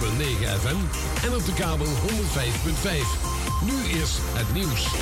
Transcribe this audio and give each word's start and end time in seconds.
FM 0.00 0.76
en 1.26 1.34
op 1.34 1.44
de 1.44 1.52
kabel 1.54 1.86
105.5. 1.86 1.92
Nu 3.64 3.98
is 4.00 4.18
het 4.20 4.54
nieuws. 4.54 4.94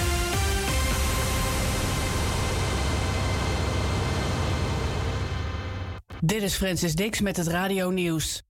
Dit 6.21 6.43
is 6.43 6.55
Francis 6.55 6.95
Dix 6.95 7.21
met 7.21 7.37
het 7.37 7.47
Radio 7.47 7.91
Nieuws 7.91 8.43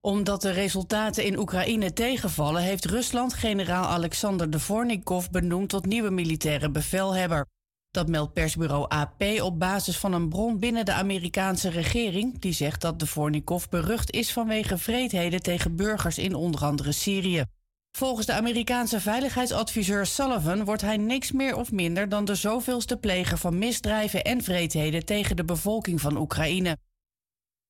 omdat 0.00 0.42
de 0.42 0.50
resultaten 0.50 1.24
in 1.24 1.38
Oekraïne 1.38 1.92
tegenvallen, 1.92 2.62
heeft 2.62 2.84
Rusland 2.84 3.34
generaal 3.34 3.84
Alexander 3.84 4.50
Dvornikov 4.50 5.28
benoemd 5.28 5.68
tot 5.68 5.86
nieuwe 5.86 6.10
militaire 6.10 6.70
bevelhebber. 6.70 7.46
Dat 7.90 8.08
meldt 8.08 8.32
persbureau 8.32 8.88
AP 8.88 9.22
op 9.40 9.58
basis 9.58 9.98
van 9.98 10.12
een 10.12 10.28
bron 10.28 10.58
binnen 10.58 10.84
de 10.84 10.92
Amerikaanse 10.92 11.68
regering, 11.68 12.40
die 12.40 12.52
zegt 12.52 12.80
dat 12.80 12.98
Dvornikov 12.98 13.68
berucht 13.68 14.10
is 14.12 14.32
vanwege 14.32 14.78
vreedheden 14.78 15.42
tegen 15.42 15.76
burgers 15.76 16.18
in 16.18 16.34
onder 16.34 16.64
andere 16.64 16.92
Syrië. 16.92 17.44
Volgens 17.92 18.26
de 18.26 18.32
Amerikaanse 18.32 19.00
veiligheidsadviseur 19.00 20.06
Sullivan 20.06 20.64
wordt 20.64 20.82
hij 20.82 20.96
niks 20.96 21.32
meer 21.32 21.56
of 21.56 21.72
minder 21.72 22.08
dan 22.08 22.24
de 22.24 22.34
zoveelste 22.34 22.96
pleger 22.96 23.38
van 23.38 23.58
misdrijven 23.58 24.24
en 24.24 24.42
vreedheden 24.42 25.04
tegen 25.04 25.36
de 25.36 25.44
bevolking 25.44 26.00
van 26.00 26.16
Oekraïne. 26.16 26.76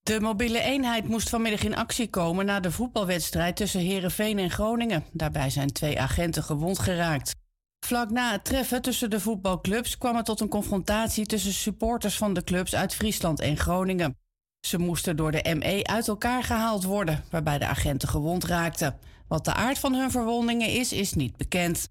De 0.00 0.20
mobiele 0.20 0.60
eenheid 0.60 1.08
moest 1.08 1.28
vanmiddag 1.28 1.62
in 1.62 1.76
actie 1.76 2.10
komen 2.10 2.46
na 2.46 2.60
de 2.60 2.70
voetbalwedstrijd 2.70 3.56
tussen 3.56 3.80
Herenveen 3.80 4.38
en 4.38 4.50
Groningen. 4.50 5.04
Daarbij 5.12 5.50
zijn 5.50 5.72
twee 5.72 6.00
agenten 6.00 6.42
gewond 6.42 6.78
geraakt. 6.78 7.39
Vlak 7.80 8.10
na 8.10 8.32
het 8.32 8.44
treffen 8.44 8.82
tussen 8.82 9.10
de 9.10 9.20
voetbalclubs 9.20 9.98
kwam 9.98 10.16
het 10.16 10.24
tot 10.24 10.40
een 10.40 10.48
confrontatie 10.48 11.26
tussen 11.26 11.52
supporters 11.52 12.16
van 12.16 12.34
de 12.34 12.44
clubs 12.44 12.74
uit 12.74 12.94
Friesland 12.94 13.40
en 13.40 13.56
Groningen. 13.56 14.18
Ze 14.60 14.78
moesten 14.78 15.16
door 15.16 15.32
de 15.32 15.54
ME 15.58 15.84
uit 15.84 16.08
elkaar 16.08 16.42
gehaald 16.42 16.84
worden, 16.84 17.24
waarbij 17.30 17.58
de 17.58 17.66
agenten 17.66 18.08
gewond 18.08 18.44
raakten. 18.44 18.98
Wat 19.28 19.44
de 19.44 19.54
aard 19.54 19.78
van 19.78 19.94
hun 19.94 20.10
verwondingen 20.10 20.68
is, 20.68 20.92
is 20.92 21.12
niet 21.12 21.36
bekend. 21.36 21.88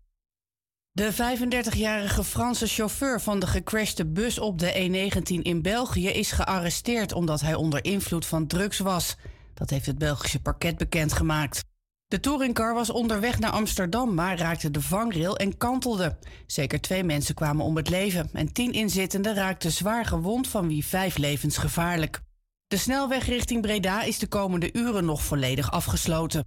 De 0.91 1.13
35-jarige 1.13 2.23
Franse 2.23 2.67
chauffeur 2.67 3.21
van 3.21 3.39
de 3.39 3.47
gecrashte 3.47 4.05
bus 4.05 4.39
op 4.39 4.59
de 4.59 4.73
E19 4.73 5.41
in 5.41 5.61
België 5.61 6.07
is 6.07 6.31
gearresteerd 6.31 7.13
omdat 7.13 7.41
hij 7.41 7.55
onder 7.55 7.83
invloed 7.83 8.25
van 8.25 8.47
drugs 8.47 8.79
was. 8.79 9.15
Dat 9.53 9.69
heeft 9.69 9.85
het 9.85 9.97
Belgische 9.97 10.41
parket 10.41 10.77
bekendgemaakt. 10.77 11.68
De 12.09 12.19
touringcar 12.19 12.73
was 12.73 12.89
onderweg 12.89 13.39
naar 13.39 13.51
Amsterdam, 13.51 14.13
maar 14.13 14.37
raakte 14.37 14.71
de 14.71 14.81
vangrail 14.81 15.37
en 15.37 15.57
kantelde. 15.57 16.17
Zeker 16.47 16.81
twee 16.81 17.03
mensen 17.03 17.35
kwamen 17.35 17.65
om 17.65 17.75
het 17.75 17.89
leven 17.89 18.29
en 18.33 18.53
tien 18.53 18.71
inzittenden 18.71 19.33
raakten 19.33 19.71
zwaar 19.71 20.05
gewond, 20.05 20.47
van 20.47 20.67
wie 20.67 20.85
vijf 20.85 21.17
levensgevaarlijk. 21.17 22.21
De 22.67 22.77
snelweg 22.77 23.25
richting 23.25 23.61
Breda 23.61 24.01
is 24.01 24.19
de 24.19 24.27
komende 24.27 24.73
uren 24.73 25.05
nog 25.05 25.23
volledig 25.23 25.71
afgesloten. 25.71 26.45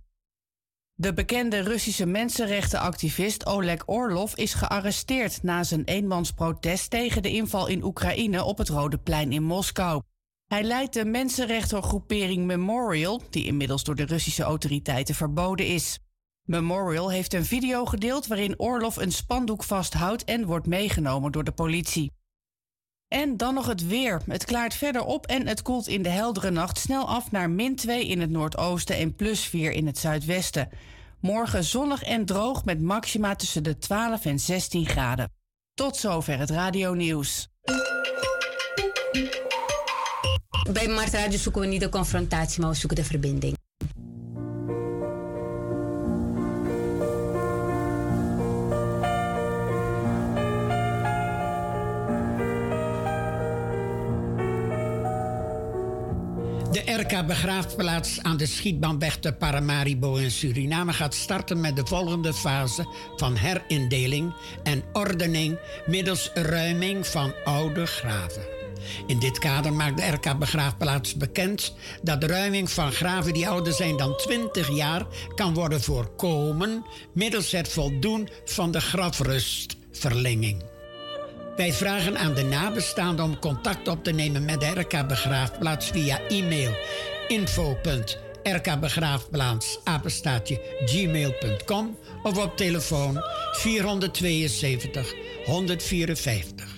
De 0.94 1.12
bekende 1.12 1.60
Russische 1.60 2.06
mensenrechtenactivist 2.06 3.46
Oleg 3.46 3.82
Orlov 3.86 4.34
is 4.34 4.54
gearresteerd 4.54 5.42
na 5.42 5.64
zijn 5.64 5.84
eenmansprotest 5.84 6.90
tegen 6.90 7.22
de 7.22 7.30
inval 7.30 7.66
in 7.66 7.84
Oekraïne 7.84 8.44
op 8.44 8.58
het 8.58 8.68
Rode 8.68 8.98
Plein 8.98 9.32
in 9.32 9.42
Moskou. 9.42 10.02
Hij 10.52 10.62
leidt 10.62 10.94
de 10.94 11.04
mensenrechtengroepering 11.04 12.44
Memorial, 12.44 13.22
die 13.30 13.44
inmiddels 13.44 13.84
door 13.84 13.94
de 13.94 14.04
Russische 14.04 14.42
autoriteiten 14.42 15.14
verboden 15.14 15.66
is. 15.66 15.98
Memorial 16.42 17.10
heeft 17.10 17.34
een 17.34 17.44
video 17.44 17.84
gedeeld 17.84 18.26
waarin 18.26 18.58
Orlov 18.58 18.96
een 18.96 19.12
spandoek 19.12 19.64
vasthoudt 19.64 20.24
en 20.24 20.46
wordt 20.46 20.66
meegenomen 20.66 21.32
door 21.32 21.44
de 21.44 21.52
politie. 21.52 22.12
En 23.08 23.36
dan 23.36 23.54
nog 23.54 23.66
het 23.66 23.86
weer. 23.86 24.22
Het 24.26 24.44
klaart 24.44 24.74
verder 24.74 25.04
op 25.04 25.26
en 25.26 25.46
het 25.46 25.62
koelt 25.62 25.86
in 25.86 26.02
de 26.02 26.08
heldere 26.08 26.50
nacht 26.50 26.78
snel 26.78 27.08
af 27.08 27.30
naar 27.30 27.50
min 27.50 27.76
2 27.76 28.06
in 28.06 28.20
het 28.20 28.30
noordoosten 28.30 28.96
en 28.96 29.14
plus 29.14 29.44
4 29.44 29.72
in 29.72 29.86
het 29.86 29.98
zuidwesten. 29.98 30.68
Morgen 31.20 31.64
zonnig 31.64 32.02
en 32.02 32.24
droog 32.24 32.64
met 32.64 32.80
maxima 32.80 33.34
tussen 33.34 33.62
de 33.62 33.78
12 33.78 34.24
en 34.24 34.38
16 34.38 34.86
graden. 34.86 35.32
Tot 35.74 35.96
zover 35.96 36.38
het 36.38 36.50
radio 36.50 36.94
nieuws. 36.94 37.50
Bij 40.70 40.88
Markt 40.88 41.12
Radio 41.12 41.38
zoeken 41.38 41.60
we 41.60 41.66
niet 41.66 41.80
de 41.80 41.88
confrontatie, 41.88 42.60
maar 42.60 42.70
we 42.70 42.76
zoeken 42.76 42.96
de 42.96 43.04
verbinding. 43.04 43.56
De 56.70 56.92
RK 56.92 57.26
Begraafplaats 57.26 58.22
aan 58.22 58.36
de 58.36 58.46
schietbaanweg 58.46 59.16
te 59.16 59.32
Paramaribo 59.32 60.16
in 60.16 60.30
Suriname 60.30 60.92
gaat 60.92 61.14
starten 61.14 61.60
met 61.60 61.76
de 61.76 61.86
volgende 61.86 62.34
fase 62.34 62.86
van 63.16 63.36
herindeling 63.36 64.34
en 64.62 64.82
ordening 64.92 65.58
middels 65.86 66.30
ruiming 66.34 67.06
van 67.06 67.32
oude 67.44 67.86
graven. 67.86 68.61
In 69.06 69.18
dit 69.18 69.38
kader 69.38 69.72
maakt 69.72 69.96
de 69.96 70.06
RK 70.06 70.38
Begraafplaats 70.38 71.16
bekend 71.16 71.74
dat 72.02 72.20
de 72.20 72.26
ruiming 72.26 72.70
van 72.70 72.92
graven 72.92 73.32
die 73.32 73.48
ouder 73.48 73.72
zijn 73.72 73.96
dan 73.96 74.16
20 74.16 74.74
jaar 74.74 75.06
kan 75.34 75.54
worden 75.54 75.80
voorkomen 75.80 76.84
middels 77.12 77.52
het 77.52 77.68
voldoen 77.68 78.28
van 78.44 78.70
de 78.70 78.80
grafrustverlenging. 78.80 80.62
Wij 81.56 81.72
vragen 81.72 82.18
aan 82.18 82.34
de 82.34 82.44
nabestaanden 82.44 83.24
om 83.24 83.38
contact 83.38 83.88
op 83.88 84.04
te 84.04 84.10
nemen 84.10 84.44
met 84.44 84.60
de 84.60 84.66
RK 84.66 85.08
Begraafplaats 85.08 85.90
via 85.90 86.20
e-mail 86.28 86.76
info.rkbegraafplaats 87.28 89.78
of 92.22 92.44
op 92.44 92.56
telefoon 92.56 93.22
472 93.52 95.14
154. 95.44 96.71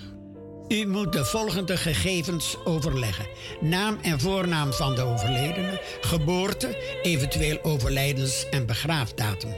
U 0.69 0.87
moet 0.87 1.13
de 1.13 1.25
volgende 1.25 1.77
gegevens 1.77 2.57
overleggen: 2.65 3.27
naam 3.61 3.99
en 4.03 4.21
voornaam 4.21 4.73
van 4.73 4.95
de 4.95 5.03
overledene, 5.03 5.81
geboorte, 6.01 6.99
eventueel 7.03 7.63
overlijdens- 7.63 8.49
en 8.51 8.67
begraafdatum. 8.67 9.51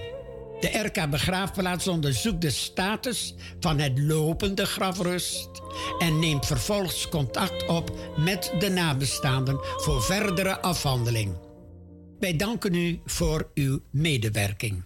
De 0.61 0.79
RK 0.79 1.11
Begraafplaats 1.11 1.89
onderzoekt 1.89 2.41
de 2.41 2.51
status 2.51 3.35
van 3.61 3.79
het 3.79 3.99
lopende 3.99 4.67
grafrust 4.67 5.49
en 5.99 6.19
neemt 6.19 6.47
vervolgens 6.47 7.09
contact 7.09 7.67
op 7.67 7.99
met 8.17 8.53
de 8.59 8.69
nabestaanden 8.69 9.59
voor 9.63 10.03
verdere 10.03 10.61
afhandeling. 10.61 11.37
Wij 12.19 12.37
danken 12.37 12.75
u 12.75 13.01
voor 13.05 13.51
uw 13.55 13.81
medewerking. 13.91 14.85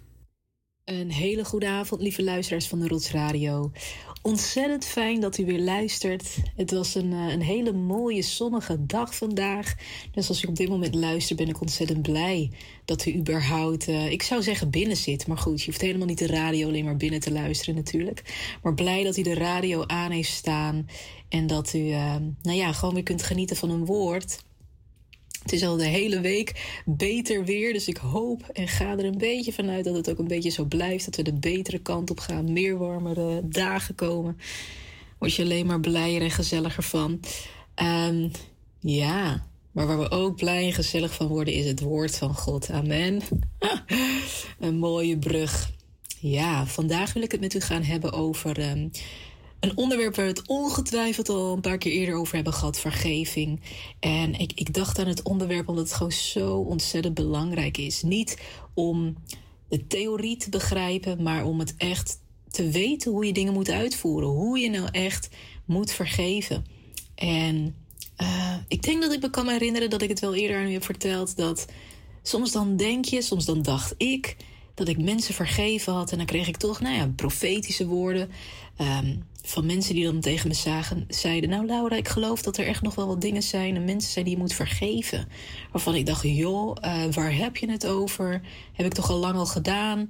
Een 0.85 1.11
hele 1.11 1.45
goede 1.45 1.69
avond, 1.69 2.03
lieve 2.03 2.23
luisteraars 2.23 2.69
van 2.69 2.81
de 2.81 2.89
Rots 2.89 3.11
Radio. 3.11 3.73
Ontzettend 4.23 4.85
fijn 4.85 5.21
dat 5.21 5.39
u 5.39 5.45
weer 5.45 5.61
luistert. 5.61 6.37
Het 6.57 6.71
was 6.71 6.95
een, 6.95 7.13
eh, 7.13 7.33
een 7.33 7.43
hele 7.43 7.73
mooie 7.73 8.23
zonnige 8.23 8.87
dag 8.87 9.15
vandaag. 9.15 9.75
Dus 10.13 10.29
als 10.29 10.45
u 10.45 10.49
op 10.49 10.57
dit 10.57 10.69
moment 10.69 10.95
luistert, 10.95 11.39
ben 11.39 11.49
ik 11.49 11.61
ontzettend 11.61 12.03
blij 12.03 12.51
dat 12.85 13.07
u 13.07 13.15
überhaupt, 13.15 13.89
uh, 13.89 14.11
ik 14.11 14.23
zou 14.23 14.43
zeggen 14.43 14.71
binnen 14.71 14.97
zit. 14.97 15.27
Maar 15.27 15.39
goed, 15.39 15.61
je 15.61 15.67
hoeft 15.67 15.81
helemaal 15.81 16.07
niet 16.07 16.19
de 16.19 16.27
radio 16.27 16.69
alleen 16.69 16.85
maar 16.85 16.97
binnen 16.97 17.21
te 17.21 17.33
luisteren 17.33 17.75
natuurlijk. 17.75 18.23
Maar 18.63 18.75
blij 18.75 19.05
dat 19.05 19.17
u 19.17 19.23
de 19.23 19.35
radio 19.35 19.85
aan 19.87 20.11
heeft 20.11 20.33
staan. 20.33 20.89
En 21.29 21.47
dat 21.47 21.75
u, 21.75 21.79
uh, 21.79 22.17
nou 22.43 22.57
ja, 22.57 22.73
gewoon 22.73 22.95
weer 22.95 23.03
kunt 23.03 23.23
genieten 23.23 23.57
van 23.57 23.71
een 23.71 23.85
woord. 23.85 24.43
Het 25.43 25.53
is 25.53 25.65
al 25.65 25.77
de 25.77 25.87
hele 25.87 26.21
week 26.21 26.81
beter 26.85 27.45
weer. 27.45 27.73
Dus 27.73 27.89
ik 27.89 27.97
hoop 27.97 28.43
en 28.53 28.69
ga 28.69 28.91
er 28.91 29.05
een 29.05 29.19
beetje 29.19 29.53
vanuit 29.53 29.85
dat 29.85 29.95
het 29.95 30.11
ook 30.11 30.19
een 30.19 30.29
beetje 30.29 30.51
zo 30.51 30.65
blijft. 30.65 31.05
Dat 31.05 31.17
we 31.17 31.23
de 31.23 31.33
betere 31.33 31.79
kant 31.79 32.11
op 32.11 32.21
gaan. 32.21 32.53
Meer 32.53 32.79
warmere 32.79 33.41
dagen 33.45 33.95
komen. 33.95 34.39
Word 35.19 35.35
je 35.35 35.43
alleen 35.43 35.67
maar 35.67 35.81
blijer 35.81 36.23
en 36.23 36.31
gezelliger 36.31 36.83
van. 36.83 37.21
Um, 37.83 38.31
ja, 38.81 39.47
maar 39.73 39.87
waar 39.87 39.99
we 39.99 40.11
ook 40.11 40.37
blij 40.37 40.67
en 40.67 40.73
gezellig 40.73 41.15
van 41.15 41.27
worden 41.27 41.55
is 41.55 41.67
het 41.67 41.81
woord 41.81 42.17
van 42.17 42.35
God. 42.35 42.71
Amen. 42.71 43.21
een 44.59 44.79
mooie 44.79 45.19
brug. 45.19 45.71
Ja, 46.19 46.67
vandaag 46.67 47.13
wil 47.13 47.23
ik 47.23 47.31
het 47.33 47.41
met 47.41 47.55
u 47.55 47.61
gaan 47.61 47.83
hebben 47.83 48.13
over 48.13 48.71
um, 48.71 48.91
een 49.61 49.77
onderwerp 49.77 50.17
waar 50.17 50.25
we 50.25 50.31
het 50.31 50.49
ongetwijfeld 50.49 51.29
al 51.29 51.53
een 51.53 51.61
paar 51.61 51.79
keer 51.79 51.93
eerder 51.93 52.15
over 52.15 52.35
hebben 52.35 52.53
gehad, 52.53 52.81
vergeving. 52.81 53.61
En 54.01 54.35
ik, 54.35 54.53
ik 54.55 54.75
dacht 54.75 54.99
aan 54.99 55.07
het 55.07 55.23
onderwerp 55.23 55.69
omdat 55.69 55.85
het 55.85 55.97
gewoon 55.97 56.13
zo 56.13 56.57
ontzettend 56.57 57.15
belangrijk 57.15 57.77
is. 57.77 58.03
Niet 58.03 58.39
om 58.75 59.17
de 59.69 59.87
theorie 59.87 60.37
te 60.37 60.51
begrijpen, 60.51 61.23
maar 61.23 61.45
om 61.45 61.59
het 61.59 61.75
echt 61.77 62.19
te 62.51 62.71
weten 62.71 63.11
hoe 63.13 63.27
je 63.27 63.33
dingen 63.33 63.53
moet 63.53 63.71
uitvoeren. 63.71 64.29
Hoe 64.29 64.59
je 64.59 64.71
nou 64.71 64.89
echt 64.91 65.29
moet 65.65 65.93
vergeven. 65.93 66.65
En 67.15 67.75
uh, 68.23 68.57
ik 68.69 68.83
denk 68.83 69.03
dat 69.03 69.13
ik 69.13 69.23
me 69.23 69.31
kan 69.31 69.49
herinneren 69.49 69.91
dat 69.91 70.03
ik 70.03 70.09
het 70.09 70.21
wel 70.21 70.35
eerder 70.35 70.57
aan 70.57 70.69
u 70.69 70.73
heb 70.73 70.85
verteld. 70.85 71.37
Dat 71.37 71.67
soms 72.23 72.53
dan 72.53 72.77
denk 72.77 73.05
je, 73.05 73.23
soms 73.23 73.45
dan 73.45 73.63
dacht 73.63 73.95
ik 73.97 74.37
dat 74.87 74.97
ik 74.97 75.05
mensen 75.05 75.35
vergeven 75.35 75.93
had. 75.93 76.13
En 76.13 76.17
dan 76.17 76.27
kreeg 76.27 76.49
ik 76.49 76.57
toch, 76.57 76.81
nou 76.81 76.95
ja, 76.95 77.13
profetische 77.17 77.87
woorden. 77.87 78.31
Um, 78.81 79.23
van 79.43 79.67
mensen 79.67 79.95
die 79.95 80.05
dan 80.05 80.21
tegen 80.21 80.49
me 80.49 80.55
zagen, 80.55 81.05
zeiden: 81.09 81.51
Nou, 81.51 81.67
Laura, 81.67 81.97
ik 81.97 82.09
geloof 82.09 82.43
dat 82.43 82.57
er 82.57 82.67
echt 82.67 82.83
nog 82.83 82.95
wel 82.95 83.07
wat 83.07 83.21
dingen 83.21 83.43
zijn 83.43 83.77
en 83.77 83.85
mensen 83.85 84.13
zijn 84.13 84.25
die 84.25 84.35
je 84.35 84.41
moet 84.41 84.53
vergeven. 84.53 85.29
Waarvan 85.73 85.95
ik 85.95 86.07
dacht: 86.07 86.23
Joh, 86.23 86.77
uh, 86.85 87.05
waar 87.13 87.37
heb 87.37 87.57
je 87.57 87.71
het 87.71 87.87
over? 87.87 88.41
Heb 88.73 88.87
ik 88.87 88.93
toch 88.93 89.11
al 89.11 89.19
lang 89.19 89.37
al 89.37 89.47
gedaan? 89.47 90.09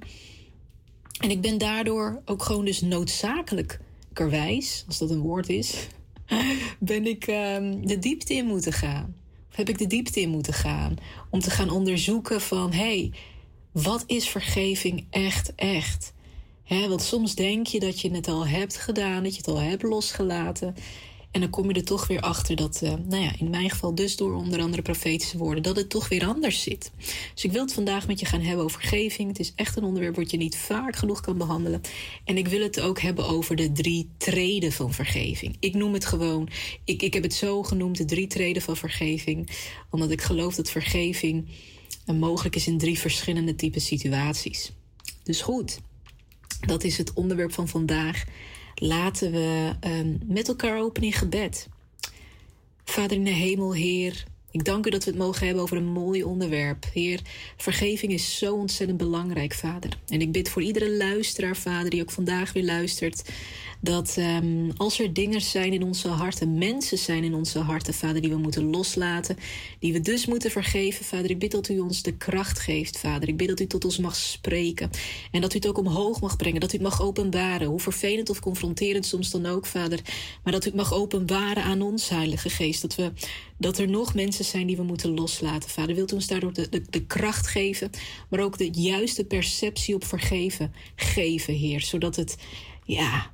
En 1.19 1.29
ik 1.29 1.41
ben 1.41 1.57
daardoor 1.57 2.21
ook 2.25 2.43
gewoon 2.43 2.65
dus 2.65 2.81
noodzakelijkerwijs, 2.81 4.83
als 4.87 4.97
dat 4.97 5.09
een 5.09 5.19
woord 5.19 5.49
is, 5.49 5.87
ben 6.79 7.05
ik 7.05 7.27
um, 7.27 7.87
de 7.87 7.99
diepte 7.99 8.33
in 8.33 8.45
moeten 8.45 8.73
gaan. 8.73 9.15
Of 9.49 9.55
heb 9.55 9.69
ik 9.69 9.77
de 9.77 9.87
diepte 9.87 10.21
in 10.21 10.29
moeten 10.29 10.53
gaan 10.53 10.95
om 11.29 11.39
te 11.39 11.49
gaan 11.49 11.69
onderzoeken 11.69 12.41
van: 12.41 12.71
hé, 12.71 12.77
hey, 12.77 13.11
wat 13.71 14.03
is 14.07 14.29
vergeving 14.29 15.05
echt, 15.09 15.55
echt? 15.55 16.13
want 16.79 17.01
soms 17.01 17.35
denk 17.35 17.67
je 17.67 17.79
dat 17.79 17.99
je 17.99 18.11
het 18.11 18.27
al 18.27 18.47
hebt 18.47 18.77
gedaan, 18.77 19.23
dat 19.23 19.31
je 19.31 19.37
het 19.37 19.47
al 19.47 19.59
hebt 19.59 19.83
losgelaten. 19.83 20.75
En 21.31 21.41
dan 21.41 21.49
kom 21.49 21.67
je 21.67 21.73
er 21.73 21.83
toch 21.83 22.07
weer 22.07 22.19
achter 22.19 22.55
dat, 22.55 22.81
uh, 22.83 22.93
nou 23.07 23.23
ja, 23.23 23.31
in 23.37 23.49
mijn 23.49 23.69
geval 23.69 23.95
dus 23.95 24.15
door 24.15 24.33
onder 24.33 24.61
andere 24.61 24.81
profetische 24.81 25.37
woorden, 25.37 25.63
dat 25.63 25.75
het 25.75 25.89
toch 25.89 26.09
weer 26.09 26.25
anders 26.25 26.61
zit. 26.61 26.91
Dus 27.33 27.43
ik 27.43 27.51
wil 27.51 27.61
het 27.61 27.73
vandaag 27.73 28.07
met 28.07 28.19
je 28.19 28.25
gaan 28.25 28.41
hebben 28.41 28.65
over 28.65 28.79
vergeving. 28.79 29.27
Het 29.27 29.39
is 29.39 29.53
echt 29.55 29.77
een 29.77 29.83
onderwerp 29.83 30.15
wat 30.15 30.31
je 30.31 30.37
niet 30.37 30.57
vaak 30.57 30.95
genoeg 30.95 31.21
kan 31.21 31.37
behandelen. 31.37 31.81
En 32.25 32.37
ik 32.37 32.47
wil 32.47 32.61
het 32.61 32.79
ook 32.79 32.99
hebben 32.99 33.27
over 33.27 33.55
de 33.55 33.71
drie 33.71 34.09
treden 34.17 34.71
van 34.71 34.93
vergeving. 34.93 35.55
Ik 35.59 35.73
noem 35.73 35.93
het 35.93 36.05
gewoon, 36.05 36.49
ik, 36.83 37.01
ik 37.01 37.13
heb 37.13 37.23
het 37.23 37.33
zo 37.33 37.63
genoemd, 37.63 37.97
de 37.97 38.05
drie 38.05 38.27
treden 38.27 38.61
van 38.61 38.77
vergeving. 38.77 39.49
Omdat 39.89 40.11
ik 40.11 40.21
geloof 40.21 40.55
dat 40.55 40.71
vergeving 40.71 41.47
uh, 42.05 42.15
mogelijk 42.15 42.55
is 42.55 42.67
in 42.67 42.77
drie 42.77 42.99
verschillende 42.99 43.55
type 43.55 43.79
situaties. 43.79 44.71
Dus 45.23 45.41
goed. 45.41 45.79
Dat 46.61 46.83
is 46.83 46.97
het 46.97 47.13
onderwerp 47.13 47.53
van 47.53 47.67
vandaag. 47.67 48.23
Laten 48.75 49.31
we 49.31 49.73
um, 49.87 50.19
met 50.25 50.47
elkaar 50.47 50.79
open 50.79 51.03
in 51.03 51.13
gebed. 51.13 51.67
Vader 52.83 53.17
in 53.17 53.23
de 53.23 53.29
hemel, 53.29 53.73
Heer, 53.73 54.25
ik 54.51 54.65
dank 54.65 54.85
u 54.85 54.89
dat 54.89 55.03
we 55.03 55.09
het 55.09 55.19
mogen 55.19 55.45
hebben 55.45 55.63
over 55.63 55.77
een 55.77 55.91
mooi 55.91 56.23
onderwerp. 56.23 56.85
Heer, 56.93 57.19
vergeving 57.57 58.11
is 58.11 58.37
zo 58.37 58.55
ontzettend 58.55 58.97
belangrijk, 58.97 59.53
Vader. 59.53 59.97
En 60.07 60.21
ik 60.21 60.31
bid 60.31 60.49
voor 60.49 60.61
iedere 60.61 60.97
luisteraar, 60.97 61.55
Vader, 61.55 61.89
die 61.89 62.01
ook 62.01 62.11
vandaag 62.11 62.53
weer 62.53 62.63
luistert, 62.63 63.31
dat 63.81 64.15
um, 64.17 64.71
als 64.77 64.99
er 64.99 65.13
dingen 65.13 65.41
zijn 65.41 65.73
in 65.73 65.83
onze 65.83 66.07
harten, 66.07 66.57
mensen 66.57 66.97
zijn 66.97 67.23
in 67.23 67.33
onze 67.33 67.59
harten, 67.59 67.93
Vader, 67.93 68.21
die 68.21 68.29
we 68.29 68.37
moeten 68.37 68.69
loslaten, 68.69 69.37
die 69.79 69.93
we 69.93 69.99
dus 69.99 70.25
moeten 70.25 70.51
vergeven, 70.51 71.05
Vader, 71.05 71.29
ik 71.29 71.39
bid 71.39 71.51
dat 71.51 71.69
u 71.69 71.79
ons 71.79 72.01
de 72.01 72.17
kracht 72.17 72.59
geeft, 72.59 72.97
Vader. 72.97 73.29
Ik 73.29 73.37
bid 73.37 73.47
dat 73.47 73.59
u 73.59 73.67
tot 73.67 73.85
ons 73.85 73.97
mag 73.97 74.15
spreken 74.15 74.89
en 75.31 75.41
dat 75.41 75.53
u 75.53 75.55
het 75.55 75.67
ook 75.67 75.77
omhoog 75.77 76.21
mag 76.21 76.35
brengen, 76.35 76.59
dat 76.59 76.73
u 76.73 76.73
het 76.73 76.85
mag 76.85 77.01
openbaren, 77.01 77.67
hoe 77.67 77.79
vervelend 77.79 78.29
of 78.29 78.39
confronterend 78.39 79.05
soms 79.05 79.31
dan 79.31 79.45
ook, 79.45 79.65
Vader, 79.65 79.99
maar 80.43 80.53
dat 80.53 80.63
u 80.63 80.67
het 80.67 80.77
mag 80.77 80.93
openbaren 80.93 81.63
aan 81.63 81.81
ons, 81.81 82.09
Heilige 82.09 82.49
Geest, 82.49 82.81
dat, 82.81 82.95
we, 82.95 83.11
dat 83.57 83.77
er 83.77 83.89
nog 83.89 84.13
mensen 84.13 84.45
zijn 84.45 84.67
die 84.67 84.77
we 84.77 84.83
moeten 84.83 85.13
loslaten, 85.13 85.69
Vader. 85.69 85.95
Wilt 85.95 86.11
u 86.11 86.15
ons 86.15 86.27
daardoor 86.27 86.53
de, 86.53 86.69
de, 86.69 86.81
de 86.89 87.05
kracht 87.05 87.47
geven, 87.47 87.89
maar 88.29 88.39
ook 88.39 88.57
de 88.57 88.69
juiste 88.71 89.25
perceptie 89.25 89.95
op 89.95 90.05
vergeven 90.05 90.73
geven, 90.95 91.53
Heer, 91.53 91.81
zodat 91.81 92.15
het, 92.15 92.37
ja, 92.85 93.31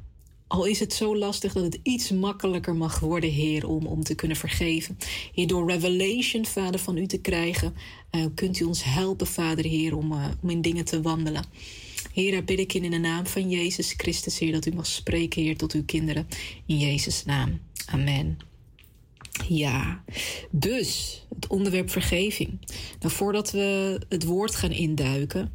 al 0.47 0.65
is 0.65 0.79
het 0.79 0.93
zo 0.93 1.17
lastig 1.17 1.53
dat 1.53 1.63
het 1.63 1.79
iets 1.83 2.11
makkelijker 2.11 2.75
mag 2.75 2.99
worden, 2.99 3.29
Heer, 3.29 3.67
om, 3.67 3.85
om 3.85 4.03
te 4.03 4.15
kunnen 4.15 4.37
vergeven. 4.37 4.97
Heer, 5.33 5.47
door 5.47 5.69
revelation, 5.69 6.45
Vader, 6.45 6.79
van 6.79 6.97
u 6.97 7.05
te 7.05 7.21
krijgen, 7.21 7.73
uh, 8.11 8.25
kunt 8.35 8.59
u 8.59 8.63
ons 8.63 8.83
helpen, 8.83 9.27
Vader, 9.27 9.65
Heer, 9.65 9.97
om, 9.97 10.11
uh, 10.11 10.27
om 10.41 10.49
in 10.49 10.61
dingen 10.61 10.85
te 10.85 11.01
wandelen. 11.01 11.45
Heer, 12.13 12.31
daar 12.31 12.43
bid 12.43 12.59
ik 12.59 12.73
in, 12.73 12.83
in 12.83 12.91
de 12.91 12.97
naam 12.97 13.25
van 13.27 13.49
Jezus 13.49 13.93
Christus, 13.97 14.39
Heer, 14.39 14.51
dat 14.51 14.65
u 14.65 14.71
mag 14.71 14.85
spreken, 14.85 15.41
Heer, 15.41 15.57
tot 15.57 15.73
uw 15.73 15.85
kinderen. 15.85 16.27
In 16.65 16.77
Jezus' 16.77 17.25
naam. 17.25 17.59
Amen. 17.85 18.37
Ja, 19.47 20.03
dus 20.51 21.21
het 21.35 21.47
onderwerp 21.47 21.89
vergeving. 21.89 22.59
Nou, 22.99 23.13
voordat 23.13 23.51
we 23.51 23.99
het 24.09 24.23
woord 24.23 24.55
gaan 24.55 24.71
induiken, 24.71 25.51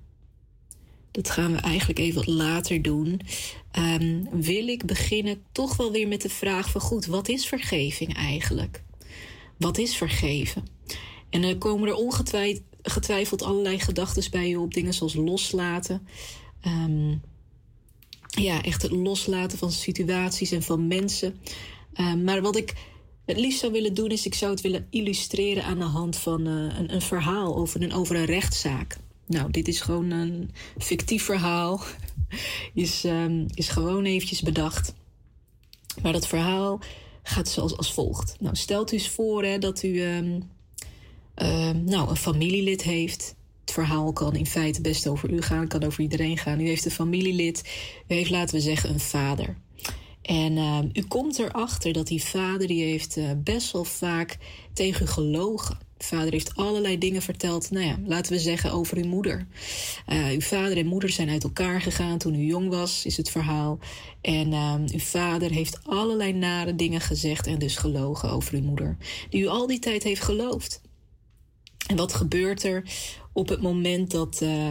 dat 1.11 1.31
gaan 1.31 1.53
we 1.53 1.59
eigenlijk 1.59 1.99
even 1.99 2.15
wat 2.15 2.35
later 2.35 2.83
doen. 2.83 3.21
Um, 3.79 4.29
wil 4.31 4.69
ik 4.69 4.87
beginnen 4.87 5.43
toch 5.53 5.77
wel 5.77 5.93
weer 5.93 6.09
met 6.09 6.23
de 6.23 6.29
vraag 6.29 6.71
van 6.71 6.81
goed, 6.81 7.07
wat 7.07 7.29
is 7.29 7.47
vergeving 7.47 8.15
eigenlijk? 8.15 8.83
Wat 9.57 9.79
is 9.79 9.97
vergeven? 9.97 10.67
En 11.31 11.43
dan 11.43 11.59
komen 11.59 11.89
er 11.89 11.95
ongetwijfeld 11.95 13.43
allerlei 13.43 13.79
gedachten 13.79 14.31
bij 14.31 14.49
je 14.49 14.61
op, 14.61 14.75
dingen 14.75 14.95
zoals 14.95 15.15
loslaten. 15.15 16.07
Um, 16.67 17.23
ja, 18.29 18.63
echt 18.63 18.83
het 18.83 18.91
loslaten 18.91 19.59
van 19.59 19.73
situaties 19.73 20.51
en 20.51 20.63
van 20.63 20.87
mensen. 20.87 21.41
Um, 22.01 22.25
maar 22.25 22.43
wat 22.43 22.57
ik 22.57 22.75
het 23.25 23.37
liefst 23.37 23.61
zou 23.61 23.73
willen 23.73 23.95
doen, 23.95 24.11
is 24.11 24.27
ik 24.27 24.35
zou 24.35 24.51
het 24.51 24.61
willen 24.61 24.87
illustreren 24.91 25.65
aan 25.65 25.79
de 25.79 25.85
hand 25.85 26.17
van 26.17 26.47
uh, 26.47 26.79
een, 26.79 26.95
een, 26.95 27.03
verhaal 27.03 27.57
over 27.57 27.83
een, 27.83 27.93
over 27.93 28.17
een 28.17 28.25
rechtszaak. 28.25 28.97
Nou, 29.27 29.51
dit 29.51 29.69
is 29.69 29.81
gewoon 29.81 30.11
een 30.11 30.51
fictief 30.79 31.25
verhaal. 31.25 31.83
Is, 32.75 33.05
um, 33.05 33.47
is 33.55 33.69
gewoon 33.69 34.05
eventjes 34.05 34.43
bedacht. 34.43 34.95
Maar 36.03 36.13
dat 36.13 36.27
verhaal 36.27 36.81
gaat 37.23 37.49
zoals 37.49 37.77
als 37.77 37.93
volgt. 37.93 38.37
Nou, 38.41 38.57
stelt 38.57 38.93
u 38.93 38.97
eens 38.97 39.09
voor 39.09 39.45
hè, 39.45 39.59
dat 39.59 39.83
u 39.83 40.03
um, 40.03 40.51
uh, 41.43 41.71
nou, 41.71 42.11
een 42.11 42.17
familielid 42.17 42.83
heeft. 42.83 43.35
Het 43.61 43.73
verhaal 43.73 44.13
kan 44.13 44.37
in 44.37 44.47
feite 44.47 44.81
best 44.81 45.07
over 45.07 45.31
u 45.31 45.43
gaan, 45.43 45.69
kan 45.69 45.85
over 45.85 46.01
iedereen 46.01 46.39
gaan. 46.39 46.61
U 46.61 46.67
heeft 46.67 46.85
een 46.85 46.91
familielid, 46.91 47.63
u 48.09 48.15
heeft, 48.15 48.31
laten 48.31 48.55
we 48.55 48.61
zeggen, 48.61 48.91
een 48.91 49.01
vader. 49.01 49.57
En 50.23 50.91
u 50.93 51.03
komt 51.03 51.39
erachter 51.39 51.93
dat 51.93 52.07
die 52.07 52.25
vader 52.25 52.67
die 52.67 52.85
heeft 52.85 53.17
uh, 53.17 53.31
best 53.37 53.73
wel 53.73 53.85
vaak 53.85 54.39
tegen 54.73 55.03
u 55.03 55.09
gelogen. 55.09 55.79
Vader 56.05 56.33
heeft 56.33 56.57
allerlei 56.57 56.99
dingen 56.99 57.23
verteld, 57.23 57.71
nou 57.71 57.87
ja, 57.87 57.99
laten 58.05 58.33
we 58.33 58.39
zeggen 58.39 58.73
over 58.73 58.97
uw 58.97 59.09
moeder. 59.09 59.47
Uh, 60.09 60.29
uw 60.29 60.41
vader 60.41 60.77
en 60.77 60.87
moeder 60.87 61.11
zijn 61.11 61.29
uit 61.29 61.45
elkaar 61.45 61.81
gegaan 61.81 62.19
toen 62.19 62.35
u 62.35 62.45
jong 62.45 62.69
was, 62.69 63.07
is 63.07 63.17
het 63.17 63.31
verhaal. 63.31 63.79
En 64.21 64.53
uh, 64.53 64.75
uw 64.93 64.99
vader 64.99 65.51
heeft 65.51 65.79
allerlei 65.85 66.33
nare 66.33 66.75
dingen 66.75 67.01
gezegd 67.01 67.47
en 67.47 67.59
dus 67.59 67.77
gelogen 67.77 68.31
over 68.31 68.55
uw 68.55 68.63
moeder, 68.63 68.97
die 69.31 69.43
u 69.43 69.47
al 69.47 69.67
die 69.67 69.79
tijd 69.79 70.03
heeft 70.03 70.23
geloofd. 70.23 70.81
En 71.87 71.97
wat 71.97 72.15
gebeurt 72.15 72.63
er 72.63 72.83
op 73.33 73.49
het 73.49 73.63
moment 73.63 74.11
dat. 74.11 74.41
Uh, 74.43 74.71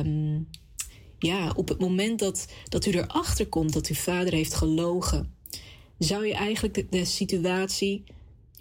ja, 1.20 1.52
op 1.56 1.68
het 1.68 1.80
moment 1.80 2.20
dat, 2.20 2.48
dat 2.70 2.86
u 2.86 2.92
erachter 2.92 3.48
komt 3.48 3.74
dat 3.74 3.88
uw 3.88 3.96
vader 3.96 4.34
heeft 4.34 4.54
gelogen, 4.54 5.36
zou 5.98 6.28
je 6.28 6.34
eigenlijk 6.34 6.92
de 6.92 7.06
situatie 7.06 8.04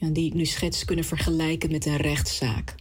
die 0.09 0.27
ik 0.27 0.35
nu 0.35 0.45
schets 0.45 0.85
kunnen 0.85 1.05
vergelijken 1.05 1.71
met 1.71 1.87
een 1.87 1.97
rechtszaak. 1.97 2.75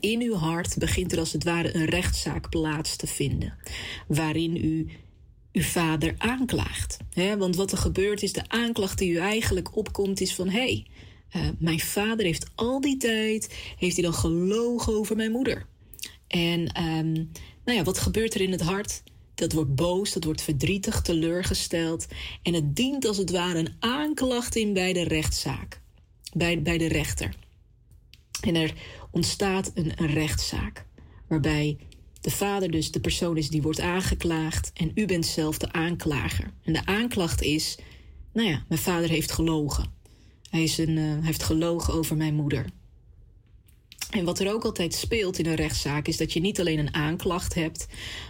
In 0.00 0.20
uw 0.20 0.34
hart 0.34 0.78
begint 0.78 1.12
er 1.12 1.18
als 1.18 1.32
het 1.32 1.44
ware 1.44 1.74
een 1.74 1.84
rechtszaak 1.84 2.48
plaats 2.48 2.96
te 2.96 3.06
vinden, 3.06 3.54
waarin 4.06 4.56
u 4.56 4.88
uw 5.52 5.62
vader 5.62 6.14
aanklaagt. 6.18 6.96
want 7.38 7.56
wat 7.56 7.72
er 7.72 7.78
gebeurt 7.78 8.22
is 8.22 8.32
de 8.32 8.48
aanklacht 8.48 8.98
die 8.98 9.12
u 9.12 9.16
eigenlijk 9.16 9.76
opkomt 9.76 10.20
is 10.20 10.34
van 10.34 10.48
hé, 10.48 10.58
hey, 10.58 10.86
uh, 11.36 11.48
mijn 11.58 11.80
vader 11.80 12.26
heeft 12.26 12.46
al 12.54 12.80
die 12.80 12.96
tijd, 12.96 13.74
heeft 13.76 13.94
hij 13.94 14.04
dan 14.04 14.14
gelogen 14.14 14.94
over 14.94 15.16
mijn 15.16 15.30
moeder. 15.30 15.66
En 16.26 16.82
um, 16.82 17.30
nou 17.64 17.78
ja, 17.78 17.82
wat 17.82 17.98
gebeurt 17.98 18.34
er 18.34 18.40
in 18.40 18.52
het 18.52 18.60
hart? 18.60 19.02
Dat 19.34 19.52
wordt 19.52 19.74
boos, 19.74 20.12
dat 20.12 20.24
wordt 20.24 20.42
verdrietig, 20.42 21.00
teleurgesteld. 21.00 22.06
En 22.42 22.54
het 22.54 22.76
dient 22.76 23.06
als 23.06 23.16
het 23.16 23.30
ware 23.30 23.58
een 23.58 23.74
aanklacht 23.78 24.56
in 24.56 24.72
bij 24.72 24.92
de 24.92 25.04
rechtszaak 25.04 25.79
bij, 26.32 26.62
bij 26.62 26.78
de 26.78 26.88
rechter. 26.88 27.34
En 28.40 28.54
er 28.54 28.74
ontstaat 29.10 29.70
een, 29.74 29.92
rechtszaak 30.06 30.86
waarbij 31.28 31.78
de 32.20 32.30
vader 32.30 32.70
dus 32.70 32.90
de 32.90 33.00
persoon 33.00 33.36
is 33.36 33.48
die 33.48 33.62
wordt 33.62 33.80
aangeklaagd 33.80 34.70
en 34.74 34.92
u 34.94 35.06
bent 35.06 35.26
zelf 35.26 35.58
de 35.58 35.72
aanklager. 35.72 36.52
En 36.64 36.72
de 36.72 36.86
aanklacht 36.86 37.42
is, 37.42 37.78
nou 38.32 38.48
ja, 38.48 38.64
mijn 38.68 38.80
vader 38.80 39.08
heeft 39.08 39.32
gelogen. 39.32 39.92
Hij, 40.50 40.62
is 40.62 40.78
een, 40.78 40.96
uh, 40.96 41.24
heeft 41.24 41.42
gelogen 41.42 41.94
over 41.94 42.16
mijn 42.16 42.34
moeder. 42.34 42.64
En 44.10 44.24
wat 44.24 44.38
er 44.38 44.52
ook 44.52 44.64
altijd 44.64 44.94
speelt 44.94 45.38
in 45.38 45.46
een 45.46 45.54
rechtszaak 45.54 46.08
is 46.08 46.16
dat 46.16 46.32
je 46.32 46.40
niet 46.40 46.60
alleen 46.60 46.78
een 46.78 46.94
aanklacht 46.94 47.54
hebt, 47.54 47.86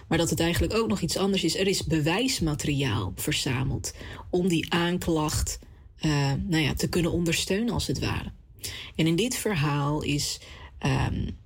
maar 0.08 0.18
dat 0.18 0.30
het 0.30 0.40
eigenlijk 0.40 0.74
ook 0.74 0.88
nog 0.88 1.00
iets 1.00 1.16
anders 1.16 1.44
is. 1.44 1.56
Er 1.56 1.66
is 1.66 1.84
bewijsmateriaal 1.84 3.12
verzameld 3.16 3.94
om 4.30 4.48
die 4.48 4.72
aanklacht 4.72 5.58
uh, 6.02 6.32
nou 6.46 6.62
ja, 6.62 6.74
te 6.74 6.88
kunnen 6.88 7.12
ondersteunen, 7.12 7.74
als 7.74 7.86
het 7.86 7.98
ware. 7.98 8.32
En 8.96 9.06
in 9.06 9.16
dit 9.16 9.36
verhaal 9.36 10.02
is, 10.02 10.40
um, 10.86 11.36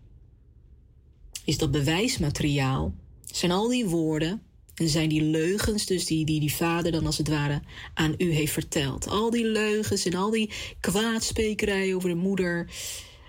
is 1.44 1.58
dat 1.58 1.70
bewijsmateriaal, 1.70 2.94
zijn 3.24 3.50
al 3.50 3.68
die 3.68 3.86
woorden 3.86 4.42
en 4.74 4.88
zijn 4.88 5.08
die 5.08 5.22
leugens, 5.22 5.86
dus 5.86 6.06
die, 6.06 6.24
die 6.24 6.40
die 6.40 6.54
vader 6.54 6.92
dan 6.92 7.06
als 7.06 7.18
het 7.18 7.28
ware 7.28 7.62
aan 7.94 8.14
u 8.18 8.32
heeft 8.32 8.52
verteld. 8.52 9.08
Al 9.08 9.30
die 9.30 9.46
leugens 9.46 10.04
en 10.04 10.14
al 10.14 10.30
die 10.30 10.50
kwaadspekerij 10.80 11.94
over 11.94 12.08
de 12.08 12.14
moeder. 12.14 12.70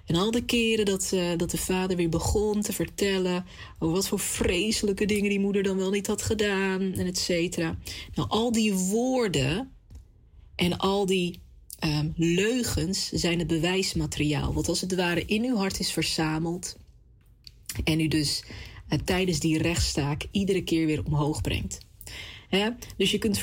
En 0.06 0.16
al 0.16 0.32
de 0.32 0.46
keren 0.46 0.86
dat, 0.86 1.12
uh, 1.14 1.30
dat 1.38 1.52
de 1.52 1.58
vader 1.58 1.98
weer 1.98 2.10
begon 2.10 2.62
te 2.62 2.74
vertellen 2.74 3.46
over 3.80 3.96
wat 3.96 4.08
voor 4.08 4.20
vreselijke 4.20 5.06
dingen 5.06 5.30
die 5.30 5.40
moeder 5.40 5.64
dan 5.64 5.78
wel 5.78 5.90
niet 5.90 6.08
had 6.08 6.22
gedaan 6.22 6.82
en 6.82 7.06
et 7.06 7.18
cetera. 7.18 7.78
Nou, 8.14 8.30
al 8.30 8.52
die 8.52 8.74
woorden 8.74 9.75
En 10.56 10.78
al 10.78 11.06
die 11.06 11.40
um, 11.84 12.14
leugens 12.16 13.10
zijn 13.10 13.40
het 13.40 13.48
bewijsmateriaal, 13.48 14.54
wat 14.54 14.68
als 14.68 14.82
het 14.82 14.96
ware 14.96 15.26
in 15.26 15.44
uw 15.44 15.56
hart 15.56 15.80
is 15.80 15.92
verzameld 15.92 16.76
en 17.84 18.00
u 18.00 18.08
dus 18.08 18.44
uh, 18.90 19.00
tijdens 19.00 19.40
die 19.40 19.58
rechtszaak 19.58 20.26
iedere 20.32 20.64
keer 20.64 20.86
weer 20.86 21.04
omhoog 21.06 21.42
brengt. 21.42 21.78
Dus 22.98 23.12
je 23.12 23.18
kunt, 23.18 23.42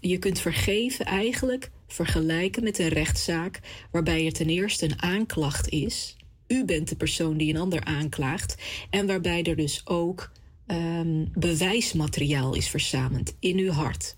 je 0.00 0.18
kunt 0.18 0.40
vergeven 0.40 1.04
eigenlijk 1.04 1.70
vergelijken 1.86 2.64
met 2.64 2.78
een 2.78 2.88
rechtszaak 2.88 3.60
waarbij 3.90 4.26
er 4.26 4.32
ten 4.32 4.48
eerste 4.48 4.84
een 4.84 5.02
aanklacht 5.02 5.68
is. 5.68 6.16
U 6.46 6.64
bent 6.64 6.88
de 6.88 6.96
persoon 6.96 7.36
die 7.36 7.54
een 7.54 7.60
ander 7.60 7.84
aanklaagt. 7.84 8.54
En 8.90 9.06
waarbij 9.06 9.42
er 9.42 9.56
dus 9.56 9.82
ook 9.84 10.32
um, 10.66 11.30
bewijsmateriaal 11.34 12.54
is 12.54 12.68
verzameld 12.68 13.34
in 13.38 13.58
uw 13.58 13.70
hart. 13.70 14.14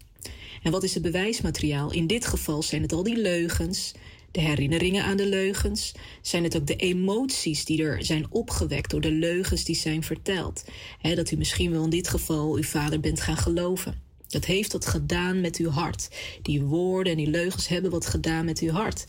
En 0.63 0.71
wat 0.71 0.83
is 0.83 0.95
het 0.95 1.03
bewijsmateriaal? 1.03 1.93
In 1.93 2.07
dit 2.07 2.27
geval 2.27 2.63
zijn 2.63 2.83
het 2.83 2.93
al 2.93 3.03
die 3.03 3.17
leugens, 3.17 3.93
de 4.31 4.41
herinneringen 4.41 5.05
aan 5.05 5.17
de 5.17 5.27
leugens. 5.27 5.93
Zijn 6.23 6.45
het 6.45 6.57
ook 6.57 6.67
de 6.67 6.77
emoties 6.77 7.65
die 7.65 7.83
er 7.83 8.05
zijn 8.05 8.27
opgewekt 8.31 8.91
door 8.91 9.01
de 9.01 9.13
leugens 9.13 9.65
die 9.65 9.77
zijn 9.77 10.03
verteld? 10.03 10.65
dat 11.03 11.31
u 11.31 11.37
misschien 11.37 11.71
wel 11.71 11.85
in 11.85 11.91
dit 11.91 12.09
geval 12.09 12.55
uw 12.55 12.63
vader 12.63 13.01
bent 13.01 13.21
gaan 13.21 13.37
geloven. 13.37 14.03
Dat 14.29 14.45
heeft 14.45 14.73
wat 14.73 14.87
gedaan 14.87 15.41
met 15.41 15.57
uw 15.57 15.69
hart. 15.69 16.09
Die 16.43 16.63
woorden 16.63 17.13
en 17.13 17.19
die 17.19 17.31
leugens 17.31 17.69
hebben 17.69 17.91
wat 17.91 18.07
gedaan 18.07 18.45
met 18.45 18.59
uw 18.59 18.71
hart. 18.71 19.05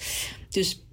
Dus 0.50 0.84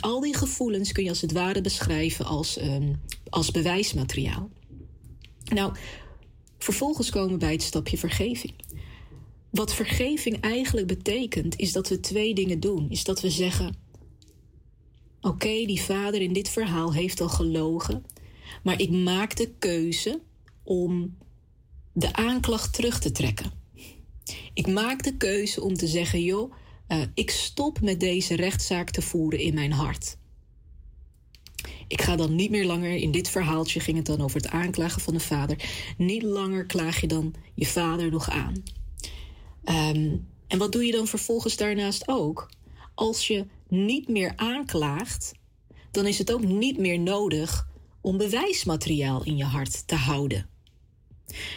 al 0.00 0.20
die 0.20 0.36
gevoelens 0.36 0.92
kun 0.92 1.02
je 1.02 1.08
als 1.08 1.20
het 1.20 1.32
ware 1.32 1.60
beschrijven 1.60 2.24
als, 2.24 2.60
um, 2.60 3.00
als 3.30 3.50
bewijsmateriaal. 3.50 4.50
Nou, 5.44 5.74
vervolgens 6.58 7.10
komen 7.10 7.32
we 7.32 7.38
bij 7.38 7.52
het 7.52 7.62
stapje 7.62 7.98
vergeving. 7.98 8.54
Wat 9.50 9.74
vergeving 9.74 10.40
eigenlijk 10.40 10.86
betekent, 10.86 11.56
is 11.56 11.72
dat 11.72 11.88
we 11.88 12.00
twee 12.00 12.34
dingen 12.34 12.60
doen. 12.60 12.90
Is 12.90 13.04
dat 13.04 13.20
we 13.20 13.30
zeggen: 13.30 13.76
Oké, 15.20 15.66
die 15.66 15.80
vader 15.80 16.20
in 16.20 16.32
dit 16.32 16.48
verhaal 16.48 16.92
heeft 16.92 17.20
al 17.20 17.28
gelogen, 17.28 18.04
maar 18.62 18.80
ik 18.80 18.90
maak 18.90 19.36
de 19.36 19.52
keuze 19.58 20.20
om 20.62 21.16
de 21.92 22.12
aanklacht 22.12 22.72
terug 22.72 23.00
te 23.00 23.12
trekken. 23.12 23.52
Ik 24.54 24.66
maak 24.66 25.02
de 25.02 25.16
keuze 25.16 25.62
om 25.62 25.74
te 25.74 25.86
zeggen: 25.86 26.22
joh, 26.22 26.52
uh, 26.88 27.02
ik 27.14 27.30
stop 27.30 27.80
met 27.80 28.00
deze 28.00 28.36
rechtszaak 28.36 28.90
te 28.90 29.02
voeren 29.02 29.40
in 29.40 29.54
mijn 29.54 29.72
hart. 29.72 30.16
Ik 31.88 32.02
ga 32.02 32.16
dan 32.16 32.34
niet 32.34 32.50
meer 32.50 32.66
langer, 32.66 32.94
in 32.94 33.10
dit 33.10 33.28
verhaaltje 33.28 33.80
ging 33.80 33.96
het 33.96 34.06
dan 34.06 34.20
over 34.20 34.40
het 34.40 34.50
aanklagen 34.50 35.00
van 35.00 35.14
de 35.14 35.20
vader, 35.20 35.68
niet 35.96 36.22
langer 36.22 36.66
klaag 36.66 37.00
je 37.00 37.06
dan 37.06 37.34
je 37.54 37.66
vader 37.66 38.10
nog 38.10 38.30
aan. 38.30 38.62
Um, 39.68 40.28
en 40.46 40.58
wat 40.58 40.72
doe 40.72 40.84
je 40.84 40.92
dan 40.92 41.06
vervolgens 41.06 41.56
daarnaast 41.56 42.08
ook? 42.08 42.50
Als 42.94 43.26
je 43.26 43.46
niet 43.68 44.08
meer 44.08 44.32
aanklaagt, 44.36 45.32
dan 45.90 46.06
is 46.06 46.18
het 46.18 46.32
ook 46.32 46.44
niet 46.44 46.78
meer 46.78 46.98
nodig 46.98 47.68
om 48.00 48.16
bewijsmateriaal 48.16 49.24
in 49.24 49.36
je 49.36 49.44
hart 49.44 49.86
te 49.86 49.94
houden. 49.94 50.48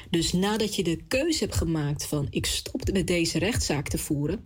Dus 0.10 0.34
nadat 0.34 0.76
je 0.76 0.84
de 0.84 1.04
keuze 1.08 1.44
hebt 1.44 1.56
gemaakt 1.56 2.06
van 2.06 2.28
ik 2.30 2.46
stop 2.46 2.92
met 2.92 3.08
deze 3.08 3.40
rechtszaak 3.40 3.88
te 3.88 3.98
voeren, 3.98 4.44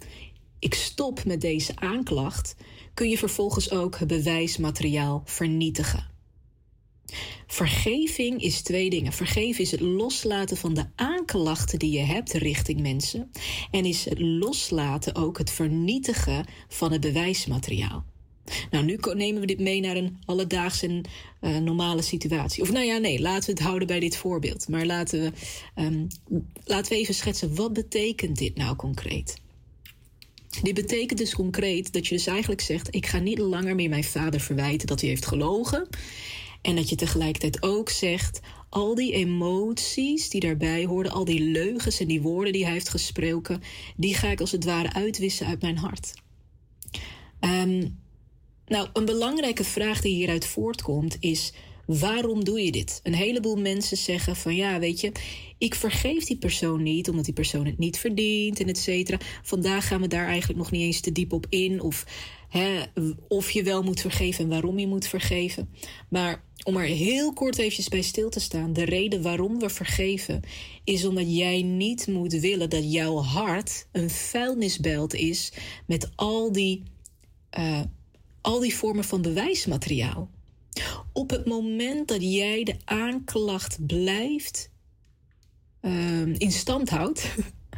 ik 0.59 0.73
stop 0.73 1.25
met 1.25 1.41
deze 1.41 1.75
aanklacht, 1.75 2.55
kun 2.93 3.09
je 3.09 3.17
vervolgens 3.17 3.71
ook 3.71 3.97
het 3.97 4.07
bewijsmateriaal 4.07 5.21
vernietigen. 5.25 6.14
Vergeving 7.47 8.41
is 8.41 8.61
twee 8.61 8.89
dingen. 8.89 9.13
Vergeven 9.13 9.63
is 9.63 9.71
het 9.71 9.79
loslaten 9.79 10.57
van 10.57 10.73
de 10.73 10.85
aanklachten 10.95 11.79
die 11.79 11.91
je 11.91 12.03
hebt 12.03 12.33
richting 12.33 12.81
mensen. 12.81 13.31
En 13.71 13.85
is 13.85 14.05
het 14.05 14.19
loslaten 14.19 15.15
ook 15.15 15.37
het 15.37 15.51
vernietigen 15.51 16.45
van 16.67 16.91
het 16.91 17.01
bewijsmateriaal. 17.01 18.05
Nou, 18.71 18.85
nu 18.85 18.99
nemen 19.13 19.41
we 19.41 19.47
dit 19.47 19.59
mee 19.59 19.79
naar 19.79 19.95
een 19.95 20.17
alledaagse 20.25 21.03
uh, 21.41 21.57
normale 21.57 22.01
situatie. 22.01 22.61
Of 22.61 22.71
nou 22.71 22.85
ja, 22.85 22.97
nee, 22.97 23.21
laten 23.21 23.45
we 23.45 23.51
het 23.51 23.67
houden 23.67 23.87
bij 23.87 23.99
dit 23.99 24.17
voorbeeld. 24.17 24.67
Maar 24.67 24.85
laten 24.85 25.21
we, 25.21 25.31
um, 25.81 26.07
laten 26.65 26.91
we 26.91 26.97
even 26.97 27.13
schetsen, 27.13 27.55
wat 27.55 27.73
betekent 27.73 28.37
dit 28.37 28.55
nou 28.55 28.75
concreet? 28.75 29.43
Dit 30.61 30.73
betekent 30.73 31.19
dus 31.19 31.35
concreet 31.35 31.93
dat 31.93 32.07
je 32.07 32.15
dus 32.15 32.27
eigenlijk 32.27 32.61
zegt: 32.61 32.95
ik 32.95 33.05
ga 33.05 33.19
niet 33.19 33.37
langer 33.37 33.75
meer 33.75 33.89
mijn 33.89 34.03
vader 34.03 34.39
verwijten 34.39 34.87
dat 34.87 35.01
hij 35.01 35.09
heeft 35.09 35.25
gelogen. 35.25 35.87
En 36.65 36.75
dat 36.75 36.89
je 36.89 36.95
tegelijkertijd 36.95 37.63
ook 37.63 37.89
zegt: 37.89 38.39
al 38.69 38.95
die 38.95 39.13
emoties 39.13 40.29
die 40.29 40.39
daarbij 40.39 40.85
hoorden, 40.85 41.11
al 41.11 41.25
die 41.25 41.41
leugens 41.41 41.99
en 41.99 42.07
die 42.07 42.21
woorden 42.21 42.53
die 42.53 42.63
hij 42.63 42.73
heeft 42.73 42.89
gesproken, 42.89 43.61
die 43.95 44.15
ga 44.15 44.27
ik 44.27 44.39
als 44.39 44.51
het 44.51 44.63
ware 44.63 44.93
uitwissen 44.93 45.47
uit 45.47 45.61
mijn 45.61 45.77
hart. 45.77 46.13
Um, 47.39 47.99
nou, 48.65 48.87
een 48.93 49.05
belangrijke 49.05 49.63
vraag 49.63 50.01
die 50.01 50.15
hieruit 50.15 50.45
voortkomt 50.45 51.17
is: 51.19 51.53
waarom 51.85 52.43
doe 52.43 52.61
je 52.61 52.71
dit? 52.71 52.99
Een 53.03 53.13
heleboel 53.13 53.55
mensen 53.55 53.97
zeggen 53.97 54.35
van 54.35 54.55
ja, 54.55 54.79
weet 54.79 54.99
je, 54.99 55.11
ik 55.57 55.75
vergeef 55.75 56.25
die 56.25 56.37
persoon 56.37 56.83
niet 56.83 57.09
omdat 57.09 57.25
die 57.25 57.33
persoon 57.33 57.65
het 57.65 57.77
niet 57.77 57.97
verdient 57.97 58.59
en 58.59 58.67
et 58.67 58.77
cetera. 58.77 59.17
Vandaag 59.43 59.87
gaan 59.87 60.01
we 60.01 60.07
daar 60.07 60.27
eigenlijk 60.27 60.59
nog 60.59 60.71
niet 60.71 60.81
eens 60.81 60.99
te 60.99 61.11
diep 61.11 61.33
op 61.33 61.45
in 61.49 61.81
of 61.81 62.05
hè, 62.49 62.83
of 63.27 63.51
je 63.51 63.63
wel 63.63 63.83
moet 63.83 64.01
vergeven 64.01 64.43
en 64.43 64.49
waarom 64.49 64.79
je 64.79 64.87
moet 64.87 65.07
vergeven. 65.07 65.69
Maar 66.09 66.43
om 66.63 66.77
er 66.77 66.85
heel 66.85 67.33
kort 67.33 67.57
eventjes 67.57 67.87
bij 67.87 68.01
stil 68.01 68.29
te 68.29 68.39
staan, 68.39 68.73
de 68.73 68.85
reden 68.85 69.21
waarom 69.21 69.59
we 69.59 69.69
vergeven 69.69 70.41
is 70.83 71.05
omdat 71.05 71.35
jij 71.35 71.61
niet 71.61 72.07
moet 72.07 72.33
willen 72.33 72.69
dat 72.69 72.91
jouw 72.91 73.15
hart 73.15 73.87
een 73.91 74.09
vuilnisbelt 74.09 75.13
is 75.13 75.51
met 75.87 76.09
al 76.15 76.51
die 76.51 76.83
uh, 77.57 77.81
al 78.41 78.59
die 78.59 78.75
vormen 78.75 79.03
van 79.03 79.21
bewijsmateriaal. 79.21 80.29
Op 81.13 81.29
het 81.29 81.45
moment 81.45 82.07
dat 82.07 82.21
jij 82.21 82.63
de 82.63 82.75
aanklacht 82.85 83.85
blijft 83.85 84.69
uh, 85.81 86.25
in 86.25 86.51
stand 86.51 86.89
houdt, 86.89 87.35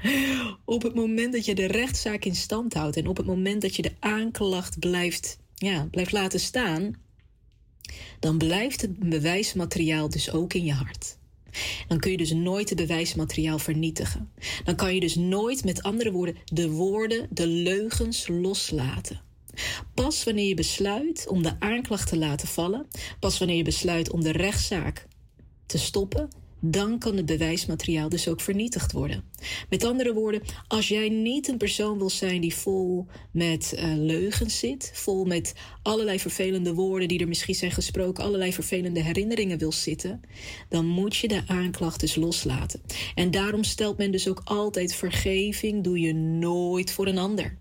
op 0.66 0.82
het 0.82 0.96
moment 0.96 1.34
dat 1.34 1.46
je 1.46 1.56
de 1.56 1.66
rechtszaak 1.68 2.26
in 2.26 2.36
stand 2.36 2.74
houdt 2.74 2.98
en 2.98 3.08
op 3.08 3.18
het 3.18 3.26
moment 3.26 3.62
dat 3.62 3.76
je 3.76 3.82
de 3.82 3.94
aanklacht 4.00 4.80
blijft, 4.80 5.40
ja, 5.56 5.88
blijft 5.92 6.12
laten 6.12 6.40
staan, 6.40 6.96
dan 8.20 8.38
blijft 8.38 8.82
het 8.82 9.10
bewijsmateriaal 9.10 10.10
dus 10.10 10.32
ook 10.32 10.54
in 10.54 10.64
je 10.64 10.74
hart. 10.74 11.18
Dan 11.88 12.00
kun 12.00 12.12
je 12.12 12.18
dus 12.18 12.32
nooit 12.32 12.70
het 12.70 12.78
bewijsmateriaal 12.78 13.60
vernietigen. 13.60 14.32
Dan 14.64 14.76
kan 14.76 14.94
je 14.94 15.00
dus 15.00 15.16
nooit, 15.16 15.66
met 15.66 15.84
andere 15.84 16.12
woorden, 16.12 16.36
de 16.46 16.70
woorden, 16.70 17.28
de 17.30 17.48
leugens 17.48 18.28
loslaten. 18.28 19.22
Pas 19.94 20.24
wanneer 20.24 20.48
je 20.48 20.56
besluit 20.56 21.28
om 21.28 21.44
de 21.44 21.60
aanklacht 21.60 22.10
te 22.10 22.18
laten 22.18 22.48
vallen, 22.48 22.88
pas 23.20 23.38
wanneer 23.38 23.58
je 23.58 23.64
besluit 23.64 24.12
om 24.12 24.24
de 24.24 24.32
rechtszaak 24.32 25.08
te 25.66 25.78
stoppen, 25.78 26.30
dan 26.60 27.00
kan 27.00 27.18
het 27.18 27.26
bewijsmateriaal 27.26 28.10
dus 28.10 28.28
ook 28.28 28.42
vernietigd 28.42 28.92
worden. 28.92 29.24
Met 29.70 29.84
andere 29.84 30.14
woorden, 30.14 30.42
als 30.68 30.88
jij 30.88 31.10
niet 31.10 31.48
een 31.48 31.58
persoon 31.58 31.98
wil 31.98 32.10
zijn 32.10 32.42
die 32.42 32.56
vol 32.56 33.06
met 33.32 33.74
uh, 33.76 33.84
leugens 33.96 34.60
zit, 34.60 34.92
vol 34.94 35.26
met 35.26 35.54
allerlei 35.82 36.20
vervelende 36.20 36.74
woorden 36.74 37.08
die 37.08 37.20
er 37.20 37.28
misschien 37.28 37.56
zijn 37.56 37.72
gesproken, 37.72 38.24
allerlei 38.24 38.54
vervelende 38.54 39.02
herinneringen 39.02 39.58
wil 39.58 39.72
zitten, 39.72 40.22
dan 40.70 40.86
moet 40.86 41.16
je 41.16 41.28
de 41.28 41.44
aanklacht 41.48 42.00
dus 42.00 42.16
loslaten. 42.16 42.82
En 43.16 43.32
daarom 43.32 43.64
stelt 43.64 43.98
men 43.98 44.12
dus 44.12 44.28
ook 44.28 44.42
altijd 44.44 44.96
vergeving 44.96 45.84
doe 45.84 46.00
je 46.00 46.14
nooit 46.14 46.92
voor 46.92 47.08
een 47.08 47.18
ander 47.18 47.58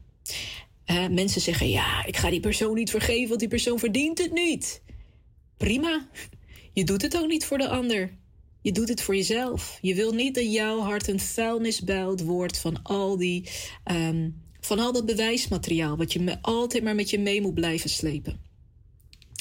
mensen 1.11 1.41
zeggen: 1.41 1.69
ja, 1.69 2.05
ik 2.05 2.17
ga 2.17 2.31
die 2.31 2.41
persoon 2.41 2.75
niet 2.75 2.91
vergeven, 2.91 3.29
want 3.29 3.41
die 3.41 3.49
persoon 3.49 3.79
verdient 3.79 4.19
het 4.19 4.33
niet. 4.33 4.83
Prima. 5.57 6.09
Je 6.73 6.85
doet 6.85 7.03
het 7.03 7.17
ook 7.17 7.29
niet 7.29 7.45
voor 7.45 7.59
de 7.59 7.69
ander. 7.69 8.17
Je 8.61 8.73
doet 8.73 8.89
het 8.89 9.03
voor 9.03 9.17
jezelf. 9.17 9.79
Je 9.81 9.95
wil 9.95 10.13
niet 10.13 10.35
dat 10.35 10.53
jouw 10.53 10.81
hart 10.81 11.09
een 11.09 11.21
vuilnisbuil 11.21 12.17
wordt 12.17 12.59
van 12.59 12.83
al 12.83 13.17
die. 13.17 13.49
Um, 13.85 14.45
van 14.67 14.79
al 14.79 14.93
dat 14.93 15.07
bewijsmateriaal, 15.07 15.97
wat 15.97 16.13
je 16.13 16.39
altijd 16.41 16.83
maar 16.83 16.95
met 16.95 17.11
je 17.11 17.19
mee 17.19 17.41
moet 17.41 17.55
blijven 17.55 17.91
slepen. 17.91 18.41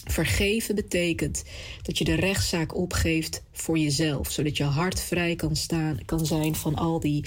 Vergeven 0.05 0.75
betekent 0.75 1.43
dat 1.81 1.97
je 1.97 2.03
de 2.03 2.13
rechtszaak 2.13 2.75
opgeeft 2.75 3.43
voor 3.51 3.77
jezelf, 3.77 4.31
zodat 4.31 4.57
je 4.57 4.63
hart 4.63 4.99
vrij 4.99 5.35
kan, 5.35 5.55
staan, 5.55 5.99
kan 6.05 6.25
zijn 6.25 6.55
van 6.55 6.75
al 6.75 6.99
die 6.99 7.25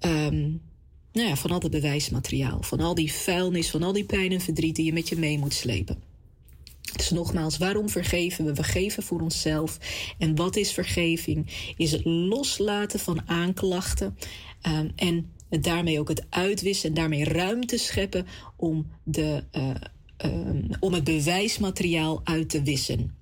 um, 0.00 0.60
nou 1.12 1.28
ja, 1.28 1.36
van 1.36 1.50
al 1.50 1.60
dat 1.60 1.70
bewijsmateriaal, 1.70 2.62
van 2.62 2.80
al 2.80 2.94
die 2.94 3.12
vuilnis, 3.12 3.70
van 3.70 3.82
al 3.82 3.92
die 3.92 4.04
pijn 4.04 4.32
en 4.32 4.40
verdriet 4.40 4.76
die 4.76 4.84
je 4.84 4.92
met 4.92 5.08
je 5.08 5.16
mee 5.16 5.38
moet 5.38 5.54
slepen. 5.54 6.02
Dus 6.96 7.10
nogmaals, 7.10 7.58
waarom 7.58 7.88
vergeven 7.88 8.44
we? 8.44 8.54
We 8.54 8.62
geven 8.62 9.02
voor 9.02 9.20
onszelf. 9.20 9.78
En 10.18 10.34
wat 10.34 10.56
is 10.56 10.72
vergeving? 10.72 11.72
Is 11.76 11.92
het 11.92 12.04
loslaten 12.04 13.00
van 13.00 13.28
aanklachten 13.28 14.16
um, 14.62 14.92
en 14.96 15.32
daarmee 15.60 16.00
ook 16.00 16.08
het 16.08 16.26
uitwissen 16.30 16.88
en 16.88 16.94
daarmee 16.94 17.24
ruimte 17.24 17.76
scheppen 17.76 18.26
om, 18.56 18.86
de, 19.02 19.44
uh, 19.52 19.70
um, 20.24 20.68
om 20.80 20.92
het 20.92 21.04
bewijsmateriaal 21.04 22.20
uit 22.24 22.48
te 22.48 22.62
wissen. 22.62 23.16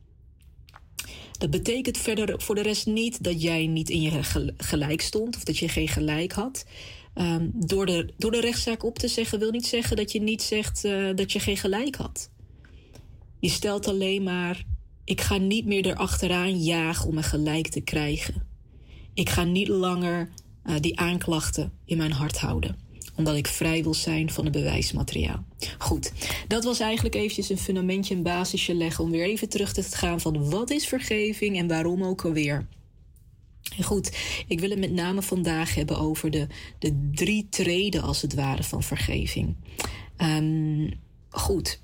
Dat 1.38 1.50
betekent 1.50 1.98
verder 1.98 2.40
voor 2.42 2.54
de 2.54 2.62
rest 2.62 2.86
niet 2.86 3.24
dat 3.24 3.42
jij 3.42 3.66
niet 3.66 3.90
in 3.90 4.00
je 4.00 4.22
gelijk 4.56 5.00
stond 5.00 5.36
of 5.36 5.44
dat 5.44 5.58
je 5.58 5.68
geen 5.68 5.88
gelijk 5.88 6.32
had. 6.32 6.64
Um, 7.18 7.50
door, 7.54 7.86
de, 7.86 8.12
door 8.16 8.30
de 8.30 8.40
rechtszaak 8.40 8.84
op 8.84 8.98
te 8.98 9.08
zeggen, 9.08 9.38
wil 9.38 9.50
niet 9.50 9.66
zeggen 9.66 9.96
dat 9.96 10.12
je 10.12 10.20
niet 10.20 10.42
zegt 10.42 10.84
uh, 10.84 11.14
dat 11.14 11.32
je 11.32 11.40
geen 11.40 11.56
gelijk 11.56 11.96
had. 11.96 12.30
Je 13.40 13.48
stelt 13.48 13.88
alleen 13.88 14.22
maar: 14.22 14.64
ik 15.04 15.20
ga 15.20 15.36
niet 15.36 15.66
meer 15.66 15.86
erachteraan 15.86 16.62
jagen 16.62 17.06
om 17.06 17.14
mijn 17.14 17.26
gelijk 17.26 17.68
te 17.68 17.80
krijgen. 17.80 18.46
Ik 19.14 19.28
ga 19.28 19.44
niet 19.44 19.68
langer 19.68 20.30
uh, 20.64 20.74
die 20.80 20.98
aanklachten 20.98 21.72
in 21.84 21.96
mijn 21.96 22.12
hart 22.12 22.38
houden 22.38 22.84
omdat 23.16 23.36
ik 23.36 23.46
vrij 23.46 23.82
wil 23.82 23.94
zijn 23.94 24.30
van 24.30 24.44
het 24.44 24.52
bewijsmateriaal. 24.52 25.44
Goed, 25.78 26.12
dat 26.48 26.64
was 26.64 26.80
eigenlijk 26.80 27.14
eventjes 27.14 27.48
een 27.48 27.58
fundamentje, 27.58 28.14
een 28.14 28.22
basisje 28.22 28.74
leggen 28.74 29.04
om 29.04 29.10
weer 29.10 29.24
even 29.24 29.48
terug 29.48 29.72
te 29.72 29.82
gaan 29.82 30.20
van 30.20 30.50
wat 30.50 30.70
is 30.70 30.86
vergeving 30.86 31.58
en 31.58 31.68
waarom 31.68 32.04
ook 32.04 32.24
alweer. 32.24 32.66
Goed, 33.82 34.16
ik 34.46 34.60
wil 34.60 34.70
het 34.70 34.78
met 34.78 34.92
name 34.92 35.22
vandaag 35.22 35.74
hebben 35.74 35.98
over 35.98 36.30
de, 36.30 36.46
de 36.78 37.10
drie 37.12 37.46
treden 37.50 38.02
als 38.02 38.22
het 38.22 38.34
ware 38.34 38.62
van 38.62 38.82
vergeving. 38.82 39.54
Um, 40.18 40.90
goed, 41.28 41.80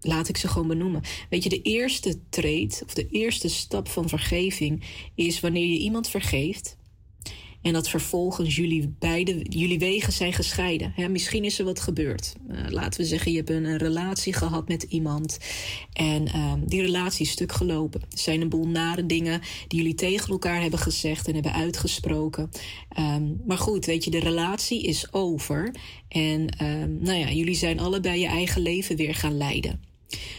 laat 0.00 0.28
ik 0.28 0.36
ze 0.36 0.48
gewoon 0.48 0.68
benoemen. 0.68 1.02
Weet 1.30 1.42
je, 1.42 1.48
de 1.48 1.62
eerste 1.62 2.18
treed 2.28 2.82
of 2.86 2.94
de 2.94 3.08
eerste 3.10 3.48
stap 3.48 3.88
van 3.88 4.08
vergeving 4.08 4.82
is 5.14 5.40
wanneer 5.40 5.66
je 5.66 5.78
iemand 5.78 6.08
vergeeft 6.08 6.76
en 7.62 7.72
dat 7.72 7.88
vervolgens 7.88 8.56
jullie 8.56 8.94
beide, 8.98 9.44
jullie 9.48 9.78
wegen 9.78 10.12
zijn 10.12 10.32
gescheiden. 10.32 10.94
misschien 11.10 11.44
is 11.44 11.58
er 11.58 11.64
wat 11.64 11.80
gebeurd. 11.80 12.34
Uh, 12.50 12.58
laten 12.68 13.00
we 13.00 13.06
zeggen, 13.06 13.30
je 13.32 13.36
hebt 13.36 13.50
een, 13.50 13.78
relatie 13.78 14.32
gehad 14.32 14.68
met 14.68 14.82
iemand. 14.82 15.38
En 15.92 16.38
um, 16.38 16.66
die 16.66 16.82
relatie 16.82 17.26
is 17.26 17.32
stuk 17.32 17.52
gelopen. 17.52 18.00
Er 18.00 18.18
zijn 18.18 18.40
een 18.40 18.48
boel 18.48 18.66
nare 18.66 19.06
dingen 19.06 19.40
die 19.68 19.78
jullie 19.78 19.94
tegen 19.94 20.28
elkaar 20.28 20.60
hebben 20.60 20.78
gezegd 20.78 21.28
en 21.28 21.34
hebben 21.34 21.52
uitgesproken. 21.52 22.50
Um, 22.98 23.40
maar 23.46 23.58
goed, 23.58 23.84
weet 23.84 24.04
je, 24.04 24.10
de 24.10 24.20
relatie 24.20 24.82
is 24.82 25.12
over. 25.12 25.74
En 26.08 26.64
um, 26.66 26.98
nou 27.00 27.18
ja, 27.18 27.30
jullie 27.30 27.54
zijn 27.54 27.80
allebei 27.80 28.20
je 28.20 28.26
eigen 28.26 28.62
leven 28.62 28.96
weer 28.96 29.14
gaan 29.14 29.36
leiden. 29.36 29.91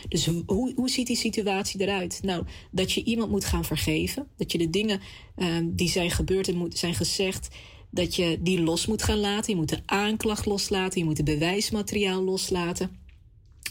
Dus 0.07 0.25
hoe, 0.45 0.73
hoe 0.75 0.89
ziet 0.89 1.07
die 1.07 1.15
situatie 1.15 1.81
eruit? 1.81 2.19
Nou, 2.21 2.43
dat 2.71 2.91
je 2.91 3.03
iemand 3.03 3.31
moet 3.31 3.45
gaan 3.45 3.65
vergeven. 3.65 4.27
Dat 4.37 4.51
je 4.51 4.57
de 4.57 4.69
dingen 4.69 5.01
um, 5.37 5.75
die 5.75 5.89
zijn 5.89 6.11
gebeurd 6.11 6.47
en 6.47 6.67
zijn 6.69 6.95
gezegd, 6.95 7.47
dat 7.89 8.15
je 8.15 8.37
die 8.41 8.61
los 8.61 8.85
moet 8.85 9.03
gaan 9.03 9.19
laten. 9.19 9.51
Je 9.53 9.59
moet 9.59 9.69
de 9.69 9.81
aanklacht 9.85 10.45
loslaten. 10.45 10.99
Je 10.99 11.05
moet 11.05 11.17
het 11.17 11.25
bewijsmateriaal 11.25 12.23
loslaten. 12.23 13.01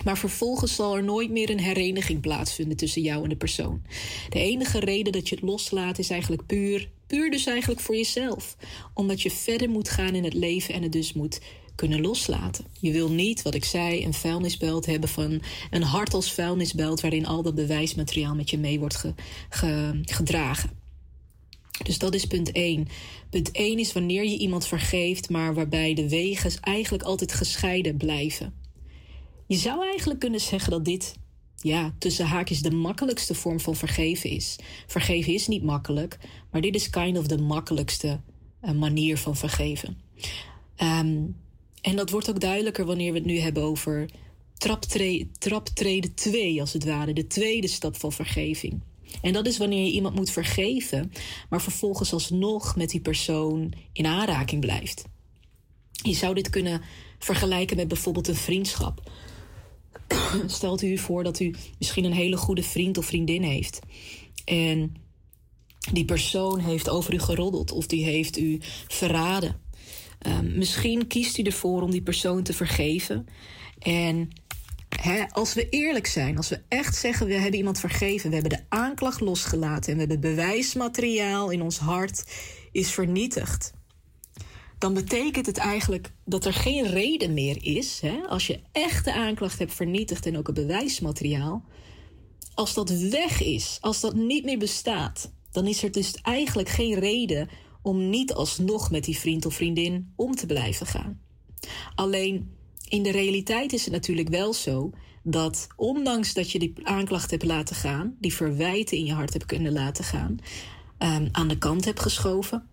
Maar 0.05 0.19
vervolgens 0.19 0.75
zal 0.75 0.97
er 0.97 1.05
nooit 1.05 1.31
meer 1.31 1.51
een 1.51 1.61
hereniging 1.61 2.21
plaatsvinden 2.21 2.77
tussen 2.77 3.03
jou 3.03 3.23
en 3.23 3.29
de 3.29 3.37
persoon. 3.37 3.83
De 4.29 4.39
enige 4.39 4.81
reden 4.81 5.13
dat 5.13 5.29
je 5.29 5.35
het 5.35 5.45
loslaat 5.45 5.99
is 5.99 6.11
eigenlijk 6.11 6.47
puur, 6.47 6.91
puur 7.07 7.31
dus 7.31 7.47
eigenlijk 7.47 7.81
voor 7.81 7.97
jezelf. 7.97 8.57
Omdat 8.95 9.23
je 9.23 9.31
verder 9.31 9.71
moet 9.71 9.89
gaan 9.89 10.15
in 10.15 10.25
het 10.25 10.35
leven 10.35 10.75
en 10.75 10.83
het 10.83 10.93
dus 10.93 11.13
moet 11.13 11.41
kunnen 11.83 12.01
loslaten. 12.01 12.65
Je 12.81 12.93
wil 12.93 13.11
niet, 13.11 13.43
wat 13.43 13.55
ik 13.55 13.65
zei, 13.65 14.05
een 14.05 14.15
vuilnisbelt 14.15 14.87
hebben 14.87 15.09
van 15.09 15.43
een 15.71 15.83
hart 15.83 16.15
als 16.15 16.33
vuilnisbelt 16.33 17.01
waarin 17.01 17.27
al 17.27 17.43
dat 17.43 17.55
bewijsmateriaal 17.55 18.35
met 18.35 18.51
je 18.51 18.59
mee 18.59 18.79
wordt 18.79 19.05
gedragen. 20.05 20.71
Dus 21.83 21.99
dat 21.99 22.15
is 22.15 22.25
punt 22.25 22.53
1. 22.53 22.89
Punt 23.31 23.51
1 23.51 23.79
is 23.79 23.93
wanneer 23.93 24.25
je 24.25 24.39
iemand 24.39 24.67
vergeeft, 24.67 25.31
maar 25.31 25.55
waarbij 25.55 25.95
de 25.95 26.09
wegen 26.09 26.61
eigenlijk 26.61 27.05
altijd 27.05 27.33
gescheiden 27.33 27.97
blijven. 27.97 28.55
Je 29.47 29.57
zou 29.57 29.85
eigenlijk 29.85 30.21
kunnen 30.21 30.41
zeggen 30.41 30.71
dat 30.71 30.85
dit, 30.85 31.15
ja, 31.57 31.95
tussen 31.99 32.27
haakjes 32.27 32.63
de 32.63 32.71
makkelijkste 32.71 33.35
vorm 33.35 33.61
van 33.61 33.77
vergeven 33.77 34.31
is. 34.31 34.59
Vergeven 34.87 35.33
is 35.33 35.49
niet 35.49 35.63
makkelijk, 35.63 36.19
maar 36.51 36.61
dit 36.61 36.75
is 36.75 36.91
kind 36.91 37.19
of 37.19 37.27
de 37.27 37.39
makkelijkste 37.39 38.21
uh, 38.65 38.71
manier 38.71 39.19
van 39.19 39.37
vergeven. 39.37 39.97
Um, 40.83 41.37
en 41.83 41.97
dat 41.97 42.11
wordt 42.11 42.31
ook 42.31 42.41
duidelijker 42.41 42.85
wanneer 42.85 43.13
we 43.13 43.19
het 43.19 43.27
nu 43.27 43.39
hebben 43.39 43.63
over 43.63 44.11
traptre 44.59 45.27
traptreden 45.39 46.15
2, 46.15 46.61
als 46.61 46.73
het 46.73 46.85
ware, 46.85 47.13
de 47.13 47.27
tweede 47.27 47.69
stap 47.69 47.97
van 47.97 48.13
vergeving. 48.13 48.81
En 49.23 49.33
dat 49.33 49.47
is 49.47 49.59
wanneer 49.59 49.85
je 49.85 49.93
iemand 49.93 50.15
moet 50.15 50.31
vergeven, 50.31 51.13
maar 51.49 51.63
vervolgens 51.63 52.13
alsnog 52.13 52.77
met 52.77 52.91
die 52.91 53.01
persoon 53.01 53.73
in 53.93 54.07
aanraking 54.07 54.61
blijft. 54.61 55.05
Je 55.93 56.15
zou 56.15 56.35
dit 56.35 56.51
kunnen 56.51 56.81
vergelijken 57.19 57.77
met 57.77 57.89
bijvoorbeeld 57.89 58.29
een 58.29 58.35
vriendschap. 58.35 59.11
Stelt 60.47 60.83
u 60.83 60.99
voor 60.99 61.25
dat 61.25 61.41
u 61.41 61.55
misschien 61.79 62.05
een 62.05 62.13
hele 62.13 62.37
goede 62.37 62.63
vriend 62.63 62.99
of 62.99 63.07
vriendin 63.07 63.43
heeft. 63.43 63.81
En 64.45 64.97
die 65.93 66.05
persoon 66.05 66.59
heeft 66.59 66.89
over 66.89 67.15
u 67.15 67.19
geroddeld 67.19 67.73
of 67.73 67.87
die 67.87 68.05
heeft 68.05 68.39
u 68.39 68.61
verraden. 68.89 69.62
Um, 70.27 70.59
misschien 70.59 71.07
kiest 71.07 71.39
u 71.39 71.43
ervoor 71.43 71.83
om 71.83 71.91
die 71.91 72.03
persoon 72.03 72.43
te 72.43 72.53
vergeven. 72.53 73.27
En 73.79 74.31
als 75.29 75.55
we 75.55 75.69
eerlijk 75.69 76.07
zijn, 76.07 76.37
als 76.37 76.49
we 76.49 76.61
echt 76.69 76.97
zeggen 76.97 77.27
we 77.27 77.35
hebben 77.35 77.59
iemand 77.59 77.79
vergeven, 77.79 78.29
we 78.29 78.37
hebben 78.37 78.59
de 78.59 78.65
aanklacht 78.69 79.21
losgelaten 79.21 79.91
en 79.91 79.95
we 79.95 80.01
hebben 80.01 80.21
bewijsmateriaal 80.21 81.51
in 81.51 81.63
ons 81.63 81.79
hart 81.79 82.25
is 82.73 82.91
vernietigd. 82.91 83.73
Dan 84.79 84.95
betekent 84.95 85.47
het 85.47 85.59
eigenlijk 85.59 86.13
dat 86.25 86.45
er 86.45 86.53
geen 86.53 86.87
reden 86.87 87.35
meer 87.35 87.59
is, 87.61 88.03
als 88.29 88.47
je 88.47 88.61
echt 88.73 89.05
de 89.05 89.15
aanklacht 89.15 89.59
hebt 89.59 89.75
vernietigd 89.75 90.27
en 90.27 90.39
ook 90.39 90.47
het 90.47 90.57
bewijsmateriaal, 90.57 91.65
als 92.55 92.75
dat 92.75 92.91
weg 92.91 93.43
is, 93.43 93.79
als 93.81 94.01
dat 94.01 94.15
niet 94.15 94.45
meer 94.45 94.59
bestaat, 94.59 95.33
dan 95.53 95.67
is 95.67 95.83
er 95.83 95.93
dus 95.93 96.15
eigenlijk 96.23 96.69
geen 96.69 96.99
reden 96.99 97.49
om 97.83 98.11
niet 98.11 98.33
alsnog 98.33 98.91
met 98.91 99.05
die 99.05 99.19
vriend 99.19 99.47
of 99.47 99.55
vriendin 99.55 100.13
om 100.17 100.35
te 100.35 100.47
blijven 100.47 100.87
gaan. 100.87 101.21
Alleen 101.95 102.51
in 102.89 103.03
de 103.03 103.11
realiteit 103.11 103.73
is 103.73 103.85
het 103.85 103.93
natuurlijk 103.93 104.29
wel 104.29 104.53
zo 104.53 104.91
dat 105.23 105.67
ondanks 105.77 106.35
dat 106.35 106.51
je 106.51 106.59
die 106.59 106.73
aanklacht 106.83 107.31
hebt 107.31 107.45
laten 107.45 107.77
gaan, 107.77 108.17
die 108.21 108.35
verwijten 108.35 108.97
in 108.97 109.05
je 109.05 109.13
hart 109.13 109.33
hebt 109.33 109.47
kunnen 109.47 109.73
laten 109.73 110.05
gaan, 110.05 110.39
um, 110.99 111.29
aan 111.33 111.49
de 111.49 111.59
kant 111.59 111.85
hebt 111.85 112.01
geschoven, 112.01 112.69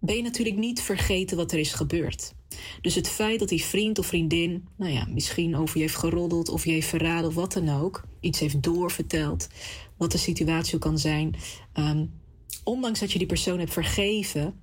ben 0.00 0.16
je 0.16 0.22
natuurlijk 0.22 0.56
niet 0.56 0.80
vergeten 0.80 1.36
wat 1.36 1.52
er 1.52 1.58
is 1.58 1.72
gebeurd. 1.72 2.34
Dus 2.80 2.94
het 2.94 3.08
feit 3.08 3.38
dat 3.38 3.48
die 3.48 3.64
vriend 3.64 3.98
of 3.98 4.06
vriendin, 4.06 4.68
nou 4.76 4.92
ja, 4.92 5.06
misschien 5.10 5.56
over 5.56 5.76
je 5.76 5.82
heeft 5.82 5.96
geroddeld 5.96 6.48
of 6.48 6.64
je 6.64 6.70
heeft 6.70 6.88
verraden 6.88 7.28
of 7.28 7.34
wat 7.34 7.52
dan 7.52 7.68
ook, 7.68 8.04
iets 8.20 8.40
heeft 8.40 8.62
doorverteld, 8.62 9.48
wat 9.96 10.12
de 10.12 10.18
situatie 10.18 10.78
kan 10.78 10.98
zijn, 10.98 11.34
um, 11.74 12.19
ondanks 12.64 13.00
dat 13.00 13.12
je 13.12 13.18
die 13.18 13.26
persoon 13.26 13.58
hebt 13.58 13.72
vergeven, 13.72 14.60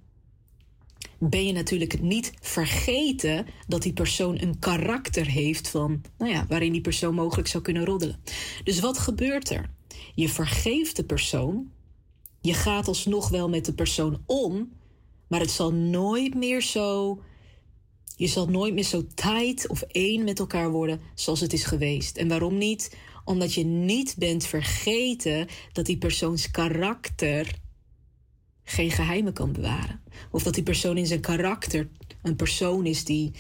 ben 1.19 1.45
je 1.45 1.53
natuurlijk 1.53 2.01
niet 2.01 2.33
vergeten 2.41 3.45
dat 3.67 3.81
die 3.81 3.93
persoon 3.93 4.41
een 4.41 4.59
karakter 4.59 5.27
heeft 5.27 5.69
van, 5.69 6.01
nou 6.17 6.31
ja, 6.31 6.45
waarin 6.47 6.71
die 6.71 6.81
persoon 6.81 7.13
mogelijk 7.13 7.47
zou 7.47 7.63
kunnen 7.63 7.85
roddelen. 7.85 8.19
Dus 8.63 8.79
wat 8.79 8.97
gebeurt 8.97 9.49
er? 9.49 9.69
Je 10.15 10.29
vergeeft 10.29 10.95
de 10.95 11.03
persoon, 11.03 11.71
je 12.41 12.53
gaat 12.53 12.87
alsnog 12.87 13.29
wel 13.29 13.49
met 13.49 13.65
de 13.65 13.73
persoon 13.73 14.21
om, 14.25 14.71
maar 15.27 15.39
het 15.39 15.51
zal 15.51 15.73
nooit 15.73 16.35
meer 16.35 16.61
zo. 16.61 17.19
Je 18.15 18.27
zal 18.27 18.47
nooit 18.47 18.73
meer 18.73 18.83
zo 18.83 19.07
tight 19.15 19.67
of 19.67 19.81
één 19.81 20.23
met 20.23 20.39
elkaar 20.39 20.71
worden 20.71 21.01
zoals 21.15 21.39
het 21.39 21.53
is 21.53 21.63
geweest. 21.63 22.17
En 22.17 22.27
waarom 22.27 22.57
niet? 22.57 22.97
Omdat 23.25 23.53
je 23.53 23.63
niet 23.63 24.15
bent 24.17 24.45
vergeten 24.45 25.47
dat 25.71 25.85
die 25.85 25.97
persoons 25.97 26.51
karakter 26.51 27.59
geen 28.69 28.91
geheimen 28.91 29.33
kan 29.33 29.51
bewaren. 29.51 30.01
Of 30.31 30.43
dat 30.43 30.53
die 30.53 30.63
persoon 30.63 30.97
in 30.97 31.07
zijn 31.07 31.19
karakter 31.19 31.87
een 32.21 32.35
persoon 32.35 32.85
is 32.85 33.05
die, 33.05 33.31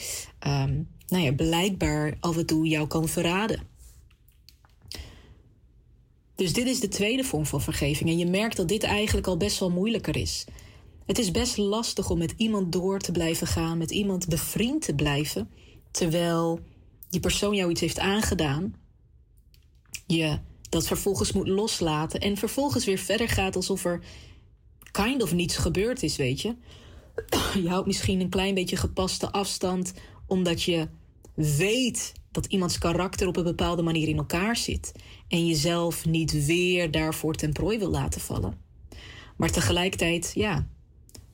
um, 0.47 0.87
nou 1.07 1.23
ja, 1.23 1.33
blijkbaar 1.33 2.17
af 2.19 2.37
en 2.37 2.45
toe 2.45 2.67
jou 2.67 2.87
kan 2.87 3.07
verraden. 3.07 3.59
Dus 6.35 6.53
dit 6.53 6.67
is 6.67 6.79
de 6.79 6.87
tweede 6.87 7.23
vorm 7.23 7.45
van 7.45 7.61
vergeving. 7.61 8.09
En 8.09 8.17
je 8.17 8.25
merkt 8.25 8.57
dat 8.57 8.67
dit 8.67 8.83
eigenlijk 8.83 9.27
al 9.27 9.37
best 9.37 9.59
wel 9.59 9.69
moeilijker 9.69 10.15
is. 10.15 10.45
Het 11.05 11.17
is 11.17 11.31
best 11.31 11.57
lastig 11.57 12.09
om 12.09 12.17
met 12.17 12.33
iemand 12.37 12.71
door 12.71 12.99
te 12.99 13.11
blijven 13.11 13.47
gaan, 13.47 13.77
met 13.77 13.91
iemand 13.91 14.27
bevriend 14.27 14.81
te 14.81 14.95
blijven, 14.95 15.49
terwijl 15.91 16.59
die 17.09 17.19
persoon 17.19 17.55
jou 17.55 17.71
iets 17.71 17.81
heeft 17.81 17.99
aangedaan. 17.99 18.75
Je 20.05 20.39
dat 20.69 20.87
vervolgens 20.87 21.31
moet 21.31 21.47
loslaten 21.47 22.19
en 22.19 22.37
vervolgens 22.37 22.85
weer 22.85 22.97
verder 22.97 23.29
gaat 23.29 23.55
alsof 23.55 23.85
er 23.85 24.01
kind 25.03 25.23
of 25.23 25.33
niets 25.33 25.57
gebeurd 25.57 26.03
is, 26.03 26.15
weet 26.15 26.41
je. 26.41 26.55
Je 27.61 27.69
houdt 27.69 27.87
misschien 27.87 28.19
een 28.19 28.29
klein 28.29 28.53
beetje 28.53 28.75
gepaste 28.75 29.31
afstand 29.31 29.93
omdat 30.27 30.63
je 30.63 30.87
weet 31.33 32.13
dat 32.31 32.45
iemands 32.45 32.77
karakter 32.77 33.27
op 33.27 33.37
een 33.37 33.43
bepaalde 33.43 33.81
manier 33.81 34.07
in 34.07 34.17
elkaar 34.17 34.55
zit 34.55 34.91
en 35.27 35.47
jezelf 35.47 36.05
niet 36.05 36.45
weer 36.45 36.91
daarvoor 36.91 37.33
ten 37.33 37.53
prooi 37.53 37.77
wil 37.77 37.89
laten 37.89 38.21
vallen. 38.21 38.57
Maar 39.37 39.49
tegelijkertijd, 39.49 40.31
ja, 40.35 40.67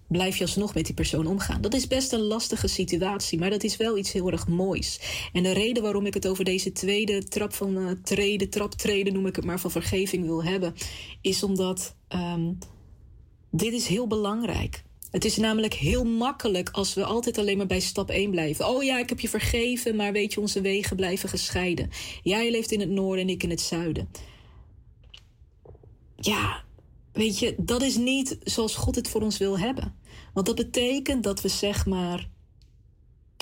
blijf 0.08 0.38
je 0.38 0.44
alsnog 0.44 0.74
met 0.74 0.86
die 0.86 0.94
persoon 0.94 1.28
omgaan. 1.28 1.62
Dat 1.62 1.74
is 1.74 1.88
best 1.88 2.14
een 2.14 2.22
lastige 2.22 2.68
situatie, 2.68 3.40
maar 3.40 3.50
dat 3.50 3.64
is 3.64 3.78
wel 3.78 3.98
iets 3.98 4.12
heel 4.12 4.32
erg 4.32 4.48
moois. 4.48 5.00
En 5.34 5.44
de 5.44 5.52
reden 5.52 5.84
waarom 5.84 6.06
ik 6.06 6.14
het 6.14 6.28
over 6.28 6.44
deze 6.44 6.72
tweede 6.72 7.24
trap 7.24 7.54
van 7.54 7.78
uh, 7.78 7.92
treden, 8.04 8.50
traptreden 8.50 9.14
noem 9.14 9.28
ik 9.28 9.36
het 9.36 9.46
maar, 9.46 9.60
van 9.60 9.72
vergeving 9.72 10.26
wil 10.26 10.44
hebben, 10.44 10.74
is 11.22 11.44
omdat 11.44 11.96
um, 12.10 12.58
dit 13.56 13.74
is 13.74 13.88
heel 13.88 14.08
belangrijk. 14.08 14.84
Het 15.12 15.26
is 15.26 15.38
namelijk 15.38 15.74
heel 15.74 16.04
makkelijk 16.04 16.70
als 16.70 16.94
we 16.94 17.04
altijd 17.04 17.38
alleen 17.38 17.58
maar 17.58 17.66
bij 17.66 17.80
stap 17.80 18.10
1 18.10 18.32
blijven. 18.32 18.68
Oh 18.68 18.84
ja, 18.84 19.00
ik 19.00 19.10
heb 19.10 19.20
je 19.20 19.30
vergeven, 19.30 19.96
maar 19.96 20.12
weet 20.12 20.34
je, 20.34 20.40
onze 20.40 20.62
wegen 20.62 20.96
blijven 20.96 21.30
gescheiden. 21.30 21.90
Jij 22.24 22.52
leeft 22.52 22.72
in 22.72 22.80
het 22.80 22.90
noorden 22.90 23.24
en 23.24 23.30
ik 23.30 23.44
in 23.44 23.50
het 23.50 23.62
zuiden. 23.62 24.10
Ja, 26.16 26.64
weet 27.12 27.40
je, 27.40 27.56
dat 27.58 27.82
is 27.82 27.98
niet 27.98 28.38
zoals 28.44 28.76
God 28.76 28.96
het 28.96 29.10
voor 29.10 29.22
ons 29.22 29.38
wil 29.38 29.60
hebben. 29.60 29.96
Want 30.34 30.46
dat 30.46 30.56
betekent 30.56 31.24
dat 31.24 31.42
we 31.42 31.48
zeg 31.48 31.86
maar 31.86 32.30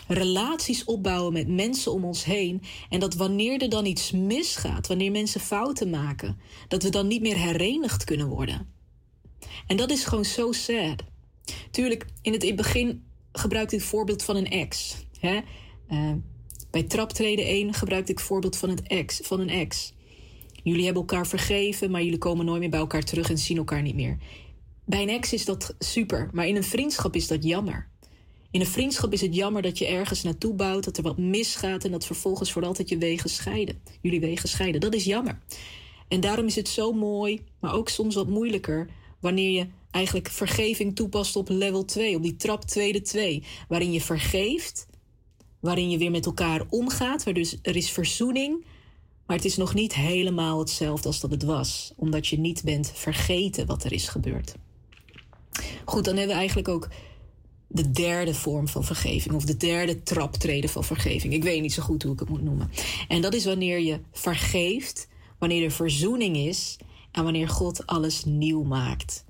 relaties 0.07 0.83
opbouwen 0.83 1.33
met 1.33 1.47
mensen 1.47 1.91
om 1.91 2.05
ons 2.05 2.23
heen. 2.23 2.61
En 2.89 2.99
dat 2.99 3.15
wanneer 3.15 3.61
er 3.61 3.69
dan 3.69 3.85
iets 3.85 4.11
misgaat, 4.11 4.87
wanneer 4.87 5.11
mensen 5.11 5.41
fouten 5.41 5.89
maken, 5.89 6.39
dat 6.67 6.83
we 6.83 6.89
dan 6.89 7.07
niet 7.07 7.21
meer 7.21 7.37
herenigd 7.37 8.03
kunnen 8.03 8.27
worden. 8.27 8.79
En 9.67 9.77
dat 9.77 9.91
is 9.91 10.03
gewoon 10.03 10.25
zo 10.25 10.51
sad. 10.51 11.03
Tuurlijk, 11.71 12.05
in 12.21 12.33
het 12.33 12.55
begin 12.55 13.03
gebruikte 13.31 13.75
ik 13.75 13.81
het 13.81 13.89
voorbeeld 13.89 14.23
van 14.23 14.35
een 14.35 14.49
ex. 14.49 14.95
Hè? 15.19 15.39
Uh, 15.91 16.11
bij 16.71 16.83
traptreden 16.83 17.45
1 17.45 17.73
gebruikte 17.73 18.11
ik 18.11 18.17
het 18.17 18.27
voorbeeld 18.27 18.57
van, 18.57 18.77
ex, 18.77 19.19
van 19.23 19.39
een 19.39 19.49
ex. 19.49 19.93
Jullie 20.63 20.83
hebben 20.83 21.01
elkaar 21.01 21.27
vergeven, 21.27 21.91
maar 21.91 22.03
jullie 22.03 22.17
komen 22.17 22.45
nooit 22.45 22.59
meer 22.59 22.69
bij 22.69 22.79
elkaar 22.79 23.03
terug 23.03 23.29
en 23.29 23.37
zien 23.37 23.57
elkaar 23.57 23.81
niet 23.81 23.95
meer. 23.95 24.17
Bij 24.85 25.01
een 25.01 25.09
ex 25.09 25.33
is 25.33 25.45
dat 25.45 25.75
super, 25.79 26.29
maar 26.33 26.47
in 26.47 26.55
een 26.55 26.63
vriendschap 26.63 27.15
is 27.15 27.27
dat 27.27 27.43
jammer. 27.43 27.89
In 28.51 28.59
een 28.59 28.67
vriendschap 28.67 29.13
is 29.13 29.21
het 29.21 29.35
jammer 29.35 29.61
dat 29.61 29.77
je 29.77 29.87
ergens 29.87 30.23
naartoe 30.23 30.53
bouwt, 30.53 30.83
dat 30.83 30.97
er 30.97 31.03
wat 31.03 31.17
misgaat 31.17 31.83
en 31.83 31.91
dat 31.91 32.05
vervolgens 32.05 32.51
voor 32.51 32.65
altijd 32.65 32.89
je 32.89 32.97
wegen 32.97 33.29
scheiden. 33.29 33.81
Jullie 34.01 34.19
wegen 34.19 34.49
scheiden. 34.49 34.81
Dat 34.81 34.93
is 34.93 35.03
jammer. 35.03 35.39
En 36.07 36.19
daarom 36.19 36.45
is 36.45 36.55
het 36.55 36.67
zo 36.67 36.93
mooi, 36.93 37.41
maar 37.59 37.73
ook 37.73 37.89
soms 37.89 38.15
wat 38.15 38.27
moeilijker, 38.27 38.89
wanneer 39.21 39.49
je 39.49 39.67
eigenlijk 39.91 40.29
vergeving 40.29 40.95
toepast 40.95 41.35
op 41.35 41.49
level 41.49 41.85
2, 41.85 42.15
op 42.15 42.23
die 42.23 42.35
trap 42.35 42.65
tweede 42.65 43.01
2, 43.01 43.43
waarin 43.67 43.91
je 43.91 44.01
vergeeft, 44.01 44.87
waarin 45.59 45.89
je 45.89 45.97
weer 45.97 46.11
met 46.11 46.25
elkaar 46.25 46.63
omgaat, 46.69 47.23
waar 47.23 47.33
dus 47.33 47.57
er 47.61 47.75
is 47.75 47.91
verzoening, 47.91 48.65
maar 49.25 49.35
het 49.35 49.45
is 49.45 49.57
nog 49.57 49.73
niet 49.73 49.95
helemaal 49.95 50.59
hetzelfde 50.59 51.07
als 51.07 51.19
dat 51.19 51.31
het 51.31 51.43
was, 51.43 51.93
omdat 51.95 52.27
je 52.27 52.39
niet 52.39 52.63
bent 52.63 52.91
vergeten 52.95 53.65
wat 53.65 53.83
er 53.83 53.93
is 53.93 54.07
gebeurd. 54.07 54.55
Goed, 55.85 56.05
dan 56.05 56.15
hebben 56.15 56.33
we 56.33 56.39
eigenlijk 56.39 56.67
ook 56.67 56.89
de 57.67 57.91
derde 57.91 58.33
vorm 58.33 58.67
van 58.67 58.83
vergeving, 58.83 59.35
of 59.35 59.45
de 59.45 59.57
derde 59.57 60.03
traptreden 60.03 60.69
van 60.69 60.83
vergeving. 60.83 61.33
Ik 61.33 61.43
weet 61.43 61.61
niet 61.61 61.73
zo 61.73 61.83
goed 61.83 62.03
hoe 62.03 62.13
ik 62.13 62.19
het 62.19 62.29
moet 62.29 62.43
noemen. 62.43 62.71
En 63.07 63.21
dat 63.21 63.33
is 63.33 63.45
wanneer 63.45 63.79
je 63.79 63.99
vergeeft, 64.11 65.07
wanneer 65.39 65.63
er 65.63 65.71
verzoening 65.71 66.37
is 66.37 66.77
en 67.11 67.23
wanneer 67.23 67.49
God 67.49 67.87
alles 67.87 68.25
nieuw 68.25 68.63
maakt. 68.63 69.25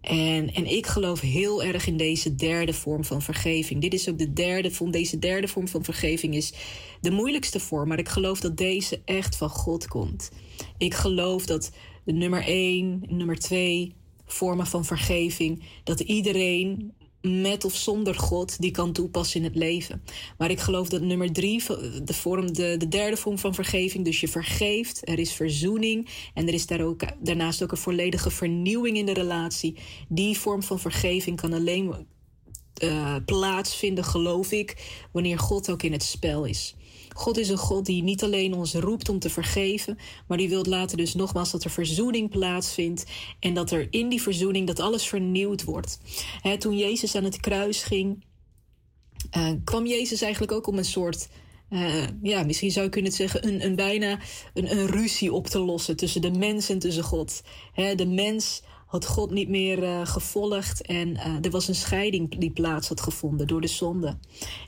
En, 0.00 0.54
en 0.54 0.66
ik 0.66 0.86
geloof 0.86 1.20
heel 1.20 1.62
erg 1.62 1.86
in 1.86 1.96
deze 1.96 2.34
derde 2.34 2.72
vorm 2.72 3.04
van 3.04 3.22
vergeving. 3.22 3.80
Dit 3.80 3.94
is 3.94 4.08
ook 4.08 4.18
de 4.18 4.32
derde 4.32 4.70
vorm. 4.70 4.90
Deze 4.90 5.18
derde 5.18 5.48
vorm 5.48 5.68
van 5.68 5.84
vergeving 5.84 6.34
is 6.34 6.52
de 7.00 7.10
moeilijkste 7.10 7.60
vorm. 7.60 7.88
Maar 7.88 7.98
ik 7.98 8.08
geloof 8.08 8.40
dat 8.40 8.56
deze 8.56 9.00
echt 9.04 9.36
van 9.36 9.48
God 9.48 9.88
komt. 9.88 10.30
Ik 10.78 10.94
geloof 10.94 11.46
dat 11.46 11.70
de 12.04 12.12
nummer 12.12 12.44
één, 12.44 13.02
nummer 13.08 13.38
twee 13.38 13.94
vormen 14.26 14.66
van 14.66 14.84
vergeving, 14.84 15.62
dat 15.84 16.00
iedereen 16.00 16.92
met 17.22 17.64
of 17.64 17.76
zonder 17.76 18.14
God 18.14 18.60
die 18.60 18.70
kan 18.70 18.92
toepassen 18.92 19.40
in 19.40 19.46
het 19.46 19.56
leven. 19.56 20.02
Maar 20.38 20.50
ik 20.50 20.60
geloof 20.60 20.88
dat 20.88 21.00
nummer 21.00 21.32
drie, 21.32 21.62
de, 22.04 22.14
vorm, 22.14 22.52
de, 22.52 22.74
de 22.78 22.88
derde 22.88 23.16
vorm 23.16 23.38
van 23.38 23.54
vergeving, 23.54 24.04
dus 24.04 24.20
je 24.20 24.28
vergeeft, 24.28 25.08
er 25.08 25.18
is 25.18 25.32
verzoening 25.32 26.08
en 26.34 26.48
er 26.48 26.54
is 26.54 26.66
daar 26.66 26.80
ook, 26.80 27.02
daarnaast 27.20 27.62
ook 27.62 27.70
een 27.70 27.76
volledige 27.76 28.30
vernieuwing 28.30 28.96
in 28.96 29.06
de 29.06 29.12
relatie. 29.12 29.76
Die 30.08 30.38
vorm 30.38 30.62
van 30.62 30.80
vergeving 30.80 31.36
kan 31.36 31.52
alleen 31.52 32.06
uh, 32.82 33.16
plaatsvinden, 33.24 34.04
geloof 34.04 34.52
ik, 34.52 34.92
wanneer 35.12 35.38
God 35.38 35.70
ook 35.70 35.82
in 35.82 35.92
het 35.92 36.02
spel 36.02 36.44
is. 36.44 36.74
God 37.14 37.38
is 37.38 37.48
een 37.48 37.56
God 37.56 37.86
die 37.86 38.02
niet 38.02 38.22
alleen 38.22 38.54
ons 38.54 38.74
roept 38.74 39.08
om 39.08 39.18
te 39.18 39.30
vergeven, 39.30 39.98
maar 40.26 40.38
die 40.38 40.48
wil 40.48 40.64
laten 40.64 40.96
dus 40.96 41.14
nogmaals 41.14 41.50
dat 41.50 41.64
er 41.64 41.70
verzoening 41.70 42.30
plaatsvindt 42.30 43.04
en 43.40 43.54
dat 43.54 43.70
er 43.70 43.86
in 43.90 44.08
die 44.08 44.22
verzoening 44.22 44.66
dat 44.66 44.80
alles 44.80 45.06
vernieuwd 45.06 45.64
wordt. 45.64 45.98
toen 46.58 46.76
Jezus 46.76 47.14
aan 47.14 47.24
het 47.24 47.40
kruis 47.40 47.82
ging, 47.82 48.24
uh, 49.36 49.50
kwam 49.64 49.86
Jezus 49.86 50.22
eigenlijk 50.22 50.52
ook 50.52 50.66
om 50.66 50.78
een 50.78 50.84
soort 50.84 51.28
uh, 51.70 52.04
ja, 52.22 52.42
misschien 52.42 52.70
zou 52.70 52.84
je 52.84 52.90
kunnen 52.90 53.12
zeggen, 53.12 53.46
een, 53.46 53.64
een 53.64 53.76
bijna 53.76 54.18
een, 54.54 54.70
een, 54.70 54.86
ruzie 54.86 55.32
op 55.32 55.46
te 55.46 55.58
lossen 55.58 55.96
tussen 55.96 56.20
de 56.20 56.30
mens 56.30 56.68
en 56.68 56.78
tussen 56.78 57.02
God. 57.02 57.42
de 57.74 58.06
mens 58.06 58.62
had 58.92 59.06
God 59.06 59.30
niet 59.30 59.48
meer 59.48 59.82
uh, 59.82 60.06
gevolgd 60.06 60.82
en 60.82 61.08
uh, 61.08 61.44
er 61.44 61.50
was 61.50 61.68
een 61.68 61.74
scheiding 61.74 62.38
die 62.38 62.50
plaats 62.50 62.88
had 62.88 63.00
gevonden 63.00 63.46
door 63.46 63.60
de 63.60 63.66
zonde. 63.66 64.18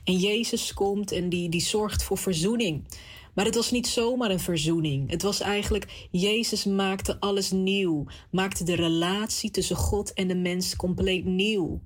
En 0.03 0.17
Jezus 0.17 0.73
komt 0.73 1.11
en 1.11 1.29
die, 1.29 1.49
die 1.49 1.61
zorgt 1.61 2.03
voor 2.03 2.17
verzoening. 2.17 2.87
Maar 3.33 3.45
het 3.45 3.55
was 3.55 3.71
niet 3.71 3.87
zomaar 3.87 4.31
een 4.31 4.39
verzoening. 4.39 5.09
Het 5.09 5.21
was 5.21 5.39
eigenlijk, 5.39 6.07
Jezus 6.11 6.63
maakte 6.65 7.19
alles 7.19 7.51
nieuw, 7.51 8.05
maakte 8.31 8.63
de 8.63 8.75
relatie 8.75 9.51
tussen 9.51 9.75
God 9.75 10.13
en 10.13 10.27
de 10.27 10.35
mens 10.35 10.75
compleet 10.75 11.25
nieuw. 11.25 11.81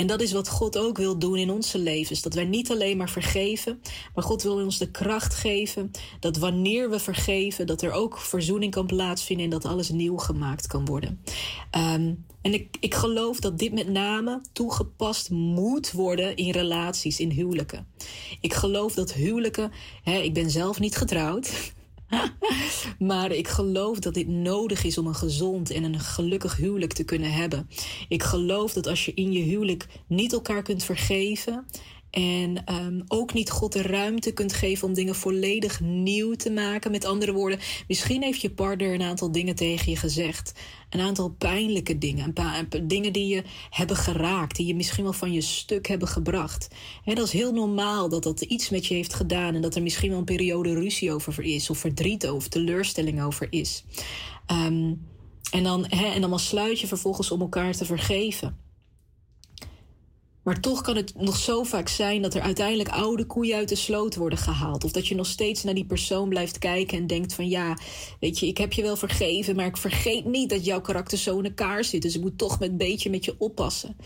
En 0.00 0.06
dat 0.06 0.20
is 0.20 0.32
wat 0.32 0.48
God 0.48 0.78
ook 0.78 0.96
wil 0.96 1.18
doen 1.18 1.36
in 1.36 1.50
onze 1.50 1.78
levens. 1.78 2.22
Dat 2.22 2.34
wij 2.34 2.44
niet 2.44 2.70
alleen 2.70 2.96
maar 2.96 3.10
vergeven, 3.10 3.80
maar 4.14 4.24
God 4.24 4.42
wil 4.42 4.54
ons 4.54 4.78
de 4.78 4.90
kracht 4.90 5.34
geven 5.34 5.90
dat 6.20 6.36
wanneer 6.36 6.90
we 6.90 6.98
vergeven, 6.98 7.66
dat 7.66 7.82
er 7.82 7.92
ook 7.92 8.18
verzoening 8.18 8.72
kan 8.72 8.86
plaatsvinden 8.86 9.44
en 9.44 9.50
dat 9.50 9.64
alles 9.64 9.88
nieuw 9.88 10.16
gemaakt 10.16 10.66
kan 10.66 10.84
worden. 10.84 11.20
Um, 11.76 12.24
en 12.42 12.54
ik, 12.54 12.76
ik 12.80 12.94
geloof 12.94 13.40
dat 13.40 13.58
dit 13.58 13.72
met 13.72 13.88
name 13.88 14.40
toegepast 14.52 15.30
moet 15.30 15.92
worden 15.92 16.36
in 16.36 16.50
relaties, 16.50 17.20
in 17.20 17.30
huwelijken. 17.30 17.86
Ik 18.40 18.54
geloof 18.54 18.94
dat 18.94 19.12
huwelijken, 19.12 19.72
hè, 20.02 20.18
ik 20.18 20.34
ben 20.34 20.50
zelf 20.50 20.80
niet 20.80 20.96
getrouwd. 20.96 21.72
maar 22.98 23.32
ik 23.32 23.48
geloof 23.48 23.98
dat 23.98 24.14
dit 24.14 24.28
nodig 24.28 24.84
is 24.84 24.98
om 24.98 25.06
een 25.06 25.14
gezond 25.14 25.70
en 25.70 25.84
een 25.84 26.00
gelukkig 26.00 26.56
huwelijk 26.56 26.92
te 26.92 27.04
kunnen 27.04 27.32
hebben. 27.32 27.68
Ik 28.08 28.22
geloof 28.22 28.72
dat 28.72 28.86
als 28.86 29.04
je 29.04 29.14
in 29.14 29.32
je 29.32 29.42
huwelijk 29.42 29.86
niet 30.06 30.32
elkaar 30.32 30.62
kunt 30.62 30.84
vergeven 30.84 31.66
en 32.10 32.74
um, 32.74 33.04
ook 33.08 33.32
niet 33.32 33.50
God 33.50 33.72
de 33.72 33.82
ruimte 33.82 34.32
kunt 34.32 34.52
geven 34.52 34.88
om 34.88 34.94
dingen 34.94 35.14
volledig 35.14 35.80
nieuw 35.80 36.34
te 36.34 36.50
maken. 36.50 36.90
Met 36.90 37.04
andere 37.04 37.32
woorden, 37.32 37.58
misschien 37.88 38.22
heeft 38.22 38.40
je 38.40 38.50
partner 38.50 38.94
een 38.94 39.02
aantal 39.02 39.32
dingen 39.32 39.54
tegen 39.54 39.90
je 39.90 39.96
gezegd. 39.96 40.52
Een 40.90 41.00
aantal 41.00 41.28
pijnlijke 41.28 41.98
dingen. 41.98 42.24
Een 42.24 42.32
paar 42.32 42.66
dingen 42.82 43.12
die 43.12 43.26
je 43.26 43.42
hebben 43.70 43.96
geraakt. 43.96 44.56
Die 44.56 44.66
je 44.66 44.74
misschien 44.74 45.04
wel 45.04 45.12
van 45.12 45.32
je 45.32 45.40
stuk 45.40 45.88
hebben 45.88 46.08
gebracht. 46.08 46.68
En 47.04 47.14
dat 47.14 47.26
is 47.26 47.32
heel 47.32 47.52
normaal 47.52 48.08
dat 48.08 48.22
dat 48.22 48.40
iets 48.40 48.70
met 48.70 48.86
je 48.86 48.94
heeft 48.94 49.14
gedaan. 49.14 49.54
En 49.54 49.60
dat 49.60 49.74
er 49.74 49.82
misschien 49.82 50.10
wel 50.10 50.18
een 50.18 50.24
periode 50.24 50.74
ruzie 50.74 51.12
over 51.12 51.42
is. 51.42 51.70
Of 51.70 51.78
verdriet 51.78 52.30
of 52.30 52.48
teleurstelling 52.48 53.22
over 53.22 53.46
is. 53.50 53.84
Um, 54.52 55.06
en, 55.50 55.62
dan, 55.62 55.86
en 55.86 56.20
dan 56.20 56.38
sluit 56.38 56.80
je 56.80 56.86
vervolgens 56.86 57.30
om 57.30 57.40
elkaar 57.40 57.72
te 57.72 57.84
vergeven. 57.84 58.69
Maar 60.42 60.60
toch 60.60 60.80
kan 60.80 60.96
het 60.96 61.14
nog 61.16 61.36
zo 61.36 61.62
vaak 61.62 61.88
zijn 61.88 62.22
dat 62.22 62.34
er 62.34 62.40
uiteindelijk 62.40 62.88
oude 62.88 63.24
koeien 63.24 63.56
uit 63.56 63.68
de 63.68 63.74
sloot 63.74 64.16
worden 64.16 64.38
gehaald. 64.38 64.84
Of 64.84 64.92
dat 64.92 65.06
je 65.06 65.14
nog 65.14 65.26
steeds 65.26 65.64
naar 65.64 65.74
die 65.74 65.84
persoon 65.84 66.28
blijft 66.28 66.58
kijken 66.58 66.98
en 66.98 67.06
denkt 67.06 67.34
van 67.34 67.48
ja, 67.48 67.78
weet 68.20 68.38
je, 68.38 68.46
ik 68.46 68.58
heb 68.58 68.72
je 68.72 68.82
wel 68.82 68.96
vergeven, 68.96 69.56
maar 69.56 69.66
ik 69.66 69.76
vergeet 69.76 70.24
niet 70.24 70.50
dat 70.50 70.64
jouw 70.64 70.80
karakter 70.80 71.18
zo 71.18 71.38
in 71.38 71.44
elkaar 71.44 71.84
zit. 71.84 72.02
Dus 72.02 72.14
ik 72.14 72.20
moet 72.20 72.38
toch 72.38 72.58
met 72.58 72.70
een 72.70 72.76
beetje 72.76 73.10
met 73.10 73.24
je 73.24 73.34
oppassen. 73.38 73.96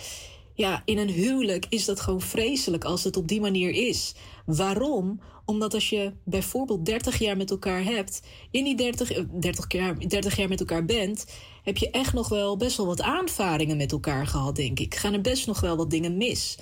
Ja, 0.55 0.83
in 0.85 0.99
een 0.99 1.11
huwelijk 1.11 1.66
is 1.68 1.85
dat 1.85 2.01
gewoon 2.01 2.20
vreselijk 2.20 2.85
als 2.85 3.05
het 3.05 3.16
op 3.16 3.29
die 3.29 3.40
manier 3.40 3.70
is. 3.88 4.14
Waarom? 4.47 5.20
Omdat 5.44 5.75
als 5.75 5.90
je 5.90 6.12
bijvoorbeeld 6.25 6.87
30 6.87 7.18
jaar 7.18 7.37
met 7.37 7.51
elkaar 7.51 7.85
hebt, 7.85 8.23
in 8.51 8.64
die 8.64 8.77
30, 8.77 9.27
30, 9.27 9.73
jaar, 9.73 9.99
30 10.09 10.37
jaar 10.37 10.49
met 10.49 10.61
elkaar 10.61 10.85
bent, 10.85 11.25
heb 11.64 11.77
je 11.77 11.90
echt 11.90 12.12
nog 12.12 12.29
wel 12.29 12.57
best 12.57 12.77
wel 12.77 12.87
wat 12.87 13.03
aanvaringen 13.03 13.77
met 13.77 13.92
elkaar 13.92 14.27
gehad, 14.27 14.57
denk 14.57 14.81
ik. 14.81 14.94
Gaan 14.94 15.12
er 15.12 15.20
best 15.20 15.46
nog 15.46 15.61
wel 15.61 15.77
wat 15.77 15.90
dingen 15.90 16.16
mis. 16.16 16.59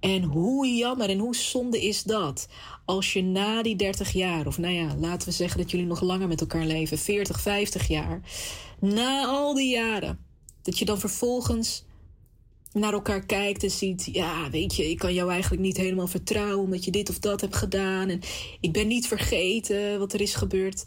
En 0.00 0.22
hoe 0.22 0.66
jammer 0.66 1.08
en 1.08 1.18
hoe 1.18 1.36
zonde 1.36 1.86
is 1.86 2.02
dat 2.02 2.48
als 2.84 3.12
je 3.12 3.22
na 3.22 3.62
die 3.62 3.76
30 3.76 4.12
jaar, 4.12 4.46
of 4.46 4.58
nou 4.58 4.74
ja, 4.74 4.94
laten 4.98 5.28
we 5.28 5.34
zeggen 5.34 5.58
dat 5.58 5.70
jullie 5.70 5.86
nog 5.86 6.00
langer 6.00 6.28
met 6.28 6.40
elkaar 6.40 6.64
leven, 6.64 6.98
40, 6.98 7.40
50 7.40 7.88
jaar, 7.88 8.20
na 8.80 9.26
al 9.26 9.54
die 9.54 9.70
jaren, 9.70 10.18
dat 10.62 10.78
je 10.78 10.84
dan 10.84 10.98
vervolgens 10.98 11.84
naar 12.72 12.92
elkaar 12.92 13.26
kijkt 13.26 13.62
en 13.62 13.70
ziet: 13.70 14.08
ja, 14.12 14.50
weet 14.50 14.74
je, 14.74 14.90
ik 14.90 14.98
kan 14.98 15.14
jou 15.14 15.30
eigenlijk 15.30 15.62
niet 15.62 15.76
helemaal 15.76 16.06
vertrouwen 16.06 16.64
omdat 16.64 16.84
je 16.84 16.90
dit 16.90 17.10
of 17.10 17.18
dat 17.18 17.40
hebt 17.40 17.56
gedaan. 17.56 18.08
En 18.08 18.20
ik 18.60 18.72
ben 18.72 18.86
niet 18.86 19.06
vergeten 19.06 19.98
wat 19.98 20.12
er 20.12 20.20
is 20.20 20.34
gebeurd. 20.34 20.84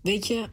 Weet 0.00 0.26
je, 0.26 0.48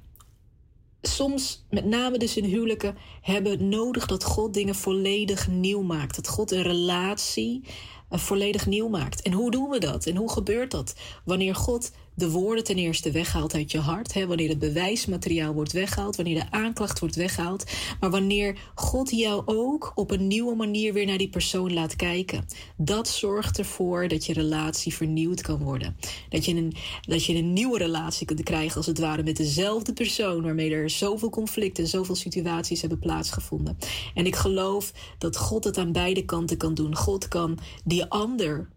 soms, 1.08 1.66
met 1.70 1.86
name 1.86 2.18
dus 2.18 2.38
in 2.38 2.44
huwelijken, 2.44 2.98
hebben 3.22 3.70
nodig 3.70 4.06
dat 4.06 4.24
God 4.24 4.54
dingen 4.54 4.76
volledig 4.76 5.48
nieuw 5.48 5.82
maakt. 5.82 6.16
Dat 6.16 6.28
God 6.28 6.52
een 6.52 6.62
relatie 6.62 7.64
uh, 8.12 8.20
volledig 8.20 8.66
nieuw 8.66 8.88
maakt. 8.88 9.22
En 9.22 9.32
hoe 9.32 9.52
doen 9.52 9.70
we 9.70 9.80
dat? 9.80 10.06
En 10.06 10.16
hoe 10.16 10.32
gebeurt 10.32 10.72
dat? 10.72 10.96
Wanneer 11.24 11.56
God 11.56 11.92
de 12.16 12.30
woorden 12.30 12.64
ten 12.64 12.76
eerste 12.76 13.12
weghaalt 13.12 13.54
uit 13.54 13.72
je 13.72 13.80
hart. 13.80 14.14
Hè, 14.14 14.28
wanneer 14.28 14.50
het 14.50 14.60
bewijsmateriaal 14.60 15.54
wordt 15.54 15.72
weggehaald, 15.72 16.16
wanneer 16.16 16.40
de 16.40 16.52
aanklacht 16.52 17.00
wordt 17.00 17.16
weggehaald. 17.16 17.72
Maar 18.00 18.10
wanneer 18.10 18.58
God 18.76 19.10
jou 19.12 19.42
ook 19.46 19.92
op 19.96 20.12
een 20.12 20.28
nieuwe 20.28 20.56
manier 20.56 20.94
weer 20.94 21.06
naar 21.06 21.18
die 21.18 21.30
persoon 21.30 21.74
laat 21.74 21.96
kijken. 21.96 22.46
Dat 22.78 23.08
zorgt 23.08 23.58
ervoor 23.58 24.08
dat 24.08 24.26
je 24.26 24.34
relatie 24.34 24.94
vernieuwd 24.94 25.42
kan 25.42 25.58
worden. 25.58 25.96
Dat 26.30 26.46
je 26.46 26.56
een, 26.56 26.74
dat 27.02 27.26
je 27.26 27.36
een 27.36 27.54
nieuwe 27.54 27.78
relatie 27.78 28.26
kunt 28.26 28.44
krijgen, 28.44 28.78
als 28.78 28.86
het 28.86 29.00
ware, 29.00 29.24
met 29.24 29.38
dezelfde 29.38 29.94
persoon. 29.94 30.44
Waarmee 30.44 30.72
er 30.72 30.90
zoveel 30.90 31.30
conflicten 31.30 31.84
en 31.84 31.90
zoveel 31.90 32.16
situaties 32.16 32.82
hebben 32.82 33.00
plaatsgevonden. 33.00 33.78
En 34.14 34.26
ik 34.26 34.36
geloof 34.36 34.92
dat 35.18 35.38
God 35.38 35.64
het 35.64 35.78
aan 35.78 35.92
beide 35.92 36.26
kanten 36.26 36.58
kan 36.58 36.74
doen. 36.74 36.96
God 36.96 37.28
kan 37.28 37.58
die 37.84 38.06
ander 38.06 38.70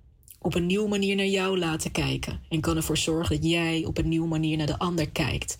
op 0.46 0.54
een 0.54 0.66
nieuwe 0.66 0.88
manier 0.88 1.16
naar 1.16 1.26
jou 1.26 1.58
laten 1.58 1.90
kijken. 1.90 2.40
En 2.48 2.60
kan 2.60 2.76
ervoor 2.76 2.96
zorgen 2.96 3.36
dat 3.36 3.50
jij 3.50 3.84
op 3.86 3.98
een 3.98 4.08
nieuwe 4.08 4.28
manier 4.28 4.56
naar 4.56 4.66
de 4.66 4.78
ander 4.78 5.10
kijkt. 5.10 5.56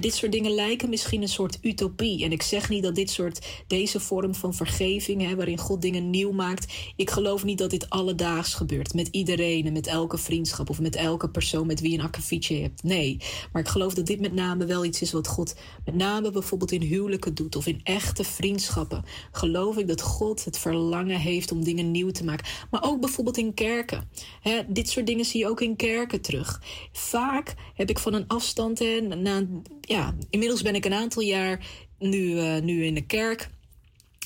dit 0.00 0.14
soort 0.14 0.32
dingen 0.32 0.50
lijken 0.50 0.88
misschien 0.88 1.22
een 1.22 1.28
soort 1.28 1.58
utopie. 1.62 2.24
En 2.24 2.32
ik 2.32 2.42
zeg 2.42 2.68
niet 2.68 2.82
dat 2.82 2.94
dit 2.94 3.10
soort, 3.10 3.46
deze 3.66 4.00
vorm 4.00 4.34
van 4.34 4.54
vergeving, 4.54 5.34
waarin 5.34 5.58
God 5.58 5.82
dingen 5.82 6.10
nieuw 6.10 6.32
maakt. 6.32 6.74
Ik 6.96 7.10
geloof 7.10 7.44
niet 7.44 7.58
dat 7.58 7.70
dit 7.70 7.90
alledaags 7.90 8.54
gebeurt. 8.54 8.94
Met 8.94 9.08
iedereen 9.10 9.66
en 9.66 9.72
met 9.72 9.86
elke 9.86 10.18
vriendschap 10.18 10.70
of 10.70 10.80
met 10.80 10.96
elke 10.96 11.30
persoon 11.30 11.66
met 11.66 11.80
wie 11.80 11.90
je 11.90 11.98
een 11.98 12.04
akkefietje 12.04 12.60
hebt. 12.60 12.82
Nee. 12.82 13.16
Maar 13.52 13.62
ik 13.62 13.68
geloof 13.68 13.94
dat 13.94 14.06
dit 14.06 14.20
met 14.20 14.32
name 14.32 14.64
wel 14.64 14.84
iets 14.84 15.02
is 15.02 15.12
wat 15.12 15.28
God 15.28 15.54
met 15.84 15.94
name 15.94 16.30
bijvoorbeeld 16.30 16.72
in 16.72 16.82
huwelijken 16.82 17.34
doet. 17.34 17.56
Of 17.56 17.66
in 17.66 17.80
echte 17.82 18.24
vriendschappen. 18.24 19.04
Geloof 19.32 19.76
ik 19.76 19.88
dat 19.88 20.00
God 20.00 20.44
het 20.44 20.58
verlangen 20.58 21.20
heeft 21.20 21.52
om 21.52 21.64
dingen 21.64 21.90
nieuw 21.90 22.10
te 22.10 22.24
maken. 22.24 22.46
Maar 22.70 22.82
ook 22.84 23.00
bijvoorbeeld 23.00 23.38
in 23.38 23.54
kerken 23.54 24.08
dit 24.66 24.88
soort 24.88 25.06
dingen 25.06 25.24
zie 25.24 25.40
je 25.40 25.48
ook 25.48 25.60
in 25.60 25.76
kerken 25.76 26.20
terug. 26.20 26.62
Vaak 26.92 27.54
heb 27.74 27.90
ik 27.90 27.98
van 27.98 28.14
een 28.14 28.28
afstand, 28.28 28.78
hè, 28.78 29.00
na, 29.00 29.46
ja, 29.80 30.14
inmiddels 30.30 30.62
ben 30.62 30.74
ik 30.74 30.84
een 30.84 30.94
aantal 30.94 31.22
jaar 31.22 31.66
nu, 31.98 32.18
uh, 32.18 32.60
nu 32.60 32.84
in 32.84 32.94
de 32.94 33.06
kerk. 33.06 33.50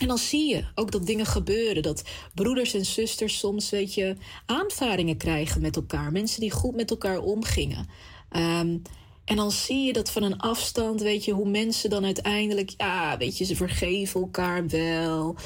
En 0.01 0.09
dan 0.09 0.19
zie 0.19 0.49
je 0.49 0.65
ook 0.75 0.91
dat 0.91 1.07
dingen 1.07 1.27
gebeuren. 1.27 1.83
Dat 1.83 2.03
broeders 2.35 2.75
en 2.75 2.85
zusters 2.85 3.39
soms, 3.39 3.71
weet 3.71 3.95
je, 3.95 4.17
aanvaringen 4.47 5.17
krijgen 5.17 5.61
met 5.61 5.77
elkaar. 5.77 6.13
Mensen 6.13 6.41
die 6.41 6.51
goed 6.51 6.75
met 6.75 6.91
elkaar 6.91 7.19
omgingen. 7.19 7.89
Um, 8.37 8.83
en 9.27 9.37
dan 9.37 9.51
zie 9.51 9.85
je 9.85 9.93
dat 9.93 10.11
van 10.11 10.23
een 10.23 10.39
afstand, 10.39 11.01
weet 11.01 11.25
je, 11.25 11.33
hoe 11.33 11.49
mensen 11.49 11.91
dan 11.91 12.05
uiteindelijk, 12.05 12.75
ja, 12.77 13.17
weet 13.17 13.39
je, 13.39 13.45
ze 13.45 13.57
vergeven 13.57 14.21
elkaar 14.21 14.69
wel. 14.69 15.37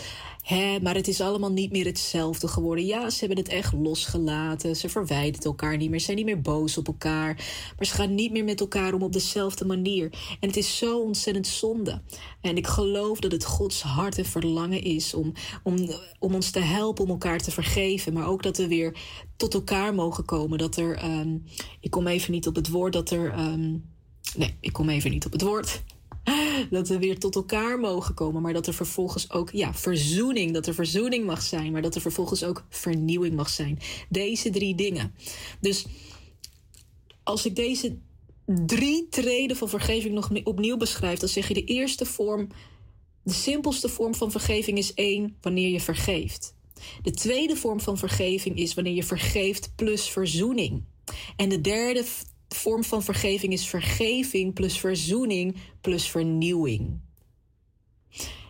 Hè, 0.51 0.81
maar 0.81 0.95
het 0.95 1.09
is 1.09 1.21
allemaal 1.21 1.53
niet 1.53 1.73
meer 1.73 1.85
hetzelfde 1.85 2.49
geworden. 2.49 2.87
Ja, 2.87 3.11
ze 3.11 3.19
hebben 3.19 3.39
het 3.39 3.49
echt 3.49 3.73
losgelaten. 3.73 4.77
Ze 4.77 4.89
verwijderen 4.89 5.47
elkaar 5.47 5.77
niet 5.77 5.91
meer. 5.91 5.99
Ze 5.99 6.05
zijn 6.05 6.17
niet 6.17 6.27
meer 6.27 6.41
boos 6.41 6.79
op 6.79 6.87
elkaar. 6.87 7.35
Maar 7.77 7.87
ze 7.87 7.95
gaan 7.95 8.15
niet 8.15 8.33
meer 8.33 8.45
met 8.45 8.61
elkaar 8.61 8.95
om 8.95 9.03
op 9.03 9.13
dezelfde 9.13 9.65
manier. 9.65 10.13
En 10.41 10.49
het 10.49 10.57
is 10.57 10.79
zo 10.79 11.01
ontzettend 11.01 11.47
zonde. 11.47 12.03
En 12.41 12.57
ik 12.57 12.67
geloof 12.67 13.21
dat 13.21 13.33
het 13.33 13.45
Gods 13.45 13.83
hart 13.83 14.19
en 14.19 14.25
verlangen 14.25 14.83
is 14.83 15.15
om, 15.15 15.33
om, 15.63 15.91
om 16.19 16.35
ons 16.35 16.51
te 16.51 16.61
helpen 16.61 17.05
om 17.05 17.11
elkaar 17.11 17.39
te 17.39 17.51
vergeven. 17.51 18.13
Maar 18.13 18.27
ook 18.27 18.43
dat 18.43 18.57
we 18.57 18.69
weer 18.69 18.97
tot 19.37 19.55
elkaar 19.55 19.95
mogen 19.95 20.25
komen. 20.25 20.59
Dat 20.59 20.77
er, 20.77 21.05
um, 21.05 21.45
ik 21.81 21.91
kom 21.91 22.07
even 22.07 22.33
niet 22.33 22.47
op 22.47 22.55
het 22.55 22.69
woord, 22.69 22.93
dat 22.93 23.11
er. 23.11 23.39
Um, 23.39 23.85
nee, 24.37 24.57
ik 24.61 24.73
kom 24.73 24.89
even 24.89 25.11
niet 25.11 25.27
op 25.27 25.33
het 25.33 25.43
woord 25.43 25.83
dat 26.71 26.89
we 26.89 26.99
weer 26.99 27.19
tot 27.19 27.35
elkaar 27.35 27.79
mogen 27.79 28.15
komen, 28.15 28.43
maar 28.43 28.53
dat 28.53 28.67
er 28.67 28.75
vervolgens 28.75 29.31
ook 29.31 29.51
ja, 29.51 29.75
verzoening, 29.75 30.53
dat 30.53 30.67
er 30.67 30.75
verzoening 30.75 31.27
mag 31.27 31.43
zijn, 31.43 31.73
maar 31.73 31.83
dat 31.83 31.95
er 31.95 32.01
vervolgens 32.01 32.45
ook 32.45 32.65
vernieuwing 32.69 33.35
mag 33.35 33.49
zijn. 33.49 33.79
Deze 34.09 34.51
drie 34.51 34.75
dingen. 34.75 35.15
Dus 35.61 35.87
als 37.23 37.47
ik 37.47 37.57
deze 37.57 37.97
drie 38.67 39.09
treden 39.09 39.57
van 39.57 39.69
vergeving 39.69 40.15
nog 40.15 40.31
opnieuw 40.45 40.77
beschrijf, 40.77 41.19
dan 41.19 41.29
zeg 41.29 41.49
je 41.49 41.55
de 41.55 41.65
eerste 41.65 42.05
vorm, 42.07 42.49
de 43.23 43.33
simpelste 43.33 43.89
vorm 43.89 44.15
van 44.15 44.31
vergeving 44.31 44.79
is 44.79 44.95
één, 44.95 45.37
wanneer 45.41 45.69
je 45.69 45.81
vergeeft. 45.81 46.55
De 47.03 47.11
tweede 47.11 47.57
vorm 47.57 47.81
van 47.81 47.99
vergeving 47.99 48.57
is 48.57 48.75
wanneer 48.75 48.95
je 48.95 49.05
vergeeft 49.05 49.73
plus 49.77 50.09
verzoening. 50.09 50.85
En 51.37 51.49
de 51.49 51.61
derde 51.61 52.05
vorm 52.55 52.85
van 52.85 53.03
vergeving 53.03 53.53
is 53.53 53.67
vergeving 53.67 54.55
plus 54.55 54.79
verzoening 54.79 55.57
plus 55.81 56.09
vernieuwing. 56.09 57.01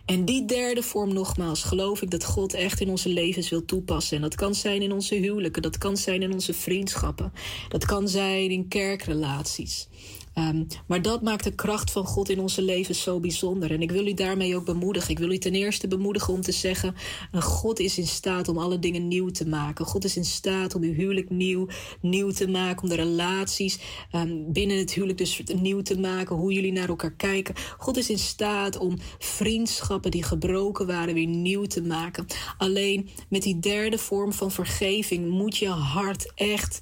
En 0.05 0.25
die 0.25 0.45
derde 0.45 0.83
vorm, 0.83 1.13
nogmaals, 1.13 1.63
geloof 1.63 2.01
ik 2.01 2.09
dat 2.09 2.25
God 2.25 2.53
echt 2.53 2.79
in 2.81 2.89
onze 2.89 3.09
levens 3.09 3.49
wil 3.49 3.65
toepassen. 3.65 4.15
En 4.15 4.21
dat 4.21 4.35
kan 4.35 4.55
zijn 4.55 4.81
in 4.81 4.91
onze 4.91 5.15
huwelijken, 5.15 5.61
dat 5.61 5.77
kan 5.77 5.97
zijn 5.97 6.21
in 6.21 6.33
onze 6.33 6.53
vriendschappen, 6.53 7.33
dat 7.69 7.85
kan 7.85 8.07
zijn 8.07 8.51
in 8.51 8.67
kerkrelaties. 8.67 9.87
Um, 10.35 10.67
maar 10.87 11.01
dat 11.01 11.21
maakt 11.21 11.43
de 11.43 11.55
kracht 11.55 11.91
van 11.91 12.05
God 12.05 12.29
in 12.29 12.39
onze 12.39 12.61
leven 12.61 12.95
zo 12.95 13.19
bijzonder. 13.19 13.71
En 13.71 13.81
ik 13.81 13.91
wil 13.91 14.07
u 14.07 14.13
daarmee 14.13 14.55
ook 14.55 14.65
bemoedigen. 14.65 15.09
Ik 15.09 15.19
wil 15.19 15.31
u 15.31 15.37
ten 15.37 15.55
eerste 15.55 15.87
bemoedigen 15.87 16.33
om 16.33 16.41
te 16.41 16.51
zeggen: 16.51 16.95
God 17.39 17.79
is 17.79 17.97
in 17.97 18.07
staat 18.07 18.47
om 18.47 18.57
alle 18.57 18.79
dingen 18.79 19.07
nieuw 19.07 19.29
te 19.29 19.47
maken. 19.47 19.85
God 19.85 20.03
is 20.03 20.17
in 20.17 20.25
staat 20.25 20.75
om 20.75 20.83
uw 20.83 20.93
huwelijk 20.93 21.29
nieuw, 21.29 21.67
nieuw 22.01 22.31
te 22.31 22.47
maken. 22.47 22.83
Om 22.83 22.89
de 22.89 22.95
relaties 22.95 23.79
um, 24.15 24.53
binnen 24.53 24.77
het 24.77 24.93
huwelijk 24.93 25.17
dus 25.17 25.41
nieuw 25.55 25.81
te 25.81 25.99
maken. 25.99 26.35
Hoe 26.35 26.53
jullie 26.53 26.71
naar 26.71 26.89
elkaar 26.89 27.13
kijken. 27.13 27.55
God 27.77 27.97
is 27.97 28.09
in 28.09 28.19
staat 28.19 28.77
om 28.77 28.97
vriendschappen 29.19 30.11
die 30.11 30.23
gebroken 30.23 30.87
waren 30.87 31.13
weer 31.13 31.27
nieuw 31.27 31.65
te 31.65 31.81
maken. 31.81 32.25
Alleen 32.57 33.09
met 33.29 33.41
die 33.41 33.59
derde 33.59 33.97
vorm 33.97 34.33
van 34.33 34.51
vergeving 34.51 35.29
moet 35.29 35.57
je 35.57 35.67
hart 35.67 36.31
echt, 36.35 36.79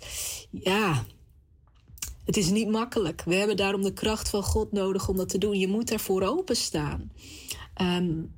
ja 0.52 1.06
het 2.30 2.38
is 2.38 2.50
niet 2.50 2.70
makkelijk. 2.70 3.22
We 3.26 3.36
hebben 3.36 3.58
daarom 3.58 3.82
de 3.82 3.94
kracht 3.94 4.30
van 4.30 4.44
God 4.44 4.72
nodig 4.72 5.08
om 5.08 5.18
dat 5.18 5.30
te 5.30 5.38
doen. 5.38 5.60
Je 5.60 5.68
moet 5.68 5.88
daarvoor 5.88 6.22
openstaan. 6.22 7.12
Um, 7.82 8.34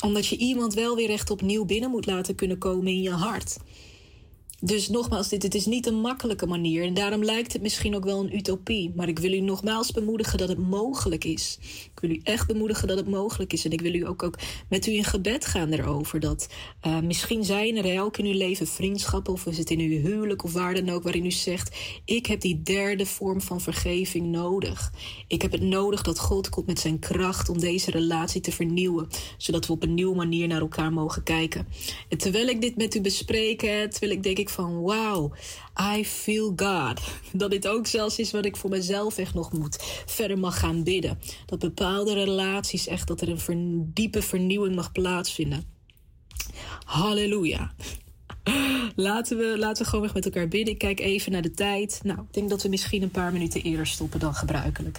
omdat 0.00 0.26
je 0.26 0.36
iemand 0.36 0.74
wel 0.74 0.96
weer 0.96 1.10
echt 1.10 1.30
opnieuw 1.30 1.64
binnen 1.64 1.90
moet 1.90 2.06
laten 2.06 2.34
kunnen 2.34 2.58
komen 2.58 2.86
in 2.86 3.02
je 3.02 3.10
hart. 3.10 3.56
Dus 4.60 4.88
nogmaals, 4.88 5.28
dit, 5.28 5.40
dit 5.40 5.54
is 5.54 5.66
niet 5.66 5.86
een 5.86 6.00
makkelijke 6.00 6.46
manier. 6.46 6.84
En 6.84 6.94
daarom 6.94 7.24
lijkt 7.24 7.52
het 7.52 7.62
misschien 7.62 7.94
ook 7.94 8.04
wel 8.04 8.20
een 8.20 8.36
utopie. 8.36 8.92
Maar 8.96 9.08
ik 9.08 9.18
wil 9.18 9.32
u 9.32 9.40
nogmaals 9.40 9.90
bemoedigen 9.90 10.38
dat 10.38 10.48
het 10.48 10.58
mogelijk 10.58 11.24
is. 11.24 11.58
Ik 11.62 12.00
wil 12.00 12.10
u 12.10 12.20
echt 12.22 12.46
bemoedigen 12.46 12.88
dat 12.88 12.96
het 12.96 13.08
mogelijk 13.08 13.52
is. 13.52 13.64
En 13.64 13.70
ik 13.70 13.80
wil 13.80 13.94
u 13.94 14.06
ook, 14.06 14.22
ook 14.22 14.38
met 14.68 14.86
u 14.86 14.92
in 14.92 15.04
gebed 15.04 15.46
gaan 15.46 15.70
erover. 15.70 16.20
Dat 16.20 16.48
uh, 16.86 17.00
misschien 17.00 17.44
zijn 17.44 17.76
er 17.76 17.94
elk 17.94 18.16
in 18.18 18.24
uw 18.24 18.36
leven 18.36 18.66
vriendschappen. 18.66 19.32
Of 19.32 19.46
is 19.46 19.58
het 19.58 19.70
in 19.70 19.80
uw 19.80 20.00
huwelijk 20.00 20.44
of 20.44 20.52
waar 20.52 20.74
dan 20.74 20.88
ook. 20.88 21.02
Waarin 21.02 21.26
u 21.26 21.30
zegt: 21.30 21.76
Ik 22.04 22.26
heb 22.26 22.40
die 22.40 22.62
derde 22.62 23.06
vorm 23.06 23.40
van 23.40 23.60
vergeving 23.60 24.26
nodig. 24.26 24.92
Ik 25.28 25.42
heb 25.42 25.52
het 25.52 25.62
nodig 25.62 26.02
dat 26.02 26.18
God 26.18 26.48
komt 26.48 26.66
met 26.66 26.80
zijn 26.80 26.98
kracht 26.98 27.48
om 27.48 27.58
deze 27.58 27.90
relatie 27.90 28.40
te 28.40 28.52
vernieuwen. 28.52 29.08
Zodat 29.36 29.66
we 29.66 29.72
op 29.72 29.82
een 29.82 29.94
nieuwe 29.94 30.16
manier 30.16 30.48
naar 30.48 30.60
elkaar 30.60 30.92
mogen 30.92 31.22
kijken. 31.22 31.66
En 32.08 32.18
terwijl 32.18 32.48
ik 32.48 32.60
dit 32.60 32.76
met 32.76 32.94
u 32.94 33.00
bespreek, 33.00 33.60
terwijl 33.60 34.12
ik 34.12 34.22
denk 34.22 34.38
ik 34.38 34.46
van 34.50 34.82
wauw, 34.82 35.32
I 35.96 36.04
feel 36.04 36.52
God. 36.56 37.00
Dat 37.32 37.50
dit 37.50 37.68
ook 37.68 37.86
zelfs 37.86 38.18
is 38.18 38.30
wat 38.30 38.44
ik 38.44 38.56
voor 38.56 38.70
mezelf 38.70 39.18
echt 39.18 39.34
nog 39.34 39.52
moet 39.52 40.02
verder 40.06 40.38
mag 40.38 40.58
gaan 40.58 40.82
bidden. 40.82 41.18
Dat 41.46 41.58
bepaalde 41.58 42.12
relaties 42.12 42.86
echt, 42.86 43.08
dat 43.08 43.20
er 43.20 43.28
een 43.46 43.90
diepe 43.94 44.22
vernieuwing 44.22 44.74
mag 44.74 44.92
plaatsvinden. 44.92 45.64
Halleluja. 46.84 47.72
Laten 48.96 49.36
we, 49.36 49.58
laten 49.58 49.82
we 49.82 49.88
gewoon 49.88 50.04
weer 50.04 50.14
met 50.14 50.24
elkaar 50.24 50.48
bidden. 50.48 50.72
Ik 50.72 50.78
kijk 50.78 51.00
even 51.00 51.32
naar 51.32 51.42
de 51.42 51.50
tijd. 51.50 52.00
Nou, 52.02 52.20
ik 52.20 52.32
denk 52.32 52.50
dat 52.50 52.62
we 52.62 52.68
misschien 52.68 53.02
een 53.02 53.10
paar 53.10 53.32
minuten 53.32 53.62
eerder 53.62 53.86
stoppen 53.86 54.20
dan 54.20 54.34
gebruikelijk. 54.34 54.98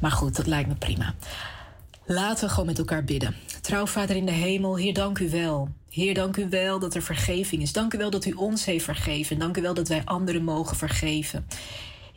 Maar 0.00 0.10
goed, 0.10 0.36
dat 0.36 0.46
lijkt 0.46 0.68
me 0.68 0.74
prima. 0.74 1.14
Laten 2.06 2.44
we 2.44 2.50
gewoon 2.50 2.66
met 2.66 2.78
elkaar 2.78 3.04
bidden. 3.04 3.34
Trouw 3.60 3.86
Vader 3.86 4.16
in 4.16 4.26
de 4.26 4.32
hemel, 4.32 4.76
Heer, 4.76 4.94
dank 4.94 5.18
u 5.18 5.30
wel. 5.30 5.68
Heer, 5.90 6.14
dank 6.14 6.36
u 6.36 6.48
wel 6.48 6.78
dat 6.78 6.94
er 6.94 7.02
vergeving 7.02 7.62
is. 7.62 7.72
Dank 7.72 7.94
u 7.94 7.98
wel 7.98 8.10
dat 8.10 8.24
u 8.24 8.32
ons 8.32 8.64
heeft 8.64 8.84
vergeven. 8.84 9.38
Dank 9.38 9.56
u 9.56 9.62
wel 9.62 9.74
dat 9.74 9.88
wij 9.88 10.02
anderen 10.04 10.44
mogen 10.44 10.76
vergeven. 10.76 11.46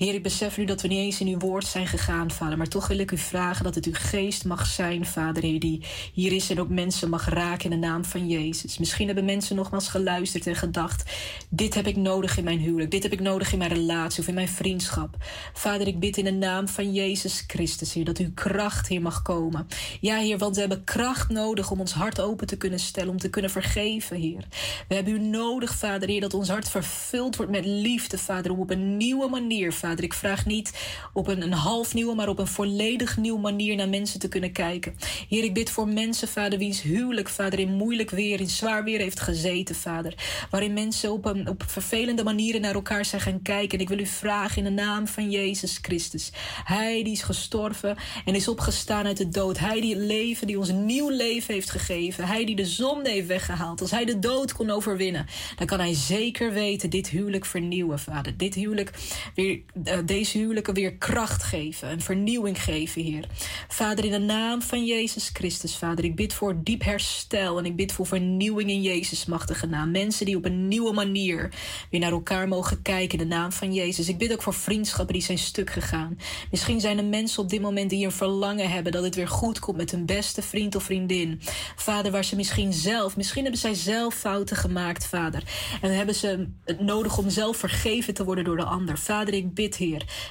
Heer, 0.01 0.13
ik 0.13 0.23
besef 0.23 0.57
nu 0.57 0.65
dat 0.65 0.81
we 0.81 0.87
niet 0.87 0.97
eens 0.97 1.19
in 1.19 1.27
uw 1.27 1.37
woord 1.37 1.65
zijn 1.65 1.87
gegaan, 1.87 2.31
vader. 2.31 2.57
Maar 2.57 2.67
toch 2.67 2.87
wil 2.87 2.99
ik 2.99 3.11
u 3.11 3.17
vragen 3.17 3.63
dat 3.63 3.75
het 3.75 3.85
uw 3.85 3.93
geest 3.93 4.45
mag 4.45 4.65
zijn, 4.65 5.05
vader, 5.05 5.43
Heer, 5.43 5.59
die 5.59 5.83
hier 6.13 6.31
is 6.31 6.49
en 6.49 6.59
ook 6.59 6.69
mensen 6.69 7.09
mag 7.09 7.29
raken 7.29 7.71
in 7.71 7.81
de 7.81 7.87
naam 7.87 8.05
van 8.05 8.27
Jezus. 8.27 8.77
Misschien 8.77 9.05
hebben 9.05 9.25
mensen 9.25 9.55
nogmaals 9.55 9.87
geluisterd 9.87 10.47
en 10.47 10.55
gedacht: 10.55 11.11
dit 11.49 11.73
heb 11.73 11.87
ik 11.87 11.95
nodig 11.95 12.37
in 12.37 12.43
mijn 12.43 12.59
huwelijk, 12.59 12.91
dit 12.91 13.03
heb 13.03 13.11
ik 13.11 13.19
nodig 13.19 13.51
in 13.51 13.57
mijn 13.57 13.73
relatie 13.73 14.21
of 14.21 14.27
in 14.27 14.33
mijn 14.33 14.47
vriendschap. 14.47 15.15
Vader, 15.53 15.87
ik 15.87 15.99
bid 15.99 16.17
in 16.17 16.23
de 16.23 16.31
naam 16.31 16.67
van 16.67 16.93
Jezus 16.93 17.43
Christus, 17.47 17.93
Heer, 17.93 18.05
dat 18.05 18.17
uw 18.17 18.31
kracht 18.33 18.87
hier 18.87 19.01
mag 19.01 19.21
komen. 19.21 19.67
Ja, 19.99 20.17
Heer, 20.17 20.37
want 20.37 20.55
we 20.55 20.61
hebben 20.61 20.83
kracht 20.83 21.29
nodig 21.29 21.71
om 21.71 21.79
ons 21.79 21.93
hart 21.93 22.21
open 22.21 22.47
te 22.47 22.57
kunnen 22.57 22.79
stellen, 22.79 23.09
om 23.09 23.17
te 23.17 23.29
kunnen 23.29 23.51
vergeven, 23.51 24.17
Heer. 24.17 24.45
We 24.87 24.95
hebben 24.95 25.13
u 25.13 25.19
nodig, 25.19 25.75
Vader, 25.75 26.09
Heer, 26.09 26.21
dat 26.21 26.33
ons 26.33 26.49
hart 26.49 26.69
vervuld 26.69 27.35
wordt 27.35 27.51
met 27.51 27.65
liefde, 27.65 28.17
Vader, 28.17 28.51
om 28.51 28.59
op 28.59 28.69
een 28.69 28.97
nieuwe 28.97 29.29
manier, 29.29 29.73
Vader 29.73 29.89
Ik 29.99 30.13
vraag 30.13 30.45
niet 30.45 30.71
op 31.13 31.27
een, 31.27 31.41
een 31.41 31.53
half 31.53 31.93
nieuwe, 31.93 32.15
maar 32.15 32.29
op 32.29 32.39
een 32.39 32.47
volledig 32.47 33.17
nieuwe 33.17 33.39
manier 33.39 33.75
naar 33.75 33.89
mensen 33.89 34.19
te 34.19 34.27
kunnen 34.27 34.51
kijken. 34.51 34.95
Heer, 35.29 35.43
ik 35.43 35.53
bid 35.53 35.69
voor 35.69 35.87
mensen, 35.87 36.27
Vader, 36.27 36.59
wiens 36.59 36.81
huwelijk, 36.81 37.29
Vader, 37.29 37.59
in 37.59 37.73
moeilijk 37.73 38.09
weer, 38.09 38.39
in 38.39 38.49
zwaar 38.49 38.83
weer 38.83 38.99
heeft 38.99 39.19
gezeten, 39.19 39.75
Vader. 39.75 40.13
Waarin 40.49 40.73
mensen 40.73 41.11
op, 41.11 41.25
een, 41.25 41.47
op 41.47 41.63
vervelende 41.67 42.23
manieren 42.23 42.61
naar 42.61 42.73
elkaar 42.73 43.05
zijn 43.05 43.21
gaan 43.21 43.41
kijken. 43.41 43.77
En 43.77 43.83
ik 43.83 43.89
wil 43.89 43.99
u 43.99 44.05
vragen 44.05 44.57
in 44.57 44.63
de 44.63 44.81
naam 44.81 45.07
van 45.07 45.29
Jezus 45.31 45.79
Christus. 45.81 46.31
Hij 46.63 47.03
die 47.03 47.13
is 47.13 47.21
gestorven 47.21 47.97
en 48.25 48.35
is 48.35 48.47
opgestaan 48.47 49.05
uit 49.05 49.17
de 49.17 49.29
dood. 49.29 49.59
Hij 49.59 49.81
die 49.81 49.95
het 49.95 50.03
leven, 50.03 50.47
die 50.47 50.59
ons 50.59 50.71
nieuw 50.71 51.09
leven 51.09 51.53
heeft 51.53 51.69
gegeven. 51.69 52.27
Hij 52.27 52.45
die 52.45 52.55
de 52.55 52.65
zonde 52.65 53.09
heeft 53.09 53.27
weggehaald. 53.27 53.81
Als 53.81 53.91
hij 53.91 54.05
de 54.05 54.19
dood 54.19 54.53
kon 54.53 54.69
overwinnen, 54.69 55.25
dan 55.55 55.67
kan 55.67 55.79
hij 55.79 55.93
zeker 55.93 56.53
weten 56.53 56.89
dit 56.89 57.09
huwelijk 57.09 57.45
vernieuwen, 57.45 57.99
Vader. 57.99 58.37
Dit 58.37 58.55
huwelijk 58.55 58.91
weer, 59.35 59.61
deze 60.05 60.37
huwelijken 60.37 60.73
weer 60.73 60.93
kracht 60.93 61.43
geven, 61.43 61.91
een 61.91 62.01
vernieuwing 62.01 62.63
geven, 62.63 63.01
Heer. 63.01 63.25
Vader, 63.67 64.05
in 64.05 64.11
de 64.11 64.19
naam 64.19 64.61
van 64.61 64.85
Jezus 64.85 65.29
Christus, 65.33 65.75
Vader, 65.75 66.03
ik 66.05 66.15
bid 66.15 66.33
voor 66.33 66.63
diep 66.63 66.83
herstel 66.83 67.57
en 67.57 67.65
ik 67.65 67.75
bid 67.75 67.91
voor 67.91 68.05
vernieuwing 68.05 68.69
in 68.69 68.81
Jezus' 68.81 69.25
machtige 69.25 69.65
naam. 69.65 69.91
Mensen 69.91 70.25
die 70.25 70.35
op 70.35 70.45
een 70.45 70.67
nieuwe 70.67 70.93
manier 70.93 71.53
weer 71.89 71.99
naar 71.99 72.11
elkaar 72.11 72.47
mogen 72.47 72.81
kijken 72.81 73.19
in 73.19 73.29
de 73.29 73.35
naam 73.35 73.51
van 73.51 73.73
Jezus. 73.73 74.09
Ik 74.09 74.17
bid 74.17 74.31
ook 74.31 74.41
voor 74.41 74.53
vriendschappen 74.53 75.13
die 75.13 75.23
zijn 75.23 75.37
stuk 75.37 75.69
gegaan. 75.69 76.17
Misschien 76.51 76.79
zijn 76.79 76.97
er 76.97 77.05
mensen 77.05 77.43
op 77.43 77.49
dit 77.49 77.61
moment 77.61 77.89
die 77.89 78.05
een 78.05 78.11
verlangen 78.11 78.69
hebben 78.69 78.91
dat 78.91 79.03
het 79.03 79.15
weer 79.15 79.27
goed 79.27 79.59
komt 79.59 79.77
met 79.77 79.91
hun 79.91 80.05
beste 80.05 80.41
vriend 80.41 80.75
of 80.75 80.83
vriendin. 80.83 81.41
Vader, 81.75 82.11
waar 82.11 82.25
ze 82.25 82.35
misschien 82.35 82.73
zelf, 82.73 83.17
misschien 83.17 83.41
hebben 83.41 83.61
zij 83.61 83.73
zelf 83.73 84.15
fouten 84.15 84.57
gemaakt, 84.57 85.05
Vader. 85.05 85.43
En 85.81 85.95
hebben 85.95 86.15
ze 86.15 86.47
het 86.65 86.79
nodig 86.79 87.17
om 87.17 87.29
zelf 87.29 87.57
vergeven 87.57 88.13
te 88.13 88.23
worden 88.23 88.43
door 88.43 88.57
de 88.57 88.63
ander. 88.63 88.97
Vader, 88.97 89.33
ik 89.33 89.53
bid, 89.53 89.60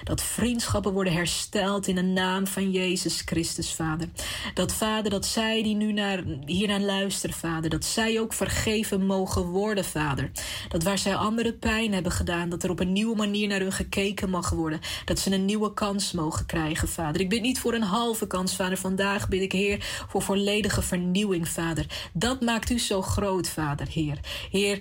Dat 0.05 0.23
vriendschappen 0.23 0.93
worden 0.93 1.13
hersteld 1.13 1.87
in 1.87 1.95
de 1.95 2.03
naam 2.03 2.47
van 2.47 2.71
Jezus 2.71 3.23
Christus, 3.25 3.75
Vader. 3.75 4.09
Dat, 4.55 4.73
Vader, 4.73 5.11
dat 5.11 5.27
zij 5.27 5.63
die 5.63 5.75
nu 5.75 5.93
naar, 5.93 6.23
hier 6.47 6.69
naar 6.69 6.81
luisteren, 6.81 7.37
Vader, 7.37 7.71
dat 7.71 7.85
zij 7.85 8.21
ook 8.21 8.33
vergeven 8.33 9.07
mogen 9.07 9.45
worden, 9.45 9.85
Vader. 9.85 10.31
Dat 10.69 10.83
waar 10.83 10.99
zij 10.99 11.15
anderen 11.15 11.59
pijn 11.59 11.93
hebben 11.93 12.13
gedaan, 12.13 12.49
dat 12.49 12.63
er 12.63 12.71
op 12.71 12.81
een 12.81 12.93
nieuwe 12.93 13.17
manier 13.17 13.49
naar 13.49 13.61
hun 13.61 13.73
gekeken 13.73 14.31
mag 14.31 14.51
worden. 14.51 14.81
Dat 15.05 15.19
ze 15.19 15.33
een 15.33 15.45
nieuwe 15.45 15.75
kans 15.75 16.13
mogen 16.13 16.47
krijgen, 16.47 16.89
Vader. 16.89 17.21
Ik 17.21 17.29
bid 17.29 17.43
niet 17.43 17.61
voor 17.61 17.75
een 17.75 17.83
halve 17.83 18.27
kans, 18.27 18.57
Vader. 18.57 18.79
Vandaag 18.79 19.29
bid 19.29 19.43
ik, 19.43 19.53
Heer, 19.53 20.05
voor 20.09 20.23
volledige 20.23 20.83
vernieuwing, 20.83 21.49
Vader. 21.49 21.87
Dat 22.13 22.41
maakt 22.41 22.71
u 22.71 22.79
zo 22.79 23.03
groot, 23.03 23.49
Vader, 23.49 23.89
Heer. 23.89 24.19
Heer, 24.51 24.81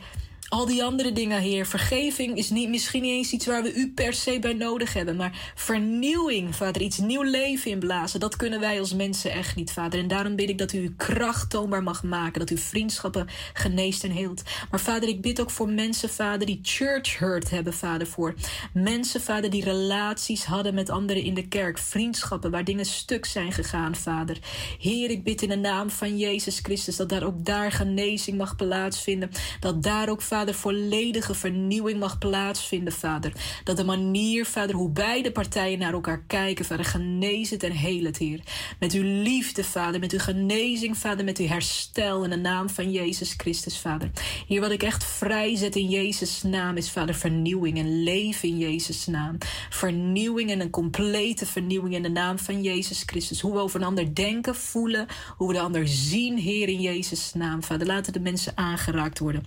al 0.49 0.65
die 0.65 0.83
andere 0.83 1.11
dingen, 1.11 1.41
Heer. 1.41 1.65
Vergeving 1.65 2.37
is 2.37 2.49
niet, 2.49 2.69
misschien 2.69 3.01
niet 3.01 3.11
eens 3.11 3.31
iets 3.31 3.45
waar 3.45 3.63
we 3.63 3.73
u 3.73 3.91
per 3.91 4.13
se 4.13 4.39
bij 4.39 4.53
nodig 4.53 4.93
hebben. 4.93 5.15
Maar 5.15 5.51
vernieuwing, 5.55 6.55
Vader, 6.55 6.81
iets 6.81 6.97
nieuw 6.97 7.21
leven 7.21 7.71
inblazen. 7.71 8.19
Dat 8.19 8.35
kunnen 8.35 8.59
wij 8.59 8.79
als 8.79 8.93
mensen 8.93 9.31
echt 9.31 9.55
niet, 9.55 9.71
Vader. 9.71 9.99
En 9.99 10.07
daarom 10.07 10.35
bid 10.35 10.49
ik 10.49 10.57
dat 10.57 10.73
u 10.73 10.79
uw 10.79 10.93
kracht 10.97 11.49
toonbaar 11.49 11.83
mag 11.83 12.03
maken. 12.03 12.39
Dat 12.39 12.49
u 12.49 12.57
vriendschappen 12.57 13.27
geneest 13.53 14.03
en 14.03 14.11
heelt. 14.11 14.43
Maar 14.71 14.79
Vader, 14.79 15.09
ik 15.09 15.21
bid 15.21 15.41
ook 15.41 15.49
voor 15.49 15.69
mensen, 15.69 16.09
Vader, 16.09 16.45
die 16.45 16.59
church 16.61 17.17
hurt 17.17 17.49
hebben, 17.49 17.73
Vader. 17.73 18.07
Voor 18.07 18.35
mensen, 18.73 19.21
Vader, 19.21 19.49
die 19.49 19.63
relaties 19.63 20.43
hadden 20.43 20.73
met 20.73 20.89
anderen 20.89 21.23
in 21.23 21.33
de 21.33 21.47
kerk. 21.47 21.77
Vriendschappen 21.77 22.51
waar 22.51 22.63
dingen 22.63 22.85
stuk 22.85 23.25
zijn 23.25 23.51
gegaan, 23.51 23.95
Vader. 23.95 24.37
Heer, 24.79 25.09
ik 25.09 25.23
bid 25.23 25.41
in 25.41 25.49
de 25.49 25.57
naam 25.57 25.89
van 25.89 26.17
Jezus 26.17 26.59
Christus 26.59 26.95
dat 26.95 27.09
daar 27.09 27.23
ook 27.23 27.45
daar 27.45 27.71
genezing 27.71 28.37
mag 28.37 28.55
plaatsvinden. 28.55 29.31
Dat 29.59 29.83
daar 29.83 30.09
ook, 30.09 30.21
Vader 30.21 30.37
Vader, 30.39 30.55
volledige 30.55 31.33
vernieuwing 31.33 31.99
mag 31.99 32.17
plaatsvinden, 32.17 32.93
Vader. 32.93 33.31
Dat 33.63 33.77
de 33.77 33.83
manier, 33.83 34.45
Vader, 34.45 34.75
hoe 34.75 34.89
beide 34.89 35.31
partijen 35.31 35.79
naar 35.79 35.93
elkaar 35.93 36.23
kijken, 36.27 36.65
Vader, 36.65 36.85
genezen 36.85 37.59
en 37.59 37.71
heel 37.71 38.03
het, 38.03 38.17
Heer. 38.17 38.39
Met 38.79 38.93
uw 38.93 39.03
liefde, 39.03 39.63
Vader, 39.63 39.99
met 39.99 40.11
uw 40.11 40.19
genezing, 40.19 40.97
Vader, 40.97 41.25
met 41.25 41.37
uw 41.37 41.47
herstel 41.47 42.23
in 42.23 42.29
de 42.29 42.37
naam 42.37 42.69
van 42.69 42.91
Jezus 42.91 43.33
Christus, 43.37 43.79
Vader. 43.79 44.11
Hier 44.47 44.61
wat 44.61 44.71
ik 44.71 44.83
echt 44.83 45.03
vrijzet 45.03 45.75
in 45.75 45.89
Jezus' 45.89 46.43
naam 46.43 46.77
is, 46.77 46.89
Vader, 46.89 47.15
vernieuwing 47.15 47.77
en 47.77 48.03
leven 48.03 48.49
in 48.49 48.57
Jezus' 48.57 49.05
naam. 49.05 49.37
Vernieuwing 49.69 50.51
en 50.51 50.59
een 50.59 50.69
complete 50.69 51.45
vernieuwing 51.45 51.95
in 51.95 52.03
de 52.03 52.09
naam 52.09 52.39
van 52.39 52.61
Jezus 52.61 53.03
Christus. 53.05 53.41
Hoe 53.41 53.53
we 53.53 53.59
over 53.59 53.79
een 53.79 53.87
ander 53.87 54.15
denken, 54.15 54.55
voelen, 54.55 55.07
hoe 55.37 55.47
we 55.47 55.53
de 55.53 55.59
ander 55.59 55.87
zien, 55.87 56.37
Heer, 56.37 56.67
in 56.67 56.81
Jezus' 56.81 57.33
naam, 57.33 57.63
Vader. 57.63 57.87
Laten 57.87 58.13
de 58.13 58.19
mensen 58.19 58.51
aangeraakt 58.55 59.19
worden 59.19 59.43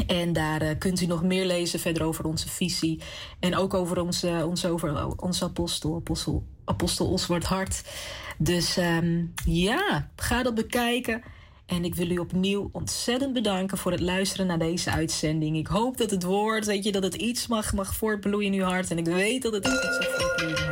En 0.07 0.33
daar 0.33 0.61
uh, 0.61 0.69
kunt 0.77 1.01
u 1.01 1.05
nog 1.05 1.23
meer 1.23 1.45
lezen 1.45 1.79
verder 1.79 2.03
over 2.03 2.25
onze 2.25 2.49
visie. 2.49 3.01
En 3.39 3.55
ook 3.55 3.73
over 3.73 4.01
onze, 4.01 4.49
over 4.67 5.15
onze 5.15 5.45
apostel, 5.45 6.03
apostel, 6.65 7.07
Oswald 7.07 7.43
Hart. 7.43 7.83
Dus 8.37 8.77
um, 8.77 9.33
ja, 9.45 10.09
ga 10.15 10.43
dat 10.43 10.55
bekijken. 10.55 11.23
En 11.69 11.85
ik 11.85 11.95
wil 11.95 12.09
u 12.09 12.17
opnieuw 12.17 12.69
ontzettend 12.71 13.33
bedanken 13.33 13.77
voor 13.77 13.91
het 13.91 14.01
luisteren 14.01 14.47
naar 14.47 14.59
deze 14.59 14.91
uitzending. 14.91 15.57
Ik 15.57 15.67
hoop 15.67 15.97
dat 15.97 16.11
het 16.11 16.23
woord, 16.23 16.65
weet 16.65 16.83
je, 16.83 16.91
dat 16.91 17.03
het 17.03 17.15
iets 17.15 17.47
mag, 17.47 17.73
mag 17.73 17.95
voortbloeien 17.95 18.53
in 18.53 18.59
uw 18.59 18.65
hart. 18.65 18.91
En 18.91 18.97
ik 18.97 19.05
weet 19.05 19.41
dat 19.41 19.53
het 19.53 19.65
iets 19.65 19.97
mag 19.97 20.15
voortbloeien. 20.17 20.71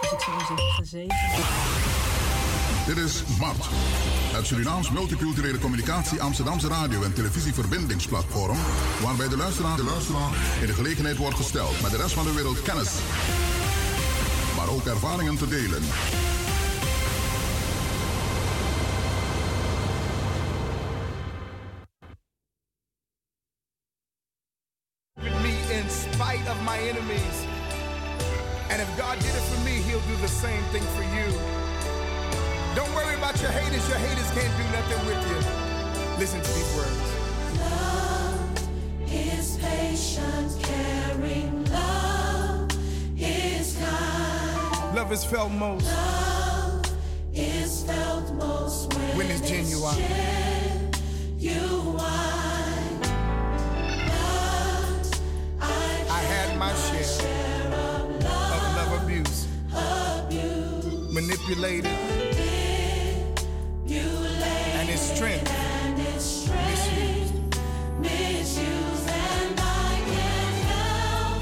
Dus 0.00 0.12
ik 0.12 0.20
zou 0.20 0.38
zeggen, 0.38 0.56
gezegend. 0.58 1.44
Dit 2.86 2.96
is 2.96 3.22
Mart, 3.38 3.66
het 4.32 4.46
Surinaams 4.46 4.90
Multiculturele 4.90 5.58
Communicatie 5.58 6.22
Amsterdamse 6.22 6.68
Radio- 6.68 7.02
en 7.02 7.14
Televisieverbindingsplatform, 7.14 8.58
waarbij 9.02 9.28
de 9.28 9.36
luisteraar, 9.36 9.76
de 9.76 9.84
luisteraar 9.84 10.30
in 10.60 10.66
de 10.66 10.72
gelegenheid 10.72 11.16
wordt 11.16 11.36
gesteld 11.36 11.82
met 11.82 11.90
de 11.90 11.96
rest 11.96 12.12
van 12.12 12.24
de 12.24 12.32
wereld 12.32 12.62
kennis, 12.62 12.90
maar 14.56 14.68
ook 14.68 14.86
ervaringen 14.86 15.36
te 15.36 15.48
delen. 15.48 15.82
Enemies. 26.88 27.46
And 28.70 28.80
if 28.80 28.88
God 28.96 29.18
did 29.18 29.34
it 29.34 29.46
for 29.50 29.60
me, 29.64 29.72
He'll 29.82 30.00
do 30.00 30.16
the 30.16 30.28
same 30.28 30.62
thing 30.74 30.82
for 30.94 31.02
you. 31.02 31.28
Don't 32.76 32.92
worry 32.94 33.16
about 33.16 33.40
your 33.40 33.50
haters. 33.50 33.88
Your 33.88 33.98
haters 33.98 34.30
can't 34.30 34.54
do 34.56 34.64
nothing 34.76 35.06
with 35.06 35.20
you. 35.30 35.38
Listen 36.18 36.40
to 36.40 36.52
these 36.52 36.76
words. 36.76 37.08
Love 37.58 39.12
is 39.12 39.58
patient, 39.58 40.62
caring. 40.62 41.64
Love 41.72 42.70
is 43.18 43.76
kind. 43.76 44.96
Love 44.96 45.12
is 45.12 45.24
felt 45.24 45.52
most. 45.52 45.86
Love 45.86 46.84
is 47.34 47.82
felt 47.84 48.32
most 48.34 48.94
when, 48.94 49.16
when 49.16 49.30
it's 49.30 49.48
genuine. 49.48 49.96
genuine. 49.96 50.96
and 56.56 56.60
my 56.60 56.74
share 56.74 57.66
of 57.74 58.62
love 58.76 59.02
abuse, 59.02 59.46
manipulated, 61.12 61.90
and 63.86 64.88
its 64.88 65.02
strength 65.02 65.52
misused. 68.00 69.10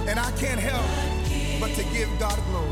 And 0.08 0.18
I 0.18 0.30
can't 0.32 0.60
help 0.60 0.86
but 1.60 1.70
to 1.76 1.84
give 1.92 2.08
God 2.18 2.38
glory. 2.50 2.70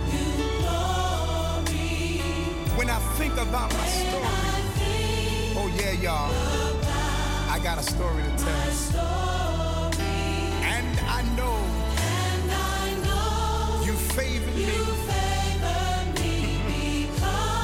When 2.76 2.90
I 2.90 2.98
think 3.18 3.34
about 3.34 3.72
my 3.72 3.86
story, 3.86 4.26
oh 5.56 5.70
yeah, 5.76 5.92
y'all, 5.92 6.32
I 7.50 7.60
got 7.62 7.78
a 7.78 7.82
story 7.82 8.22
to 8.22 8.44
tell. 8.44 9.61
You 14.12 14.18
favored 14.18 14.54
me 14.54 14.66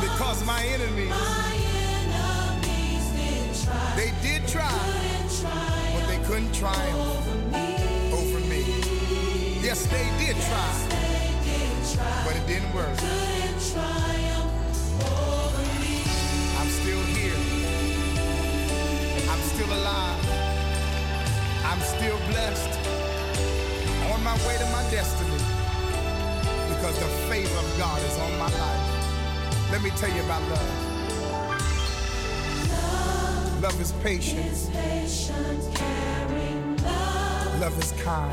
because 0.00 0.44
my 0.46 0.62
enemies, 0.64 1.12
they 3.96 4.12
did 4.22 4.48
try, 4.48 4.70
but 5.94 6.06
they 6.08 6.18
couldn't 6.24 6.52
triumph 6.54 7.26
over 8.14 8.40
me. 8.48 8.64
Yes, 9.60 9.86
they 9.88 10.08
did 10.18 10.36
try, 10.48 10.72
but 12.24 12.34
it 12.36 12.46
didn't 12.46 12.72
work. 12.74 12.98
I'm 16.58 16.68
still 16.68 17.02
here. 17.14 17.36
I'm 19.30 19.40
still 19.40 19.72
alive. 19.72 20.24
I'm 21.64 21.80
still 21.80 22.18
blessed. 22.30 22.78
On 24.12 24.24
my 24.24 24.36
way 24.46 24.56
to 24.56 24.66
my 24.72 24.82
destiny. 24.90 25.27
Because 26.78 26.98
the 27.00 27.08
favor 27.28 27.58
of 27.58 27.76
God 27.76 28.00
is 28.04 28.18
on 28.18 28.38
my 28.38 28.46
life. 28.46 29.72
Let 29.72 29.82
me 29.82 29.90
tell 29.90 30.08
you 30.10 30.22
about 30.22 30.40
love. 30.48 30.70
Love 33.60 33.80
is 33.80 33.90
patient. 34.00 34.70
Love 37.60 37.76
is 37.82 37.92
kind. 38.00 38.32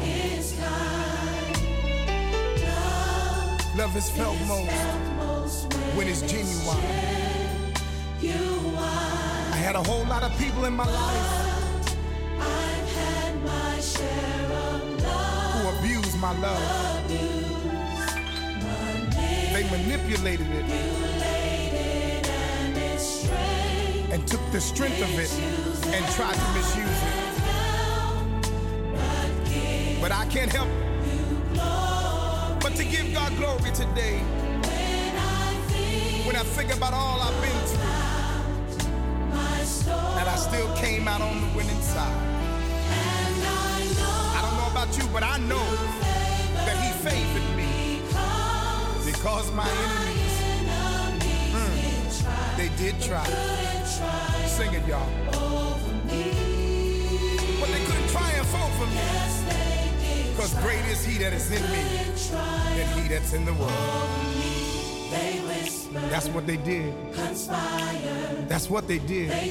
Love 3.76 3.98
is 3.98 4.10
felt 4.12 4.40
most 4.48 5.74
when 5.96 6.08
it's 6.08 6.22
genuine. 6.22 6.86
I 9.52 9.58
had 9.58 9.76
a 9.76 9.82
whole 9.82 10.06
lot 10.06 10.22
of 10.22 10.38
people 10.38 10.66
in 10.66 10.74
my 10.76 10.86
life 10.86 11.50
who 15.54 15.80
abused 15.80 16.16
my 16.20 16.38
love. 16.40 17.25
They 19.56 19.64
manipulated 19.70 20.48
it 20.52 20.66
and 24.12 24.28
took 24.28 24.42
the 24.52 24.60
strength 24.60 25.02
of 25.02 25.18
it 25.18 25.32
and 25.96 26.06
tried 26.14 26.36
to 26.36 26.54
misuse 26.56 27.04
it. 27.08 27.16
But 30.02 30.12
I 30.12 30.26
can't 30.26 30.52
help 30.52 30.68
but 32.60 32.76
to 32.76 32.84
give 32.84 33.14
God 33.14 33.34
glory 33.38 33.72
today. 33.72 34.20
When 36.28 36.36
I 36.36 36.44
think 36.44 36.76
about 36.76 36.92
all 36.92 37.22
I've 37.22 37.42
been 37.42 37.58
through, 37.70 37.82
and 40.20 40.28
I 40.28 40.36
still 40.36 40.68
came 40.76 41.08
out 41.08 41.22
on 41.22 41.40
the 41.40 41.48
winning 41.56 41.82
side. 41.82 42.12
I 44.36 44.42
don't 44.42 44.58
know 44.58 44.68
about 44.70 44.98
you, 44.98 45.08
but 45.14 45.24
I 45.24 45.38
know 45.38 45.66
that 46.66 46.78
He 46.84 46.92
favored 47.08 47.56
me 47.56 47.65
because 49.26 49.52
my 49.54 49.68
enemies, 49.68 50.38
mm, 51.50 52.58
they 52.58 52.70
did 52.78 53.02
try. 53.02 53.26
Sing 54.46 54.72
it, 54.72 54.86
y'all. 54.86 55.10
But 57.60 57.70
they 57.74 57.84
couldn't 57.86 58.10
triumph 58.10 58.54
over 58.54 58.86
me. 58.86 58.94
Yes, 58.94 60.30
Because 60.30 60.54
great 60.62 60.86
is 60.92 61.04
He 61.04 61.18
that 61.18 61.34
is 61.34 61.52
in 61.52 61.64
me 61.72 61.82
than 62.78 63.02
He 63.02 63.08
that's 63.10 63.34
in 63.34 63.46
the 63.46 63.54
world. 63.54 63.74
That's 66.12 66.28
what 66.30 66.46
they 66.46 66.58
did. 66.58 66.94
That's 68.48 68.70
what 68.70 68.88
they 68.88 69.00
did. 69.00 69.32
They 69.32 69.50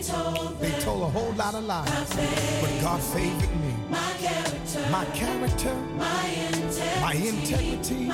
told 0.85 1.03
a 1.03 1.11
whole 1.11 1.33
lot 1.33 1.57
of 1.57 1.65
lies. 1.65 2.15
But 2.63 2.81
God 2.81 3.03
favored 3.03 3.57
me. 3.57 3.75
My 3.91 5.05
character, 5.15 5.75
my 7.01 7.15
integrity, 7.15 8.13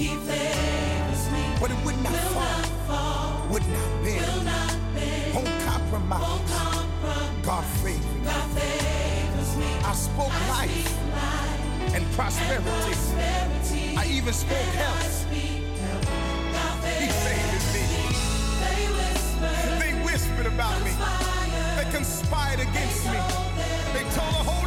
he 0.00 0.08
favors 0.08 1.30
me. 1.30 1.44
But 1.60 1.70
it 1.72 1.76
would 1.84 1.98
not, 2.02 2.12
will 2.12 2.18
fall. 2.32 2.40
not 2.40 2.66
fall. 2.88 3.48
Would 3.52 3.68
not 3.68 3.90
bend. 4.02 4.20
Will 4.24 4.44
not 4.44 4.76
bend. 4.94 5.34
Won't 5.34 5.60
compromise. 5.68 6.22
Won't 6.22 6.48
compromise. 6.48 7.44
God 7.44 7.64
favors. 7.84 8.24
God 8.24 8.46
favors 8.56 9.56
me. 9.58 9.66
I 9.84 9.92
spoke 9.92 10.32
I 10.32 10.48
life, 10.48 10.88
life 11.12 11.94
and, 11.94 12.04
prosperity. 12.12 12.64
and 12.64 12.96
prosperity. 12.96 13.96
I 13.98 14.06
even 14.16 14.32
spoke 14.32 14.56
and 14.56 14.76
health. 14.80 14.96
health. 14.96 15.28
He 17.02 17.08
favors 17.26 17.66
me. 17.76 17.84
They 18.64 18.82
whispered, 18.96 19.80
they 19.84 19.92
whispered 20.02 20.46
about 20.46 20.80
conspired. 20.80 21.52
me. 21.52 21.84
They 21.84 21.90
conspired 21.92 22.60
against 22.60 23.04
they 23.04 23.12
me. 23.12 23.20
They 23.92 24.04
told 24.16 24.32
a 24.32 24.44
whole 24.48 24.59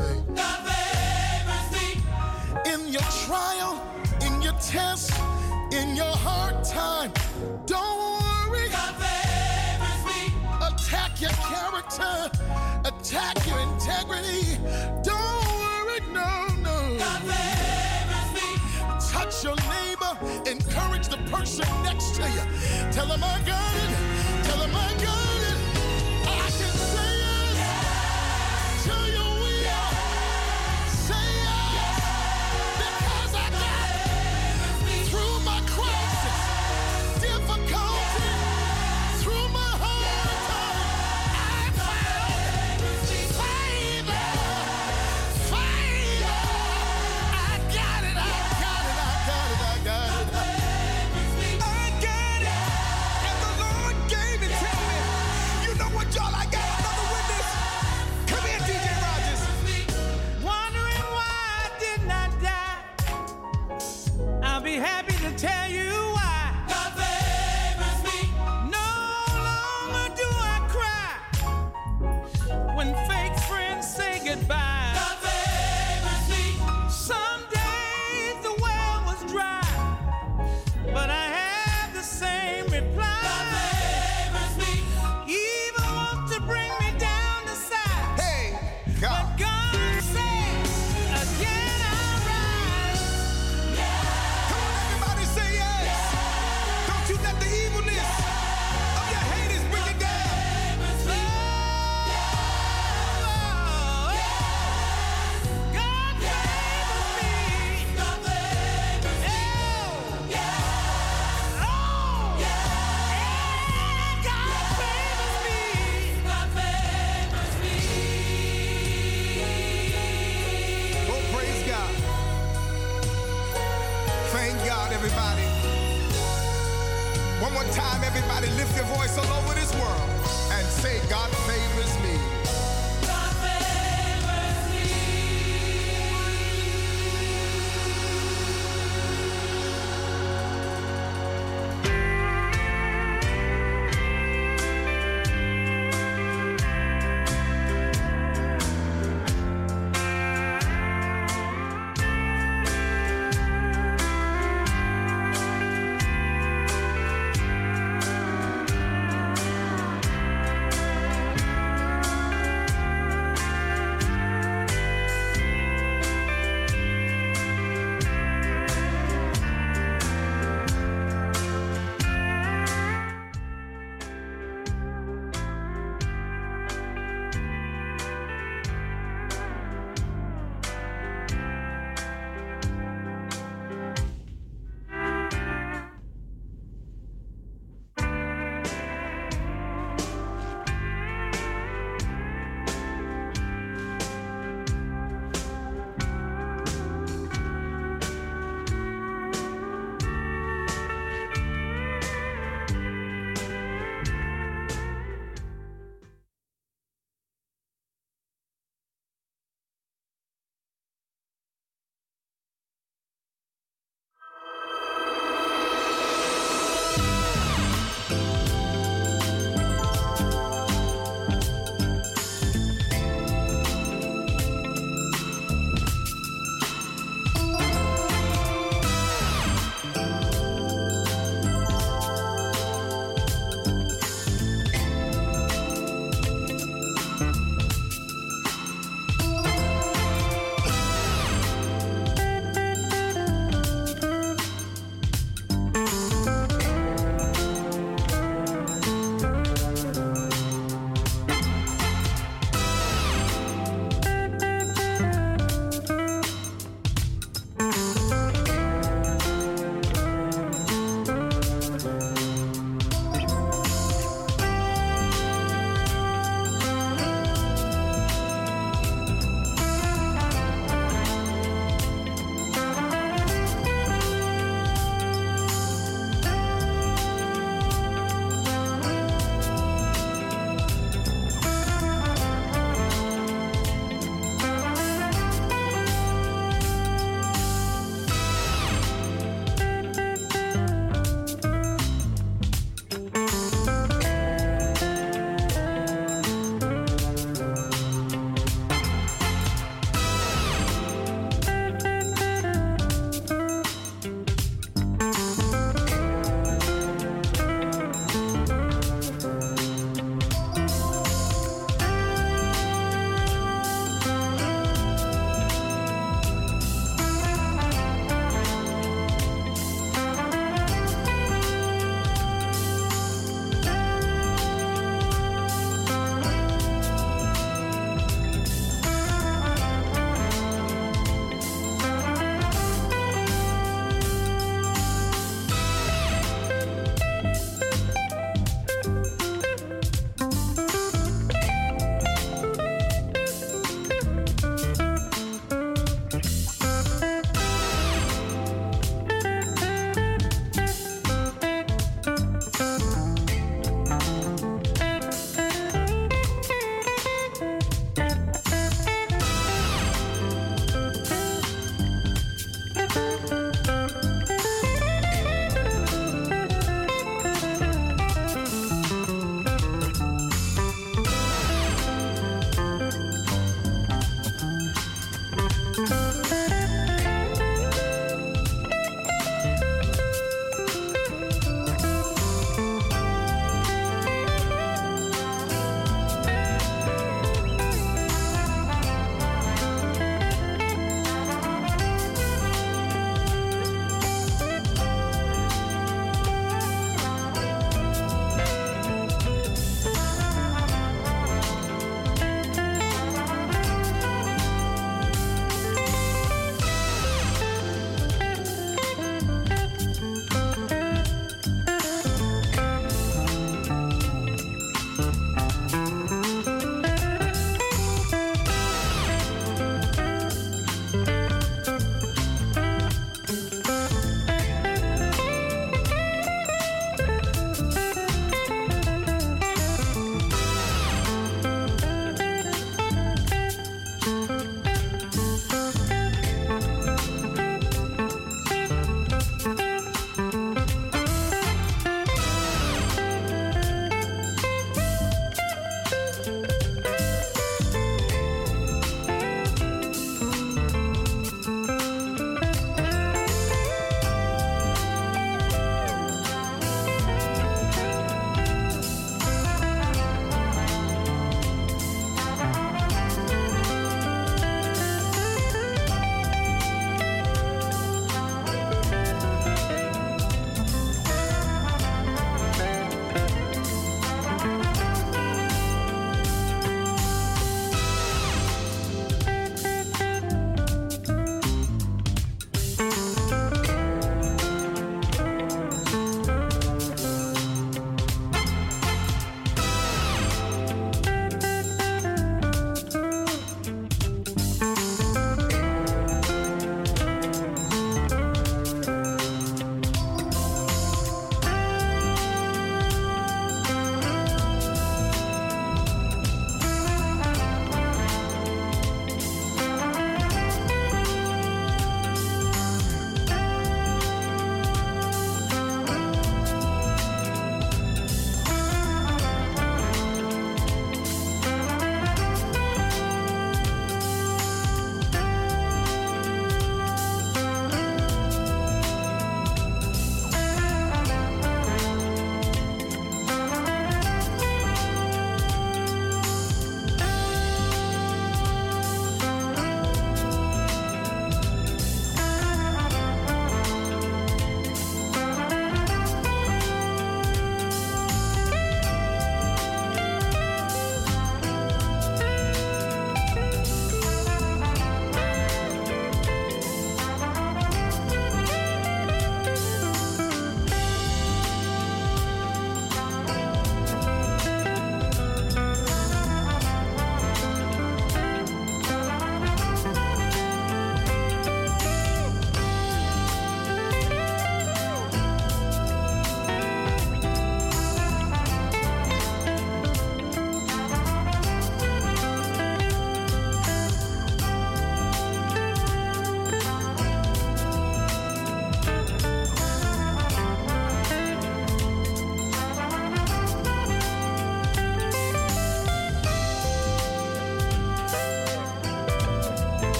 In 0.00 0.06
your 2.86 3.02
trial, 3.26 3.82
in 4.24 4.40
your 4.40 4.52
test, 4.60 5.10
in 5.72 5.96
your 5.96 6.04
hard 6.06 6.62
time, 6.62 7.12
don't 7.66 7.98
worry. 8.22 8.68
Attack 10.62 11.20
your 11.20 11.30
character, 11.30 12.30
attack 12.84 13.44
your 13.44 13.58
integrity. 13.58 14.56
Don't 15.02 15.44
worry, 15.58 16.00
no, 16.12 16.46
no. 16.62 16.98
Touch 19.10 19.42
your 19.42 19.56
neighbor, 19.56 20.16
encourage 20.48 21.08
the 21.08 21.18
person 21.28 21.66
next 21.82 22.14
to 22.14 22.22
you. 22.22 22.92
Tell 22.92 23.06
them 23.06 23.24
I 23.24 23.40
got 23.44 23.74
it. 23.74 24.17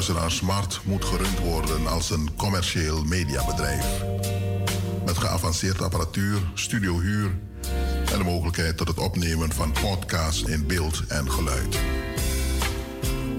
Geachte 0.00 0.20
luisteraars, 0.20 0.36
Smart 0.36 0.80
moet 0.84 1.04
gerund 1.04 1.38
worden 1.38 1.86
als 1.86 2.10
een 2.10 2.30
commercieel 2.36 3.04
mediabedrijf. 3.04 3.84
Met 5.04 5.18
geavanceerde 5.18 5.84
apparatuur, 5.84 6.38
studiohuur 6.54 7.30
en 8.12 8.18
de 8.18 8.24
mogelijkheid 8.24 8.76
tot 8.76 8.88
het 8.88 8.98
opnemen 8.98 9.52
van 9.52 9.72
podcasts 9.72 10.42
in 10.42 10.66
beeld 10.66 11.06
en 11.08 11.30
geluid. 11.30 11.78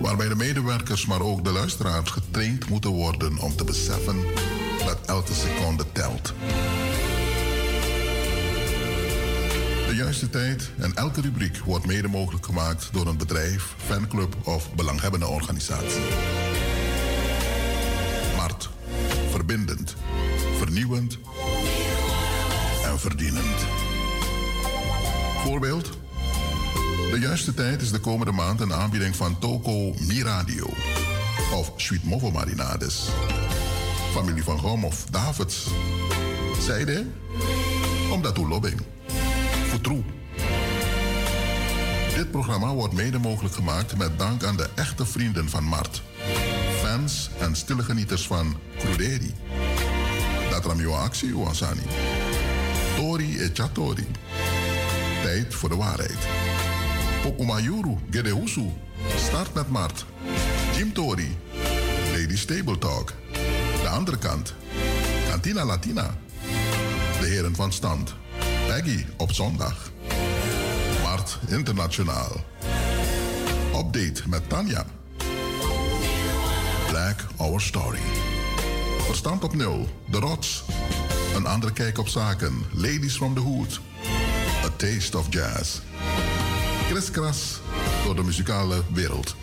Waarbij 0.02 0.28
de 0.28 0.36
medewerkers, 0.36 1.06
maar 1.06 1.22
ook 1.22 1.44
de 1.44 1.52
luisteraars 1.52 2.10
getraind 2.10 2.70
moeten 2.70 2.92
worden 2.92 3.38
om 3.38 3.56
te 3.56 3.64
beseffen 3.64 4.24
dat 4.86 4.98
elke 5.06 5.34
seconde 5.34 5.86
telt. 5.92 6.34
De 9.88 9.96
juiste 9.96 10.30
tijd 10.30 10.72
en 10.78 10.96
elke 10.96 11.22
rubriek 11.22 11.58
wordt 11.58 11.86
mede 11.86 12.08
mogelijk 12.08 12.46
gemaakt 12.46 12.90
door 12.92 13.08
een 13.08 13.18
bedrijf, 13.18 13.76
fanclub 13.78 14.36
of 14.44 14.74
belanghebbende 14.74 15.28
organisatie. 15.28 16.02
En 22.86 23.00
verdienend. 23.00 23.66
Voorbeeld? 25.44 25.90
De 27.12 27.20
juiste 27.20 27.54
tijd 27.54 27.82
is 27.82 27.92
de 27.92 28.00
komende 28.00 28.32
maand 28.32 28.60
een 28.60 28.74
aanbieding 28.74 29.16
van 29.16 29.40
Toko 29.40 29.94
Miradio 30.08 30.70
of 31.54 31.72
Sweet 31.76 32.04
Movo 32.04 32.32
Marinades. 32.32 33.10
Familie 34.12 34.44
van 34.44 34.60
Gom 34.60 34.86
of 34.86 35.06
Davids. 35.06 35.68
Zijde? 36.60 37.06
Omdat 38.12 38.38
u 38.38 38.48
lobbing. 38.48 38.82
Vertroe. 39.68 40.04
Dit 42.16 42.32
programma 42.32 42.74
wordt 42.74 42.94
mede 42.94 43.20
mogelijk 43.20 43.56
gemaakt 43.56 43.98
met 43.98 44.20
dank 44.20 44.44
aan 44.44 44.58
de 44.58 44.70
echte 44.76 45.06
vrienden 45.06 45.50
van 45.50 45.64
Mart. 45.64 46.04
Fans 46.84 47.30
en 47.40 47.56
stille 47.56 47.84
genieters 47.84 48.28
van 48.28 48.56
Cruderi. 48.80 49.34
Dat 50.62 50.72
ramio 50.72 50.94
actie, 50.94 51.38
Wansani. 51.38 51.82
Tori 52.96 53.40
e 53.40 53.50
Chatori. 53.54 54.08
Tijd 55.24 55.56
voor 55.56 55.70
de 55.70 55.76
waarheid. 55.76 56.18
Pokumayuru, 57.22 57.98
Gedehusu. 58.10 58.70
Start 59.18 59.54
met 59.54 59.70
Mart. 59.70 60.06
Jim 60.76 60.94
Tori. 60.94 61.38
Lady 62.12 62.38
Stable 62.38 62.78
Talk. 62.78 63.14
De 63.82 63.88
andere 63.88 64.18
kant. 64.18 64.54
Cantina 65.30 65.66
Latina. 65.66 66.16
De 67.20 67.28
heren 67.28 67.56
van 67.56 67.74
stand. 67.74 68.14
Peggy 68.68 69.06
op 69.18 69.32
zondag. 69.32 69.92
Mart 71.04 71.40
Internationaal. 71.48 72.44
Update 73.76 74.22
met 74.30 74.50
Tanja. 74.50 74.86
Black 76.88 77.26
Our 77.38 77.62
Story. 77.62 78.21
Verstand 79.12 79.44
op 79.44 79.56
nul. 79.56 79.88
De 80.10 80.20
Rots. 80.20 80.64
Een 81.36 81.46
andere 81.46 81.74
kijk 81.74 81.98
op 81.98 82.08
zaken. 82.08 82.66
Ladies 82.72 83.16
from 83.16 83.34
the 83.34 83.40
Hood. 83.40 83.82
A 84.64 84.70
Taste 84.76 85.18
of 85.18 85.28
Jazz. 85.30 85.80
Kriskras 86.90 87.60
door 88.06 88.16
de 88.16 88.24
muzikale 88.24 88.84
wereld. 88.94 89.36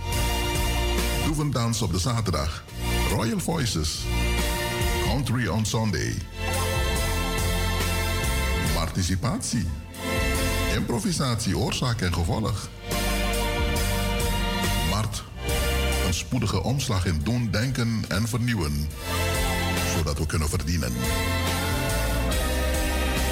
Doevendans 1.24 1.82
op 1.82 1.92
de 1.92 1.98
zaterdag. 1.98 2.64
Royal 3.10 3.38
Voices. 3.38 3.98
Country 5.04 5.46
on 5.48 5.66
Sunday. 5.66 6.14
Participatie. 8.74 9.66
Improvisatie, 10.74 11.58
oorzaak 11.58 12.00
en 12.00 12.14
gevolg. 12.14 12.68
Mart. 14.90 15.24
Een 16.06 16.14
spoedige 16.14 16.62
omslag 16.62 17.06
in 17.06 17.20
doen, 17.22 17.50
denken 17.50 18.04
en 18.08 18.28
vernieuwen. 18.28 18.88
Zodat 20.08 20.22
we 20.22 20.30
kunnen 20.32 20.48
verdienen. 20.48 20.92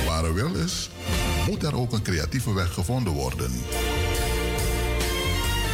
Waar 0.07 0.24
er 0.24 0.35
wil 0.35 0.55
is, 0.55 0.91
moet 1.47 1.62
er 1.62 1.77
ook 1.77 1.93
een 1.93 2.03
creatieve 2.03 2.53
weg 2.53 2.72
gevonden 2.72 3.12
worden. 3.12 3.51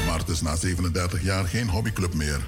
Mart 0.07 0.28
is 0.28 0.40
na 0.40 0.57
37 0.57 1.22
jaar 1.22 1.44
geen 1.44 1.68
hobbyclub 1.68 2.14
meer, 2.14 2.40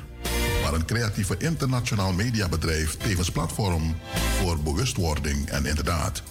maar 0.62 0.72
een 0.72 0.84
creatieve 0.84 1.36
internationaal 1.38 2.12
mediabedrijf 2.12 2.96
tevens 2.96 3.30
platform 3.30 3.96
voor 4.40 4.58
bewustwording 4.58 5.48
en 5.48 5.66
inderdaad 5.66 6.22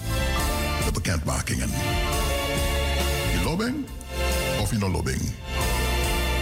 de 0.86 0.92
bekendmakingen. 0.92 1.70
In 3.34 3.44
lobbing 3.44 3.86
of 4.62 4.72
in 4.72 4.92
lobbing? 4.92 5.22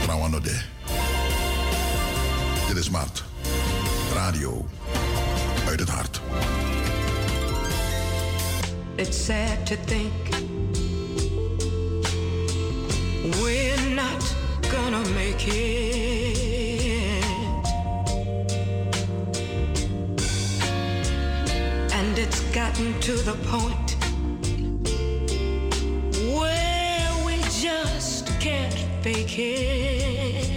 Trouwanode. 0.01 0.61
Dit 2.67 2.77
is 2.77 2.89
Mart. 2.89 3.23
Radio 4.13 4.65
hart. 5.89 6.19
It's 8.97 9.17
sad 9.17 9.65
to 9.67 9.75
think 9.75 10.13
we're 13.41 13.95
not 13.95 14.23
gonna 14.71 15.03
make 15.15 15.47
it. 15.47 17.23
And 21.93 22.17
it's 22.19 22.41
gotten 22.51 22.99
to 23.01 23.13
the 23.13 23.35
point 23.47 23.95
where 26.37 27.25
we 27.25 27.37
just 27.59 28.27
can't 28.39 28.73
fake 29.01 29.39
it. 29.39 30.50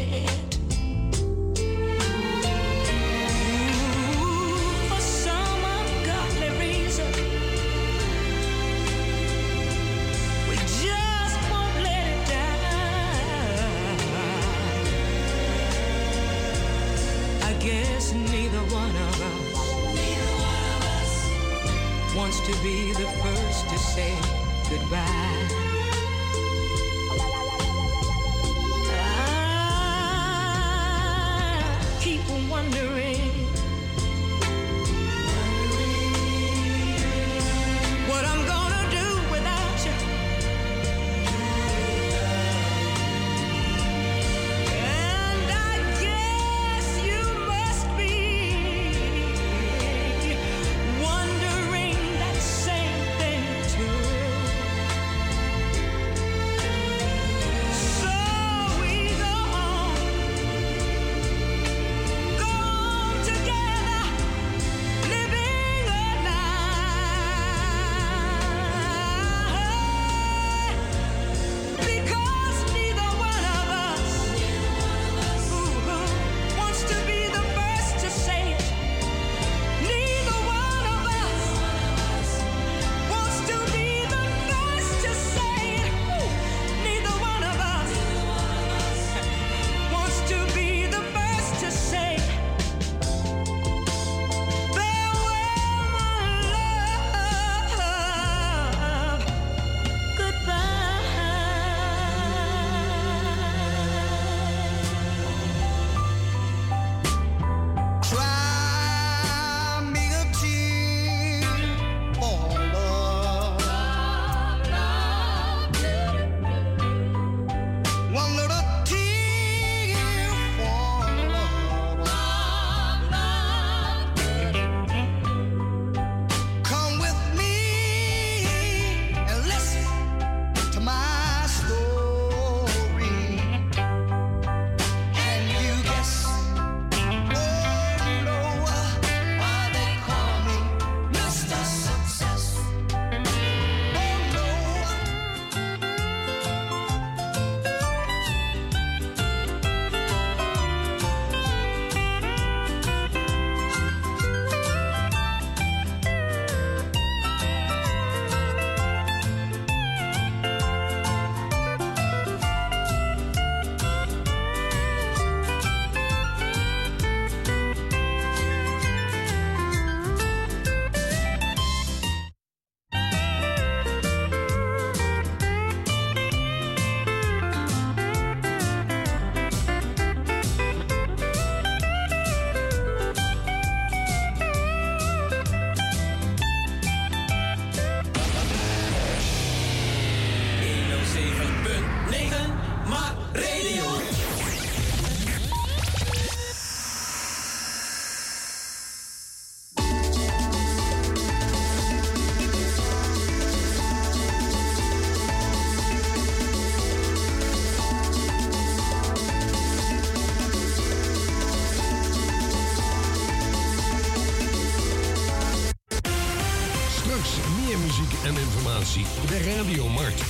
Radio 219.45 219.89
Markt. 219.89 220.21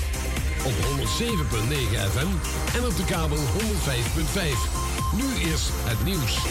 Op 0.65 0.73
107.9 0.73 0.77
FM 2.11 2.27
en 2.77 2.85
op 2.85 2.97
de 2.97 3.05
kabel 3.07 3.37
105.5. 3.37 3.43
Nu 5.17 5.51
is 5.53 5.69
het 5.73 6.05
nieuws. 6.05 6.43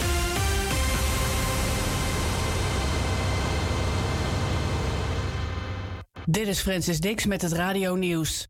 Dit 6.24 6.46
is 6.46 6.60
Francis 6.60 7.00
Dix 7.00 7.26
met 7.26 7.42
het 7.42 7.52
Radio 7.52 7.94
Nieuws. 7.94 8.48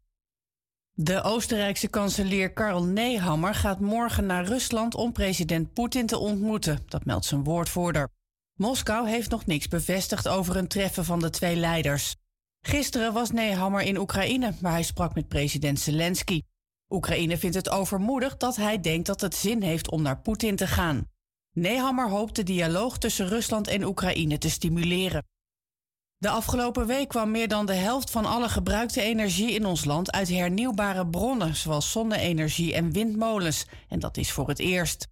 De 0.93 1.23
Oostenrijkse 1.23 1.89
kanselier 1.89 2.53
Karl 2.53 2.85
Nehammer 2.85 3.55
gaat 3.55 3.81
morgen 3.81 4.27
naar 4.27 4.45
Rusland 4.45 4.95
om 4.95 5.13
president 5.13 5.73
Poetin 5.73 6.07
te 6.07 6.19
ontmoeten. 6.19 6.79
Dat 6.89 7.05
meldt 7.05 7.25
zijn 7.25 7.45
woordvoerder. 7.45 8.09
Moskou 8.55 9.09
heeft 9.09 9.31
nog 9.31 9.47
niks 9.47 9.69
bevestigd 9.69 10.29
over 10.29 10.57
een 10.57 10.69
treffen 10.69 11.05
van 11.05 11.19
de 11.19 11.31
twee 11.31 11.57
leiders. 11.57 12.17
Gisteren 12.67 13.13
was 13.13 13.31
Nehammer 13.31 13.81
in 13.81 13.99
Oekraïne, 13.99 14.55
waar 14.61 14.73
hij 14.73 14.83
sprak 14.83 15.15
met 15.15 15.29
president 15.29 15.81
Zelensky. 15.81 16.43
Oekraïne 16.89 17.39
vindt 17.39 17.57
het 17.57 17.71
overmoedig 17.71 18.37
dat 18.37 18.57
hij 18.57 18.81
denkt 18.81 19.07
dat 19.07 19.21
het 19.21 19.35
zin 19.35 19.63
heeft 19.63 19.91
om 19.91 20.03
naar 20.03 20.21
Poetin 20.21 20.57
te 20.57 20.67
gaan. 20.67 21.11
Nehammer 21.53 22.09
hoopt 22.09 22.37
de 22.37 22.43
dialoog 22.43 22.99
tussen 22.99 23.29
Rusland 23.29 23.69
en 23.69 23.85
Oekraïne 23.85 24.39
te 24.39 24.51
stimuleren. 24.51 25.27
De 26.17 26.29
afgelopen 26.29 26.87
week 26.87 27.09
kwam 27.09 27.31
meer 27.31 27.49
dan 27.49 27.67
de 27.67 27.75
helft 27.75 28.11
van 28.11 28.25
alle 28.25 28.49
gebruikte 28.49 29.01
energie 29.01 29.53
in 29.53 29.67
ons 29.67 29.85
land 29.85 30.13
uit 30.13 30.29
hernieuwbare 30.29 31.07
bronnen, 31.07 31.57
zoals 31.57 31.91
zonne-energie 31.91 32.75
en 32.75 32.93
windmolens. 32.93 33.67
En 33.89 33.99
dat 33.99 34.17
is 34.17 34.33
voor 34.33 34.49
het 34.49 34.59
eerst. 34.59 35.09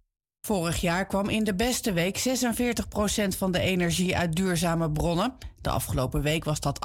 Vorig 0.47 0.81
jaar 0.81 1.05
kwam 1.05 1.29
in 1.29 1.43
de 1.43 1.55
beste 1.55 1.93
week 1.93 2.17
46% 2.17 3.37
van 3.37 3.51
de 3.51 3.59
energie 3.59 4.17
uit 4.17 4.35
duurzame 4.35 4.91
bronnen. 4.91 5.37
De 5.61 5.69
afgelopen 5.69 6.21
week 6.21 6.43
was 6.43 6.59
dat 6.59 6.79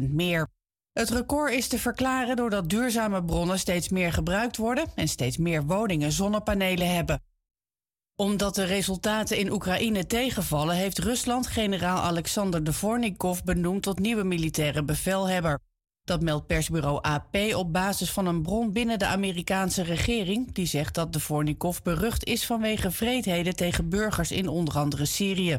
8% 0.00 0.02
meer. 0.10 0.48
Het 0.92 1.10
record 1.10 1.52
is 1.52 1.68
te 1.68 1.78
verklaren 1.78 2.36
doordat 2.36 2.68
duurzame 2.68 3.24
bronnen 3.24 3.58
steeds 3.58 3.88
meer 3.88 4.12
gebruikt 4.12 4.56
worden 4.56 4.86
en 4.94 5.08
steeds 5.08 5.36
meer 5.36 5.64
woningen 5.66 6.12
zonnepanelen 6.12 6.94
hebben 6.94 7.22
omdat 8.20 8.54
de 8.54 8.64
resultaten 8.64 9.38
in 9.38 9.52
Oekraïne 9.52 10.06
tegenvallen, 10.06 10.76
heeft 10.76 10.98
Rusland 10.98 11.46
generaal 11.46 12.00
Alexander 12.00 12.64
Dvornikov 12.64 13.40
benoemd 13.42 13.82
tot 13.82 13.98
nieuwe 13.98 14.24
militaire 14.24 14.84
bevelhebber. 14.84 15.60
Dat 16.04 16.22
meldt 16.22 16.46
persbureau 16.46 16.98
AP 17.02 17.36
op 17.54 17.72
basis 17.72 18.10
van 18.10 18.26
een 18.26 18.42
bron 18.42 18.72
binnen 18.72 18.98
de 18.98 19.06
Amerikaanse 19.06 19.82
regering, 19.82 20.52
die 20.52 20.66
zegt 20.66 20.94
dat 20.94 21.12
Dvornikov 21.12 21.78
berucht 21.82 22.24
is 22.24 22.46
vanwege 22.46 22.90
vreedheden 22.90 23.56
tegen 23.56 23.88
burgers 23.88 24.32
in 24.32 24.48
onder 24.48 24.74
andere 24.74 25.04
Syrië. 25.04 25.56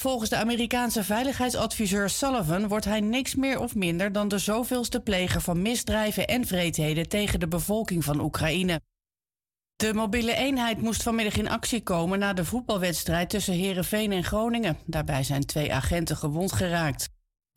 Volgens 0.00 0.30
de 0.30 0.36
Amerikaanse 0.36 1.04
veiligheidsadviseur 1.04 2.10
Sullivan 2.10 2.68
wordt 2.68 2.84
hij 2.84 3.00
niks 3.00 3.34
meer 3.34 3.60
of 3.60 3.74
minder 3.74 4.12
dan 4.12 4.28
de 4.28 4.38
zoveelste 4.38 5.00
pleger 5.00 5.40
van 5.40 5.62
misdrijven 5.62 6.26
en 6.26 6.46
vreedheden 6.46 7.08
tegen 7.08 7.40
de 7.40 7.48
bevolking 7.48 8.04
van 8.04 8.20
Oekraïne. 8.20 8.80
De 9.76 9.94
mobiele 9.94 10.34
eenheid 10.34 10.82
moest 10.82 11.02
vanmiddag 11.02 11.36
in 11.36 11.48
actie 11.48 11.82
komen 11.82 12.18
na 12.18 12.32
de 12.32 12.44
voetbalwedstrijd 12.44 13.30
tussen 13.30 13.54
Herenveen 13.54 14.12
en 14.12 14.24
Groningen. 14.24 14.78
Daarbij 14.86 15.22
zijn 15.22 15.46
twee 15.46 15.74
agenten 15.74 16.16
gewond 16.16 16.52
geraakt. 16.52 17.08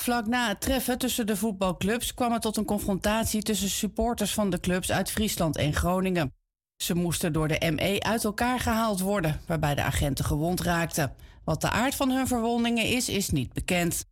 Vlak 0.03 0.27
na 0.27 0.47
het 0.47 0.61
treffen 0.61 0.97
tussen 0.97 1.25
de 1.25 1.37
voetbalclubs 1.37 2.13
kwam 2.13 2.31
het 2.31 2.41
tot 2.41 2.57
een 2.57 2.65
confrontatie 2.65 3.41
tussen 3.41 3.69
supporters 3.69 4.33
van 4.33 4.49
de 4.49 4.59
clubs 4.59 4.91
uit 4.91 5.11
Friesland 5.11 5.57
en 5.57 5.73
Groningen. 5.73 6.33
Ze 6.75 6.95
moesten 6.95 7.33
door 7.33 7.47
de 7.47 7.71
ME 7.71 7.99
uit 7.99 8.23
elkaar 8.23 8.59
gehaald 8.59 8.99
worden, 8.99 9.41
waarbij 9.47 9.75
de 9.75 9.81
agenten 9.81 10.25
gewond 10.25 10.61
raakten. 10.61 11.15
Wat 11.43 11.61
de 11.61 11.69
aard 11.69 11.95
van 11.95 12.11
hun 12.11 12.27
verwondingen 12.27 12.85
is, 12.85 13.09
is 13.09 13.29
niet 13.29 13.53
bekend. 13.53 14.05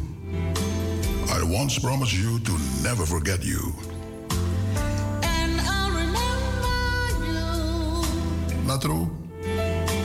I 1.29 1.43
once 1.43 1.81
promised 1.81 2.13
you 2.13 2.41
to 2.41 2.53
never 2.83 3.07
forget 3.07 3.45
you. 3.45 3.75
Natro, 8.67 9.11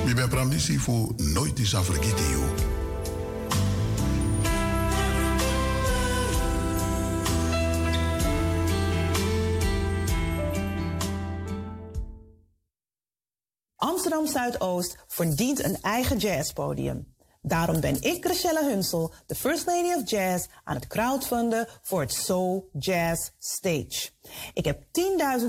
mi 0.06 0.14
ben 0.14 0.30
pramdisi 0.30 0.80
fu 0.80 1.14
nooit 1.18 1.60
is 1.60 1.72
vergeten 1.72 2.30
you. 2.30 2.71
Amsterdam 13.92 14.28
Zuidoost 14.28 14.98
verdient 15.08 15.64
een 15.64 15.82
eigen 15.82 16.18
jazzpodium. 16.18 17.14
Daarom 17.42 17.80
ben 17.80 18.02
ik, 18.02 18.26
Chriselle 18.26 18.70
Hunsel, 18.70 19.14
de 19.26 19.36
First 19.36 19.66
Lady 19.66 19.94
of 19.94 20.10
Jazz, 20.10 20.48
aan 20.64 20.76
het 20.76 20.88
crowdfunden 20.88 21.68
voor 21.82 22.02
het 22.02 22.14
Soul 22.14 22.70
Jazz 22.80 23.30
Stage. 23.40 24.10
Ik 24.54 24.66
heb 24.66 24.84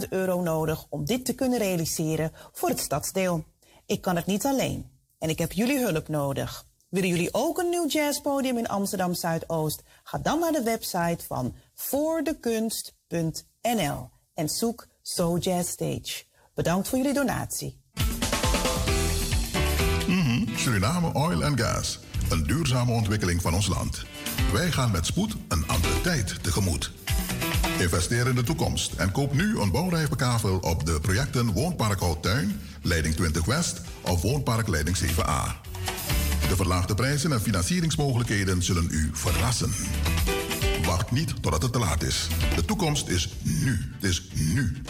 10.000 0.02 0.08
euro 0.08 0.40
nodig 0.40 0.86
om 0.88 1.04
dit 1.04 1.24
te 1.24 1.34
kunnen 1.34 1.58
realiseren 1.58 2.32
voor 2.52 2.68
het 2.68 2.80
stadsdeel. 2.80 3.44
Ik 3.86 4.00
kan 4.00 4.16
het 4.16 4.26
niet 4.26 4.44
alleen 4.44 4.90
en 5.18 5.28
ik 5.28 5.38
heb 5.38 5.52
jullie 5.52 5.78
hulp 5.78 6.08
nodig. 6.08 6.66
Willen 6.88 7.08
jullie 7.08 7.34
ook 7.34 7.58
een 7.58 7.68
nieuw 7.68 7.86
jazzpodium 7.86 8.58
in 8.58 8.68
Amsterdam 8.68 9.14
Zuidoost? 9.14 9.82
Ga 10.02 10.18
dan 10.18 10.38
naar 10.38 10.52
de 10.52 10.62
website 10.62 11.24
van 11.26 11.54
voordekunst.nl 11.74 14.10
en 14.34 14.48
zoek 14.48 14.86
Soul 15.02 15.38
Jazz 15.38 15.70
Stage. 15.70 16.24
Bedankt 16.54 16.88
voor 16.88 16.98
jullie 16.98 17.14
donatie. 17.14 17.81
Suriname 20.62 21.12
Oil 21.12 21.44
and 21.44 21.60
Gas. 21.60 21.98
een 22.28 22.42
duurzame 22.42 22.92
ontwikkeling 22.92 23.42
van 23.42 23.54
ons 23.54 23.66
land. 23.66 24.04
Wij 24.52 24.72
gaan 24.72 24.90
met 24.90 25.06
spoed 25.06 25.36
een 25.48 25.66
andere 25.66 26.00
tijd 26.00 26.42
tegemoet. 26.42 26.92
Investeer 27.78 28.26
in 28.26 28.34
de 28.34 28.42
toekomst 28.42 28.92
en 28.92 29.12
koop 29.12 29.34
nu 29.34 29.58
een 29.58 29.70
bouwrijfbekavel 29.70 30.58
op 30.58 30.86
de 30.86 31.00
projecten 31.00 31.52
Woonpark 31.52 32.00
Houttuin, 32.00 32.60
Leiding 32.82 33.14
20 33.14 33.44
West 33.44 33.80
of 34.00 34.22
Woonpark 34.22 34.68
Leiding 34.68 34.96
7A. 34.98 35.68
De 36.48 36.56
verlaagde 36.56 36.94
prijzen 36.94 37.32
en 37.32 37.40
financieringsmogelijkheden 37.40 38.62
zullen 38.62 38.88
u 38.90 39.10
verrassen. 39.12 39.72
Wacht 40.84 41.10
niet 41.10 41.42
totdat 41.42 41.62
het 41.62 41.72
te 41.72 41.78
laat 41.78 42.02
is. 42.02 42.28
De 42.56 42.64
toekomst 42.64 43.08
is 43.08 43.28
nu. 43.42 43.90
Het 44.00 44.10
is 44.10 44.28
nu. 44.34 44.82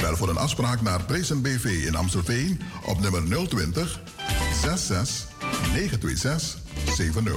Bel 0.00 0.16
voor 0.16 0.28
een 0.28 0.36
afspraak 0.36 0.80
naar 0.80 1.04
Prezen 1.04 1.42
BV 1.42 1.64
in 1.64 1.94
Amstelveen 1.94 2.60
op 2.84 3.00
nummer 3.00 3.48
020 3.48 4.00
66 4.62 5.28
926 5.72 6.58
70. 6.96 7.34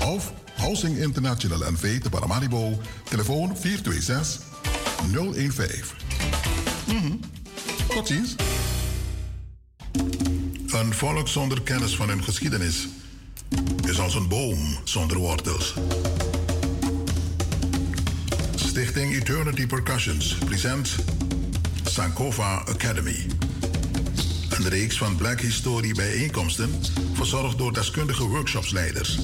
Of 0.00 0.32
Housing 0.56 0.98
International 0.98 1.72
NV 1.72 2.00
te 2.00 2.08
Paramaribo, 2.08 2.80
telefoon 3.08 3.56
426 3.56 4.42
015. 5.54 5.84
Mhm. 6.86 7.12
Tot 7.88 8.06
ziens. 8.06 8.34
Een 10.66 10.94
volk 10.94 11.28
zonder 11.28 11.62
kennis 11.62 11.96
van 11.96 12.08
hun 12.08 12.24
geschiedenis 12.24 12.88
is 13.84 13.98
als 13.98 14.14
een 14.14 14.28
boom 14.28 14.58
zonder 14.84 15.18
wortels. 15.18 15.74
Stichting 18.54 19.14
Eternity 19.14 19.66
Percussions 19.66 20.34
present 20.34 20.96
Sankova 21.94 22.62
Academy. 22.68 23.26
Een 24.50 24.68
reeks 24.68 24.98
van 24.98 25.16
Black 25.16 25.40
History 25.40 25.94
bijeenkomsten, 25.94 26.80
verzorgd 27.12 27.58
door 27.58 27.72
deskundige 27.72 28.24
workshopsleiders. 28.24 29.18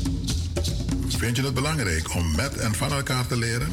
Vind 1.08 1.36
je 1.36 1.42
het 1.42 1.54
belangrijk 1.54 2.14
om 2.14 2.34
met 2.36 2.56
en 2.56 2.74
van 2.74 2.92
elkaar 2.92 3.26
te 3.26 3.36
leren? 3.36 3.68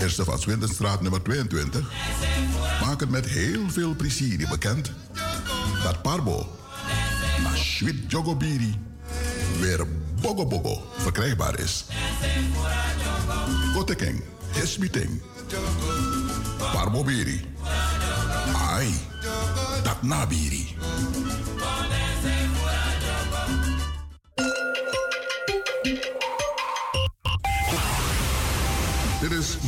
eerste 0.00 0.24
van 0.24 0.38
Swindenstraat 0.38 1.00
nummer 1.00 1.22
22, 1.22 1.90
maken 2.80 3.10
met 3.10 3.26
heel 3.26 3.70
veel 3.70 3.94
plezier 3.94 4.48
bekend. 4.48 4.92
Dat 5.82 6.02
Parbo, 6.02 6.56
na 7.42 7.50
Jogobiri, 8.08 8.74
weer 9.60 9.86
Bogo 10.20 10.46
verkrijgbaar 10.96 11.58
is. 11.58 11.84
Koteking, 13.74 14.22
Hismiting, 14.52 15.22
Parbo 16.72 17.04
Biri, 17.04 17.44
Ai, 18.54 18.94
dat 19.82 20.02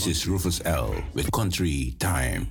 This 0.00 0.16
is 0.16 0.26
Rufus 0.26 0.62
L. 0.64 0.94
with 1.12 1.30
Country 1.30 1.94
Time. 1.98 2.48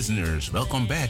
Listeners. 0.00 0.50
Welcome 0.50 0.86
back 0.86 1.09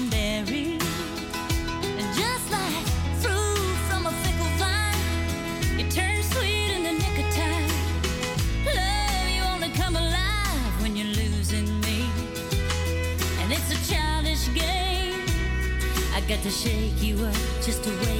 just 17.61 17.85
a 17.85 17.91
way 17.91 18.10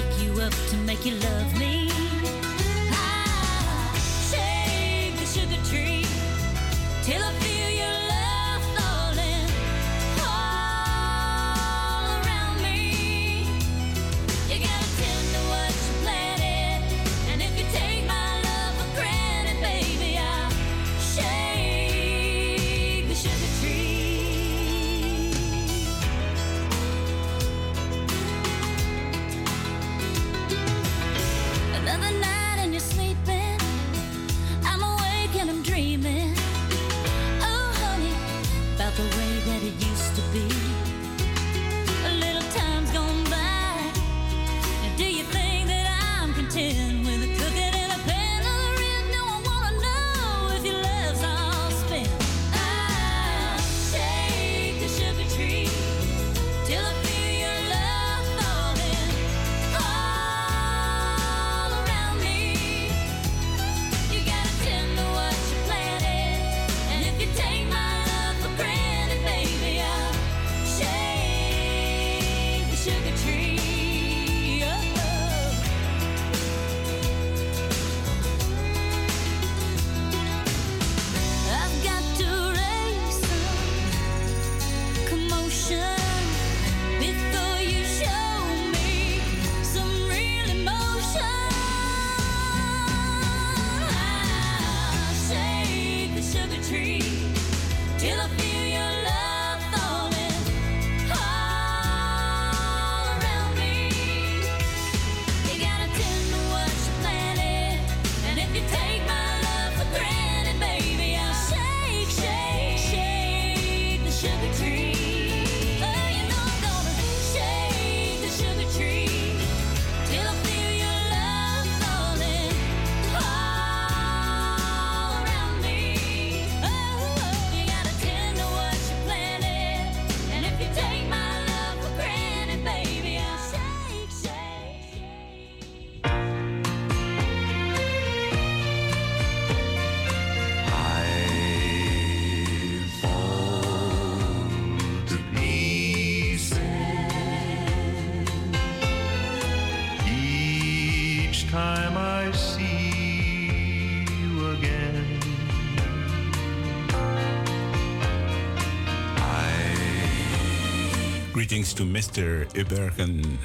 thanks 161.62 161.76
to 161.76 161.84
Mr. 161.84 162.50
Ubergen 162.54 163.38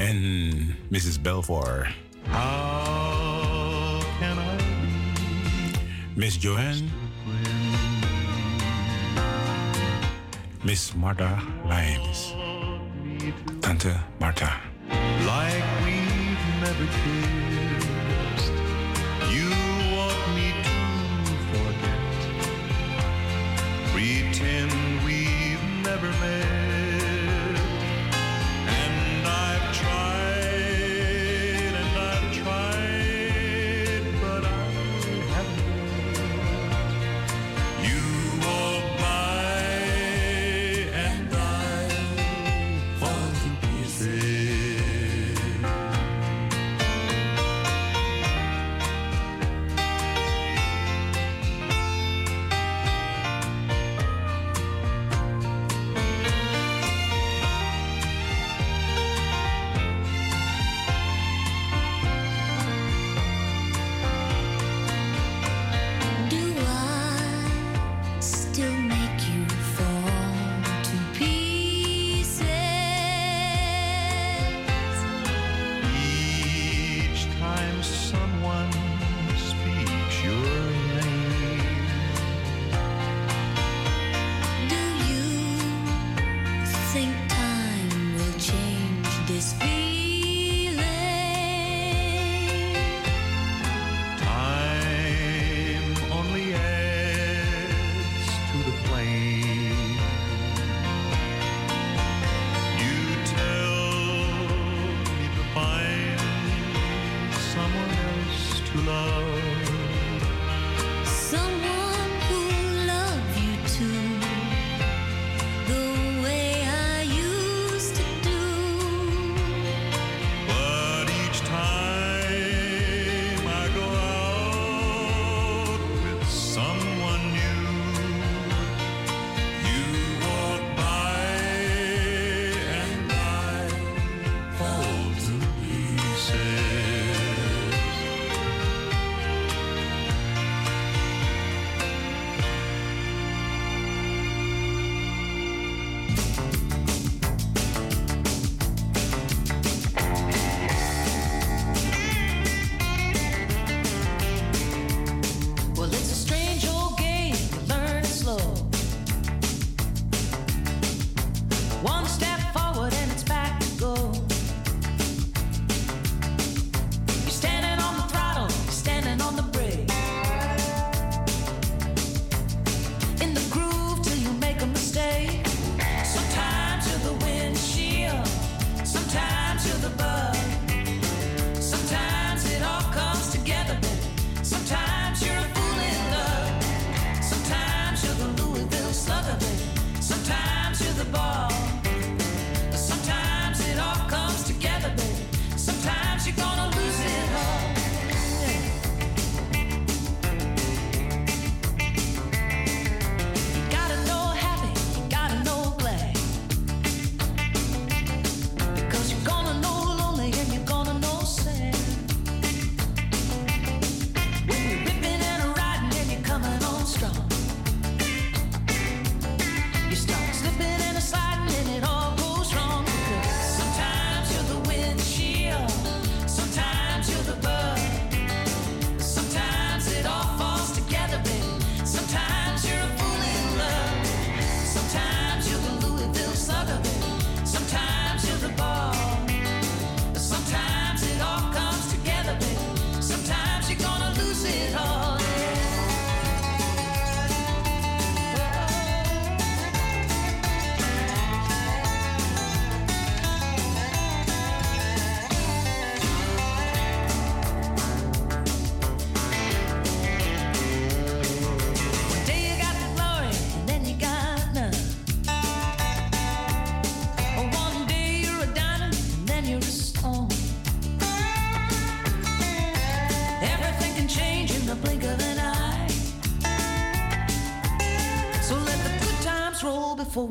and 0.00 0.74
Mrs. 0.90 1.22
Belvoir. 1.22 1.86
Miss 6.16 6.36
Joanne. 6.36 6.90
Miss 10.64 10.96
Marta 10.96 11.40
Lyons. 11.64 12.45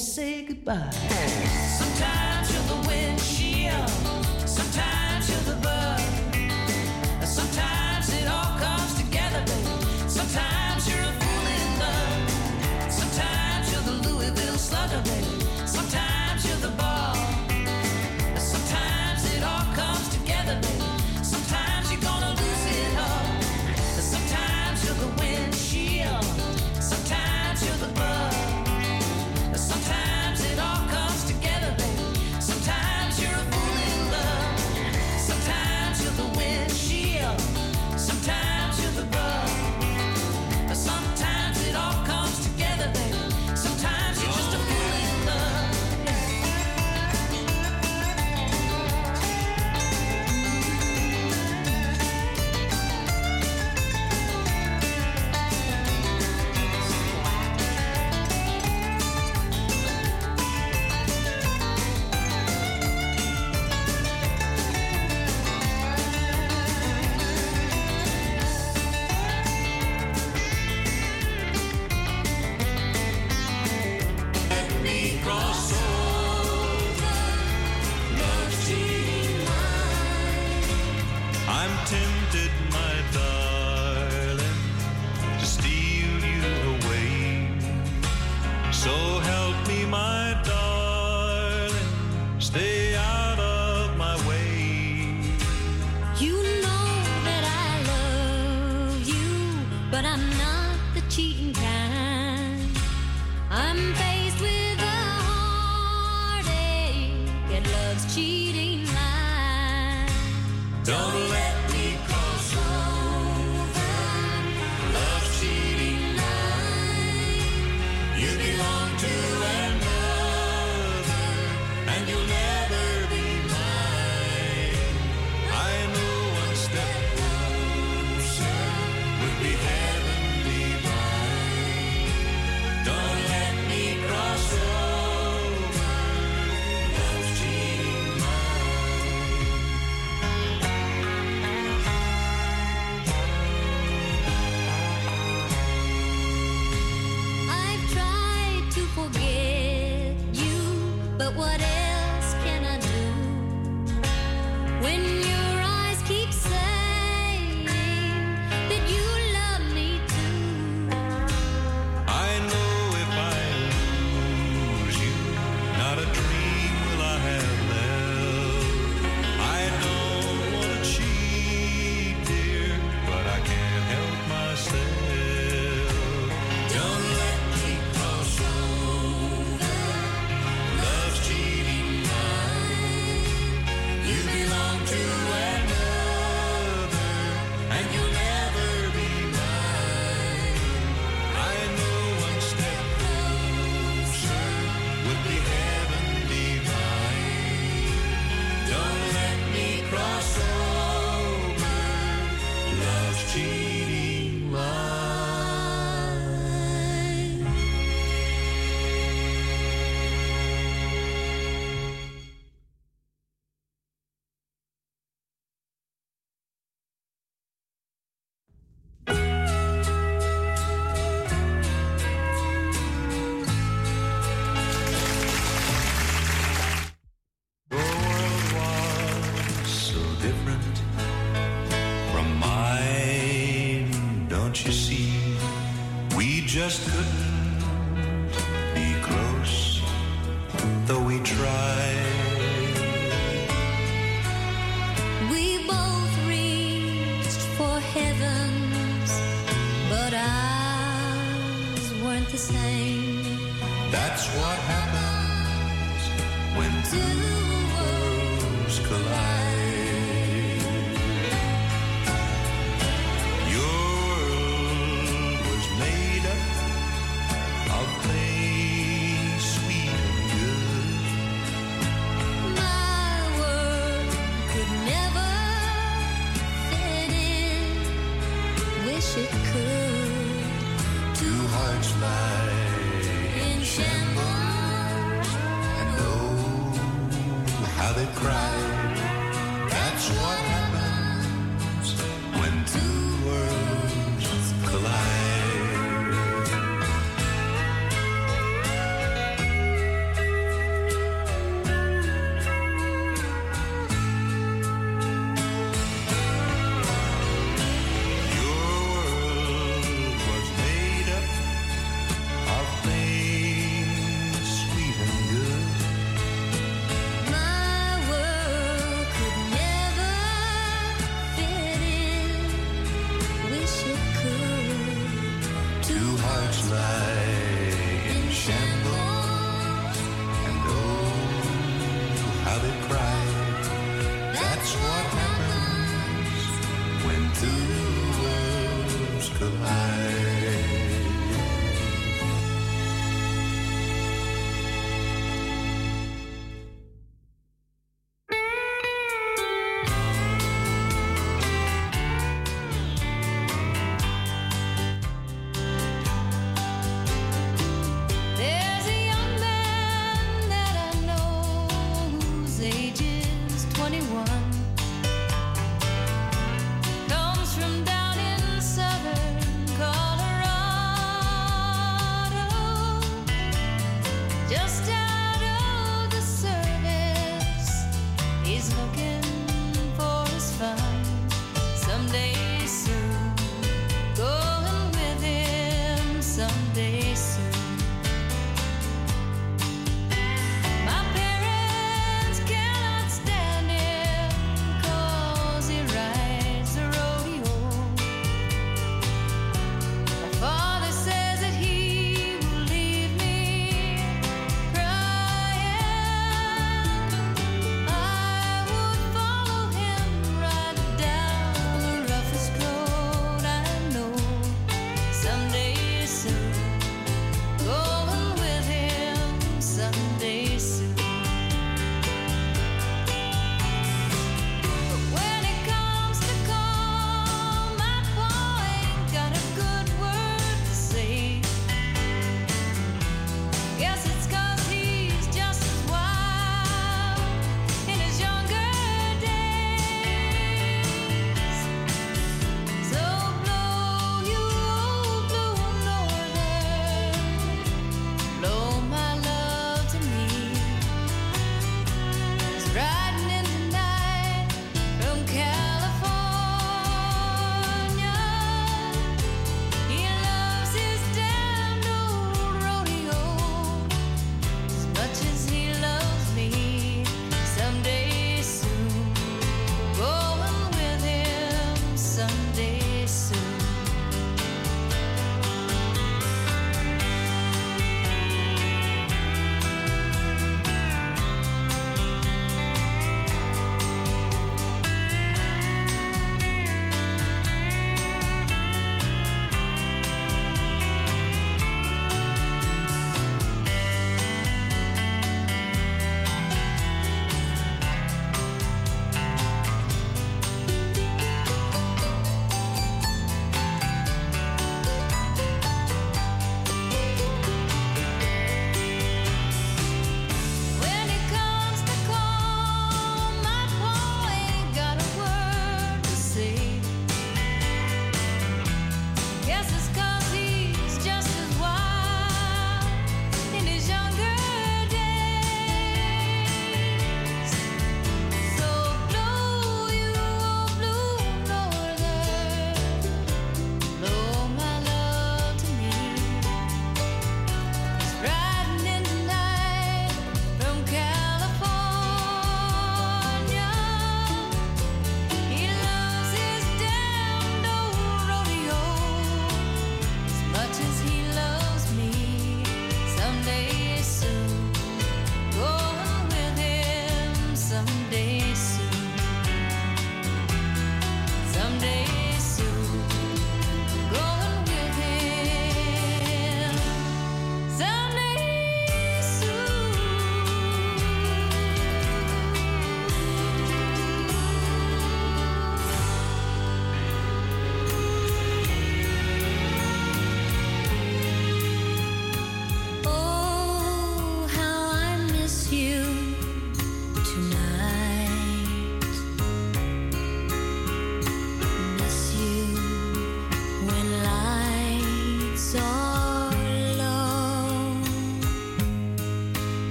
Say 0.00 0.46
goodbye. 0.46 1.79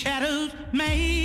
shadows 0.00 0.50
made 0.72 1.19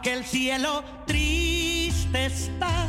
aunque 0.00 0.12
el 0.14 0.24
cielo 0.24 0.82
triste 1.06 2.26
está. 2.26 2.86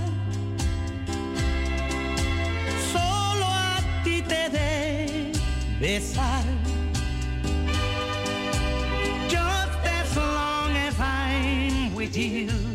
Solo 2.93 3.45
a 3.45 3.79
ti 4.03 4.21
te 4.21 4.49
de 4.49 5.31
besar. 5.79 6.43
Just 9.27 9.85
as 9.85 10.15
long 10.15 10.71
as 10.77 10.99
I'm 10.99 11.93
with 11.95 12.15
you. 12.15 12.70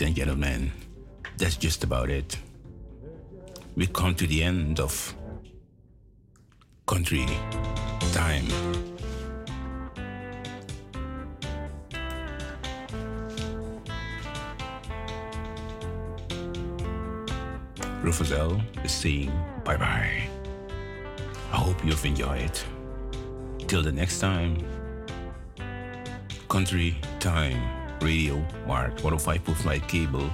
ladies 0.00 0.08
and 0.08 0.16
gentlemen, 0.16 0.72
that's 1.36 1.56
just 1.56 1.84
about 1.84 2.08
it. 2.08 2.38
We 3.76 3.86
come 3.86 4.14
to 4.14 4.26
the 4.26 4.42
end 4.42 4.80
of 4.80 5.14
country 6.86 7.26
time. 8.12 8.46
Rufus 18.02 18.32
L 18.32 18.58
is 18.82 18.92
saying 18.92 19.30
bye 19.64 19.76
bye. 19.76 20.22
I 21.52 21.56
hope 21.56 21.84
you've 21.84 22.04
enjoyed. 22.06 22.58
Till 23.68 23.82
the 23.82 23.92
next 23.92 24.20
time, 24.20 24.64
country 26.48 26.96
time. 27.18 27.79
Radio 28.02 28.44
Mark 28.66 28.96
105.5 28.98 29.88
cable, 29.88 30.30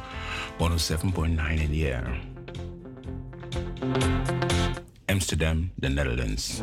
107.9 0.59 1.64
in 1.64 1.70
the 1.70 1.86
air. 1.86 2.20
Amsterdam, 5.09 5.70
the 5.78 5.88
Netherlands. 5.88 6.62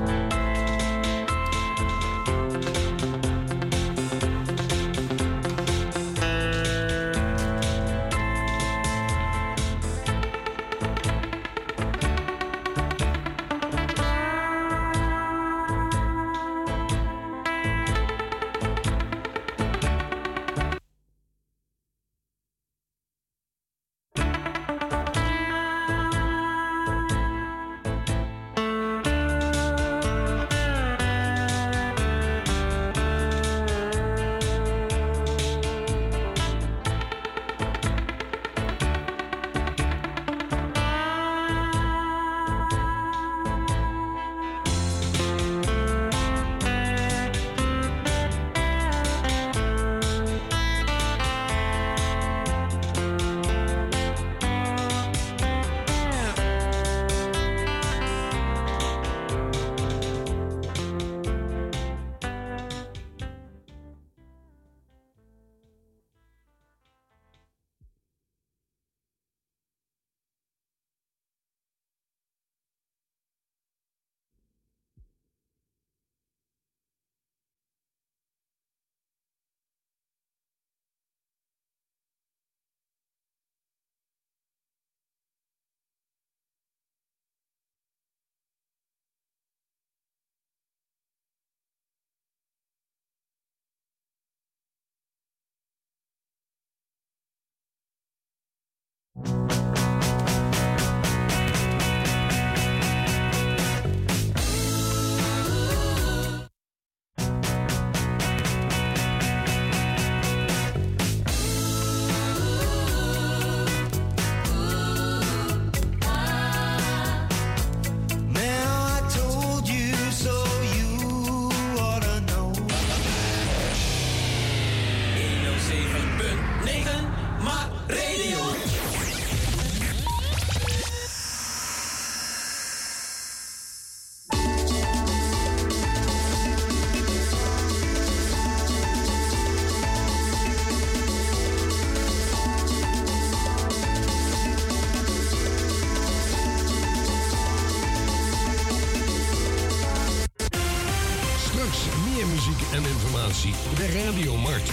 De 154.13 154.19
Radiomarkt. 154.19 154.69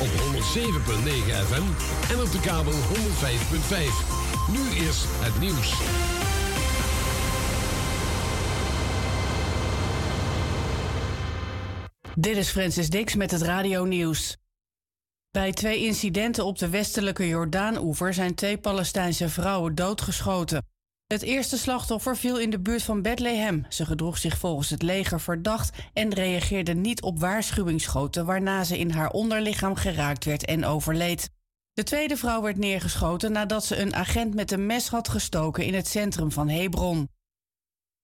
Op 0.00 0.08
107.9 0.08 0.12
FM 1.46 1.62
en 2.12 2.20
op 2.20 2.32
de 2.32 2.40
kabel 2.40 2.72
105.5. 2.72 2.76
Nu 4.52 4.84
eerst 4.84 5.04
het 5.08 5.40
nieuws. 5.40 5.78
Dit 12.14 12.36
is 12.36 12.50
Francis 12.50 12.90
Dix 12.90 13.14
met 13.14 13.30
het 13.30 13.42
Radio 13.42 13.84
Nieuws. 13.84 14.36
Bij 15.30 15.52
twee 15.52 15.84
incidenten 15.84 16.44
op 16.44 16.58
de 16.58 16.68
westelijke 16.68 17.28
Jordaan-oever 17.28 18.14
zijn 18.14 18.34
twee 18.34 18.58
Palestijnse 18.58 19.28
vrouwen 19.28 19.74
doodgeschoten. 19.74 20.69
Het 21.12 21.22
eerste 21.22 21.58
slachtoffer 21.58 22.16
viel 22.16 22.38
in 22.38 22.50
de 22.50 22.60
buurt 22.60 22.82
van 22.82 23.02
Bethlehem. 23.02 23.66
Ze 23.68 23.86
gedroeg 23.86 24.18
zich 24.18 24.38
volgens 24.38 24.70
het 24.70 24.82
leger 24.82 25.20
verdacht 25.20 25.78
en 25.92 26.14
reageerde 26.14 26.74
niet 26.74 27.02
op 27.02 27.20
waarschuwingsschoten, 27.20 28.26
waarna 28.26 28.64
ze 28.64 28.78
in 28.78 28.90
haar 28.90 29.10
onderlichaam 29.10 29.74
geraakt 29.74 30.24
werd 30.24 30.44
en 30.44 30.64
overleed. 30.64 31.30
De 31.72 31.82
tweede 31.82 32.16
vrouw 32.16 32.42
werd 32.42 32.56
neergeschoten 32.56 33.32
nadat 33.32 33.64
ze 33.64 33.76
een 33.76 33.94
agent 33.94 34.34
met 34.34 34.50
een 34.50 34.66
mes 34.66 34.88
had 34.88 35.08
gestoken 35.08 35.64
in 35.64 35.74
het 35.74 35.88
centrum 35.88 36.32
van 36.32 36.48
Hebron. 36.48 37.08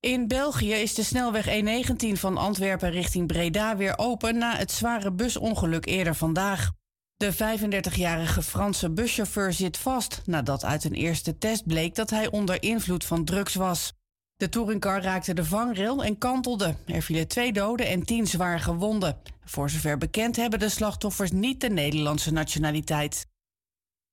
In 0.00 0.28
België 0.28 0.72
is 0.72 0.94
de 0.94 1.02
snelweg 1.02 1.46
E19 1.46 2.12
van 2.12 2.36
Antwerpen 2.36 2.90
richting 2.90 3.26
Breda 3.26 3.76
weer 3.76 3.98
open 3.98 4.38
na 4.38 4.56
het 4.56 4.72
zware 4.72 5.12
busongeluk 5.12 5.86
eerder 5.86 6.14
vandaag. 6.14 6.70
De 7.16 7.34
35-jarige 7.34 8.43
Franse 8.43 8.90
buschauffeur 8.90 9.52
zit 9.52 9.76
vast 9.76 10.22
nadat 10.24 10.64
uit 10.64 10.84
een 10.84 10.94
eerste 10.94 11.38
test 11.38 11.66
bleek 11.66 11.94
dat 11.94 12.10
hij 12.10 12.30
onder 12.30 12.62
invloed 12.62 13.05
van 13.05 13.24
drugs 13.24 13.55
was. 13.55 13.93
De 14.36 14.48
touringcar 14.48 15.02
raakte 15.02 15.34
de 15.34 15.44
vangrail 15.44 16.05
en 16.05 16.18
kantelde. 16.18 16.74
Er 16.86 17.02
vielen 17.02 17.28
twee 17.28 17.52
doden 17.52 17.86
en 17.86 18.02
tien 18.02 18.26
zwaar 18.26 18.60
gewonden. 18.60 19.16
Voor 19.44 19.70
zover 19.70 19.98
bekend 19.98 20.36
hebben 20.36 20.59
de 20.59 20.68
slachtoffers 20.68 21.30
niet 21.30 21.60
de 21.60 21.70
Nederlandse 21.70 22.32
nationaliteit. 22.32 23.26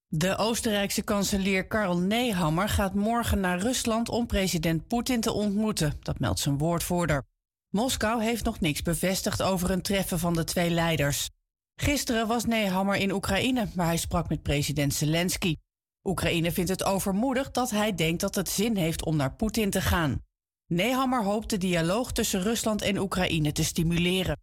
De 0.08 0.38
Oostenrijkse 0.38 1.02
kanselier 1.02 1.68
Karl 1.68 1.98
Nehammer 1.98 2.70
gaat 2.70 2.94
morgen 2.94 3.40
naar 3.40 3.60
Rusland 3.60 4.10
om 4.10 4.28
president 4.28 4.88
Poetin 4.88 5.22
te 5.22 5.32
ontmoeten, 5.34 5.94
dat 6.00 6.20
meldt 6.20 6.40
zijn 6.40 6.58
woordvoerder. 6.58 7.24
Moskou 7.70 8.24
heeft 8.24 8.44
nog 8.44 8.60
niks 8.60 8.82
bevestigd 8.82 9.42
over 9.42 9.72
een 9.72 9.82
treffen 9.82 10.20
van 10.20 10.34
de 10.34 10.44
twee 10.44 10.70
leiders. 10.70 11.30
Gisteren 11.76 12.28
was 12.28 12.46
Nehammer 12.46 12.96
in 12.96 13.12
Oekraïne, 13.12 13.68
waar 13.76 13.86
hij 13.86 13.98
sprak 13.98 14.30
met 14.30 14.42
president 14.42 14.94
Zelensky. 14.94 15.56
Oekraïne 16.04 16.52
vindt 16.52 16.70
het 16.70 16.84
overmoedig 16.84 17.52
dat 17.52 17.70
hij 17.70 17.96
denkt 17.96 18.22
dat 18.22 18.36
het 18.36 18.50
zin 18.50 18.76
heeft 18.76 19.06
om 19.06 19.16
naar 19.16 19.36
Poetin 19.36 19.70
te 19.70 19.82
gaan. 19.82 20.22
Nehammer 20.68 21.24
hoopt 21.24 21.50
de 21.50 21.58
dialoog 21.58 22.12
tussen 22.12 22.42
Rusland 22.42 22.82
en 22.82 22.98
Oekraïne 22.98 23.52
te 23.52 23.64
stimuleren. 23.64 24.40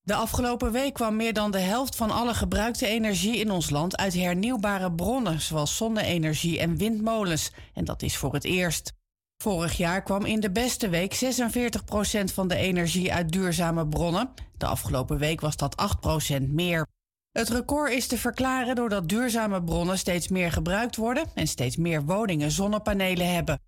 De 0.00 0.14
afgelopen 0.14 0.72
week 0.72 0.94
kwam 0.94 1.16
meer 1.16 1.32
dan 1.32 1.50
de 1.50 1.58
helft 1.58 1.96
van 1.96 2.10
alle 2.10 2.34
gebruikte 2.34 2.86
energie 2.86 3.36
in 3.36 3.50
ons 3.50 3.70
land 3.70 3.96
uit 3.96 4.14
hernieuwbare 4.14 4.92
bronnen, 4.92 5.40
zoals 5.40 5.76
zonne-energie 5.76 6.58
en 6.58 6.76
windmolens. 6.76 7.50
En 7.72 7.84
dat 7.84 8.02
is 8.02 8.16
voor 8.16 8.32
het 8.34 8.44
eerst. 8.44 8.92
Vorig 9.42 9.76
jaar 9.76 10.02
kwam 10.02 10.24
in 10.24 10.40
de 10.40 10.50
beste 10.50 10.88
week 10.88 11.14
46% 11.14 11.18
van 12.24 12.48
de 12.48 12.56
energie 12.56 13.12
uit 13.12 13.32
duurzame 13.32 13.86
bronnen. 13.86 14.30
De 14.64 14.70
afgelopen 14.70 15.18
week 15.18 15.40
was 15.40 15.56
dat 15.56 15.74
8% 16.40 16.42
meer. 16.48 16.86
Het 17.32 17.48
record 17.48 17.92
is 17.92 18.06
te 18.06 18.18
verklaren 18.18 18.74
doordat 18.74 19.08
duurzame 19.08 19.62
bronnen 19.62 19.98
steeds 19.98 20.28
meer 20.28 20.52
gebruikt 20.52 20.96
worden 20.96 21.24
en 21.34 21.46
steeds 21.46 21.76
meer 21.76 22.04
woningen 22.04 22.50
zonnepanelen 22.50 23.34
hebben. 23.34 23.60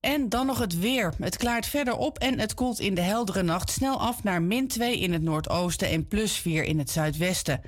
En 0.00 0.28
dan 0.28 0.46
nog 0.46 0.58
het 0.58 0.78
weer. 0.78 1.14
Het 1.18 1.36
klaart 1.36 1.66
verder 1.66 1.96
op 1.96 2.18
en 2.18 2.38
het 2.38 2.54
koelt 2.54 2.78
in 2.78 2.94
de 2.94 3.00
heldere 3.00 3.42
nacht 3.42 3.70
snel 3.70 4.00
af 4.00 4.22
naar 4.22 4.42
min 4.42 4.68
2 4.68 4.98
in 4.98 5.12
het 5.12 5.22
noordoosten 5.22 5.88
en 5.88 6.06
plus 6.06 6.36
4 6.36 6.64
in 6.64 6.78
het 6.78 6.90
zuidwesten. 6.90 7.60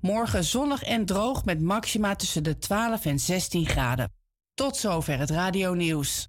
Morgen 0.00 0.44
zonnig 0.44 0.82
en 0.82 1.06
droog 1.06 1.44
met 1.44 1.60
maxima 1.60 2.16
tussen 2.16 2.42
de 2.42 2.58
12 2.58 3.04
en 3.04 3.18
16 3.18 3.66
graden. 3.66 4.12
Tot 4.54 4.76
zover 4.76 5.18
het 5.18 5.30
radionieuws. 5.30 6.28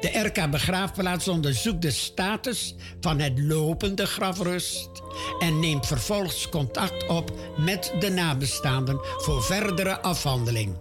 De 0.00 0.18
RK 0.18 0.50
Begraafplaats 0.50 1.28
onderzoekt 1.28 1.82
de 1.82 1.90
status 1.90 2.74
van 3.00 3.18
het 3.18 3.38
lopende 3.38 4.06
grafrust 4.06 4.90
en 5.38 5.60
neemt 5.60 5.86
vervolgens 5.86 6.48
contact 6.48 7.08
op 7.08 7.32
met 7.56 7.94
de 7.98 8.10
nabestaanden 8.10 8.98
voor 9.02 9.42
verdere 9.42 10.00
afhandeling. 10.00 10.78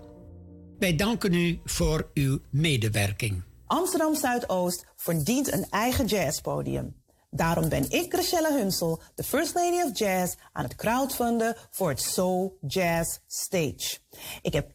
Wij 0.79 0.95
danken 0.95 1.33
u 1.33 1.59
voor 1.63 2.09
uw 2.13 2.39
medewerking. 2.49 3.43
Amsterdam 3.65 4.15
Zuidoost 4.15 4.85
verdient 4.95 5.53
een 5.53 5.65
eigen 5.69 6.05
jazzpodium. 6.05 6.95
Daarom 7.31 7.69
ben 7.69 7.91
ik, 7.91 8.13
Chriselle 8.13 8.57
Hunsel, 8.57 9.01
de 9.15 9.23
First 9.23 9.55
Lady 9.55 9.81
of 9.81 9.97
Jazz, 9.99 10.35
aan 10.51 10.63
het 10.63 10.75
crowdfunden 10.75 11.55
voor 11.71 11.89
het 11.89 12.01
Soul 12.01 12.57
Jazz 12.67 13.17
Stage. 13.27 13.97
Ik 14.41 14.53
heb 14.53 14.71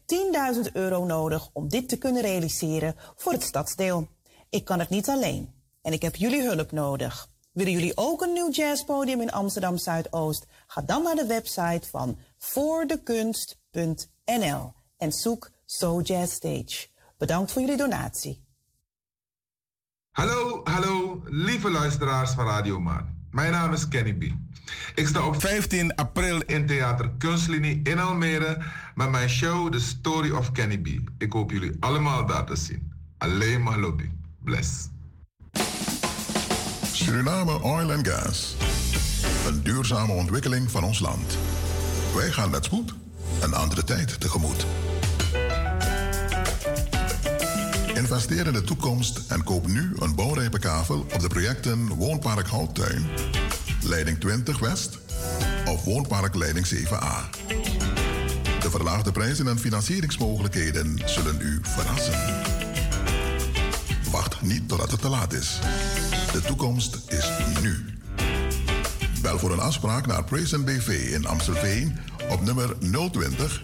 10.000 0.65 0.71
euro 0.73 1.05
nodig 1.05 1.49
om 1.53 1.67
dit 1.67 1.89
te 1.89 1.97
kunnen 1.97 2.21
realiseren 2.21 2.95
voor 3.15 3.31
het 3.31 3.43
stadsdeel. 3.43 4.07
Ik 4.55 4.65
kan 4.65 4.79
het 4.79 4.89
niet 4.89 5.09
alleen 5.09 5.53
en 5.81 5.93
ik 5.93 6.01
heb 6.01 6.15
jullie 6.15 6.41
hulp 6.41 6.71
nodig. 6.71 7.27
Willen 7.51 7.71
jullie 7.71 7.97
ook 7.97 8.21
een 8.21 8.33
nieuw 8.33 8.51
jazzpodium 8.51 9.21
in 9.21 9.31
Amsterdam 9.31 9.77
Zuidoost? 9.77 10.45
Ga 10.67 10.81
dan 10.81 11.03
naar 11.03 11.15
de 11.15 11.25
website 11.25 11.89
van 11.89 12.17
voordekunst.nl 12.37 14.73
en 14.97 15.11
zoek 15.11 15.49
Soul 15.65 16.01
Jazz 16.01 16.33
Stage. 16.33 16.87
Bedankt 17.17 17.51
voor 17.51 17.61
jullie 17.61 17.77
donatie. 17.77 18.43
Hallo, 20.11 20.61
hallo, 20.63 21.21
lieve 21.25 21.69
luisteraars 21.69 22.31
van 22.31 22.45
Radio 22.45 22.79
Maan. 22.79 23.27
Mijn 23.31 23.51
naam 23.51 23.73
is 23.73 23.87
Kenny 23.87 24.13
B. 24.13 24.23
Ik 24.95 25.07
sta 25.07 25.27
op 25.27 25.41
15 25.41 25.95
april 25.95 26.41
in 26.41 26.67
Theater 26.67 27.11
Kunstlinie 27.17 27.79
in 27.83 27.99
Almere 27.99 28.63
met 28.95 29.09
mijn 29.09 29.29
show 29.29 29.71
The 29.71 29.79
Story 29.79 30.31
of 30.31 30.51
Kenny 30.51 30.77
B. 30.77 30.87
Ik 31.17 31.33
hoop 31.33 31.51
jullie 31.51 31.77
allemaal 31.79 32.25
daar 32.25 32.45
te 32.45 32.55
zien. 32.55 32.93
Alleen 33.17 33.63
maar 33.63 33.79
lobby. 33.79 34.09
Bless. 34.45 34.89
Suriname 36.93 37.63
Oil 37.63 37.91
and 37.91 38.07
Gas. 38.07 38.55
Een 39.47 39.63
duurzame 39.63 40.13
ontwikkeling 40.13 40.71
van 40.71 40.83
ons 40.83 40.99
land. 40.99 41.37
Wij 42.15 42.31
gaan 42.31 42.49
met 42.49 42.65
spoed 42.65 42.93
een 43.41 43.53
andere 43.53 43.83
tijd 43.83 44.19
tegemoet. 44.19 44.65
Investeer 47.95 48.47
in 48.47 48.53
de 48.53 48.61
toekomst 48.61 49.31
en 49.31 49.43
koop 49.43 49.67
nu 49.67 49.91
een 49.99 50.15
bouwrijpe 50.15 50.59
kavel 50.59 50.99
op 50.99 51.19
de 51.19 51.27
projecten 51.27 51.87
Woonpark 51.87 52.47
Houttuin, 52.47 53.05
Leiding 53.83 54.19
20 54.19 54.59
West 54.59 54.99
of 55.65 55.83
Woonpark 55.83 56.35
Leiding 56.35 56.67
7A. 56.67 57.29
De 58.59 58.69
verlaagde 58.69 59.11
prijzen 59.11 59.47
en 59.47 59.59
financieringsmogelijkheden 59.59 61.01
zullen 61.05 61.41
u 61.41 61.59
verrassen. 61.61 62.64
Niet 64.45 64.67
totdat 64.67 64.91
het 64.91 65.01
te 65.01 65.09
laat 65.09 65.33
is. 65.33 65.59
De 66.31 66.41
toekomst 66.41 66.97
is 67.07 67.29
nu. 67.61 67.85
Bel 69.21 69.39
voor 69.39 69.51
een 69.51 69.59
afspraak 69.59 70.05
naar 70.05 70.23
Praise 70.23 70.59
BV 70.59 71.11
in 71.11 71.25
Amstelveen 71.25 71.97
op 72.29 72.41
nummer 72.41 72.77
020 73.11 73.63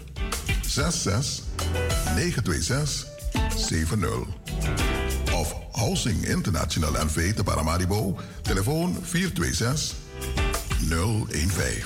66 0.66 1.44
926 2.14 3.06
70. 3.56 4.10
Of 5.34 5.54
Housing 5.72 6.26
International 6.26 7.04
NV 7.04 7.34
te 7.34 7.42
Paramaribo, 7.42 8.18
telefoon 8.42 8.98
426 9.02 9.96
015. 10.88 11.84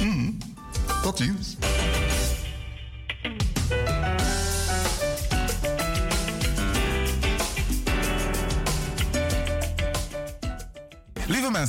Mm, 0.00 0.38
tot 1.02 1.18
ziens. 1.18 1.56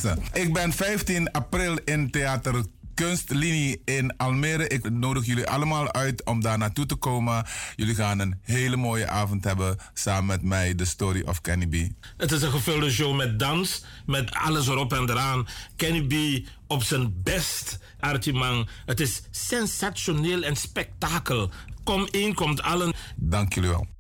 Mensen, 0.02 0.24
ik 0.34 0.54
ben 0.54 0.74
15 0.74 1.32
april 1.32 1.78
in 1.86 2.12
Theater 2.12 2.66
Kunstlinie 2.94 3.82
in 3.86 4.18
Almere. 4.18 4.68
Ik 4.68 4.90
nodig 4.90 5.26
jullie 5.26 5.48
allemaal 5.48 5.94
uit 5.94 6.26
om 6.26 6.42
daar 6.42 6.58
naartoe 6.58 6.86
te 6.86 6.96
komen. 6.96 7.46
Jullie 7.76 7.96
gaan 7.96 8.20
een 8.20 8.40
hele 8.42 8.76
mooie 8.76 9.08
avond 9.08 9.44
hebben 9.44 9.78
samen 9.94 10.26
met 10.26 10.42
mij, 10.42 10.74
The 10.74 10.86
Story 10.86 11.24
of 11.26 11.42
Kenny 11.42 11.68
B. 11.68 11.90
Het 12.18 12.32
is 12.32 12.42
een 12.42 12.52
gevulde 12.52 12.92
show 12.92 13.16
met 13.16 13.40
dans, 13.40 13.84
met 14.06 14.32
alles 14.32 14.68
erop 14.68 14.94
en 14.94 15.10
eraan. 15.10 15.48
Kenny 15.76 16.02
B 16.02 16.46
op 16.68 16.84
zijn 16.84 17.14
best, 17.24 17.80
Archie 18.00 18.66
Het 18.86 19.00
is 19.00 19.22
sensationeel 19.32 20.44
en 20.44 20.56
spektakel. 20.56 21.52
Kom 21.84 22.08
één, 22.12 22.34
komt 22.34 22.62
allen. 22.62 22.94
Dank 23.16 23.54
jullie 23.54 23.70
wel. 23.70 23.93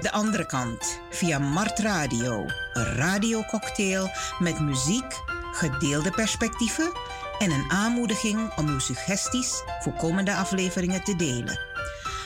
De 0.00 0.12
andere 0.12 0.46
kant, 0.46 1.00
via 1.10 1.38
Mart 1.38 1.78
Radio. 1.78 2.46
Een 2.72 2.94
radiococktail 2.94 4.10
met 4.38 4.60
muziek, 4.60 5.22
gedeelde 5.52 6.10
perspectieven 6.10 6.92
en 7.38 7.50
een 7.50 7.70
aanmoediging 7.70 8.54
om 8.56 8.68
uw 8.68 8.78
suggesties 8.78 9.62
voor 9.80 9.92
komende 9.92 10.34
afleveringen 10.34 11.04
te 11.04 11.16
delen. 11.16 11.58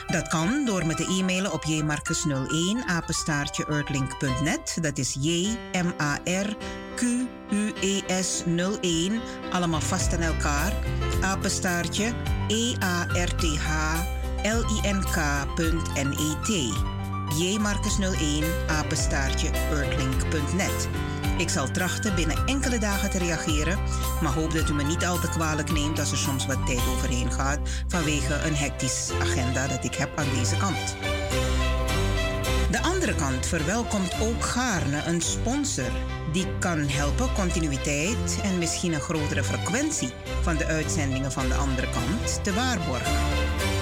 Dat 0.07 0.27
kan 0.27 0.65
door 0.65 0.85
me 0.85 0.93
te 0.93 1.17
e-mailen 1.19 1.53
op 1.53 1.63
jmarcus01 1.65 2.85
apenstaartje 2.87 3.65
earthlink.net. 3.65 4.77
Dat 4.81 4.97
is 4.97 5.17
J 5.19 5.57
M 5.71 6.01
A 6.01 6.19
R 6.25 6.55
Q 6.95 7.01
U 7.51 7.73
E 7.81 8.21
S 8.21 8.43
01 8.81 9.21
allemaal 9.51 9.81
vast 9.81 10.13
aan 10.13 10.21
elkaar. 10.21 10.73
Apenstaartje 11.21 12.13
E 12.47 12.73
A 12.83 13.03
R 13.03 13.35
T 13.35 13.57
H 13.57 13.95
L 14.43 14.63
I 14.69 14.93
N 14.93 15.03
K.net. 15.11 17.02
jmarcus01 17.39 18.67
apenstaartje 18.67 19.49
earthlink.net. 19.49 20.89
Ik 21.37 21.49
zal 21.49 21.71
trachten 21.71 22.15
binnen 22.15 22.45
enkele 22.45 22.77
dagen 22.77 23.09
te 23.09 23.17
reageren, 23.17 23.79
maar 24.21 24.33
hoop 24.33 24.53
dat 24.53 24.69
u 24.69 24.73
me 24.73 24.83
niet 24.83 25.05
al 25.05 25.19
te 25.19 25.29
kwalijk 25.29 25.71
neemt 25.71 25.99
als 25.99 26.11
er 26.11 26.17
soms 26.17 26.45
wat 26.45 26.65
tijd 26.65 26.81
overheen 26.87 27.31
gaat 27.31 27.59
vanwege 27.87 28.33
een 28.33 28.55
hectisch 28.55 29.11
agenda 29.21 29.67
dat 29.67 29.83
ik 29.83 29.95
heb 29.95 30.09
aan 30.15 30.29
deze 30.33 30.57
kant. 30.57 30.95
De 32.71 32.81
andere 32.81 33.15
kant 33.15 33.45
verwelkomt 33.45 34.13
ook 34.21 34.43
gaarne 34.43 35.01
een 35.05 35.21
sponsor 35.21 35.91
die 36.31 36.47
kan 36.59 36.87
helpen 36.87 37.33
continuïteit 37.33 38.39
en 38.43 38.57
misschien 38.57 38.93
een 38.93 39.01
grotere 39.01 39.43
frequentie 39.43 40.13
van 40.41 40.57
de 40.57 40.65
uitzendingen 40.65 41.31
van 41.31 41.47
de 41.47 41.55
andere 41.55 41.87
kant 41.89 42.43
te 42.43 42.53
waarborgen. 42.53 43.72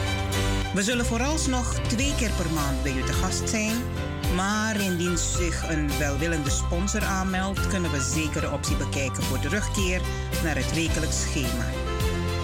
We 0.73 0.83
zullen 0.83 1.05
vooralsnog 1.05 1.73
twee 1.73 2.15
keer 2.15 2.31
per 2.31 2.51
maand 2.53 2.83
bij 2.83 2.91
u 2.91 3.03
te 3.03 3.13
gast 3.13 3.49
zijn. 3.49 3.75
Maar 4.35 4.81
indien 4.81 5.17
zich 5.17 5.69
een 5.69 5.97
welwillende 5.97 6.49
sponsor 6.49 7.03
aanmeldt, 7.03 7.67
kunnen 7.67 7.91
we 7.91 8.01
zeker 8.01 8.41
de 8.41 8.51
optie 8.51 8.75
bekijken 8.75 9.23
voor 9.23 9.39
terugkeer 9.39 10.01
naar 10.43 10.55
het 10.55 10.73
wekelijks 10.73 11.21
schema. 11.21 11.65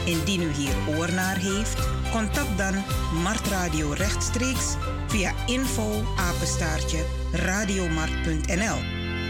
Indien 0.06 0.42
u 0.42 0.52
hier 0.52 0.74
oor 0.88 1.14
naar 1.14 1.38
heeft, 1.38 1.88
contact 2.12 2.58
dan 2.58 2.84
Mart 3.24 3.48
Radio 3.48 3.92
rechtstreeks 3.92 4.76
via 5.08 5.34
info 5.46 6.04
radiomart.nl 7.32 8.78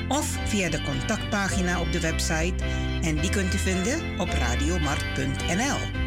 of 0.08 0.38
via 0.46 0.70
de 0.70 0.82
contactpagina 0.82 1.82
op 1.82 1.92
de 1.92 2.00
website 2.00 2.64
en 3.02 3.16
die 3.16 3.30
kunt 3.30 3.54
u 3.54 3.58
vinden 3.58 4.20
op 4.20 4.30
radiomart.nl. 4.30 6.07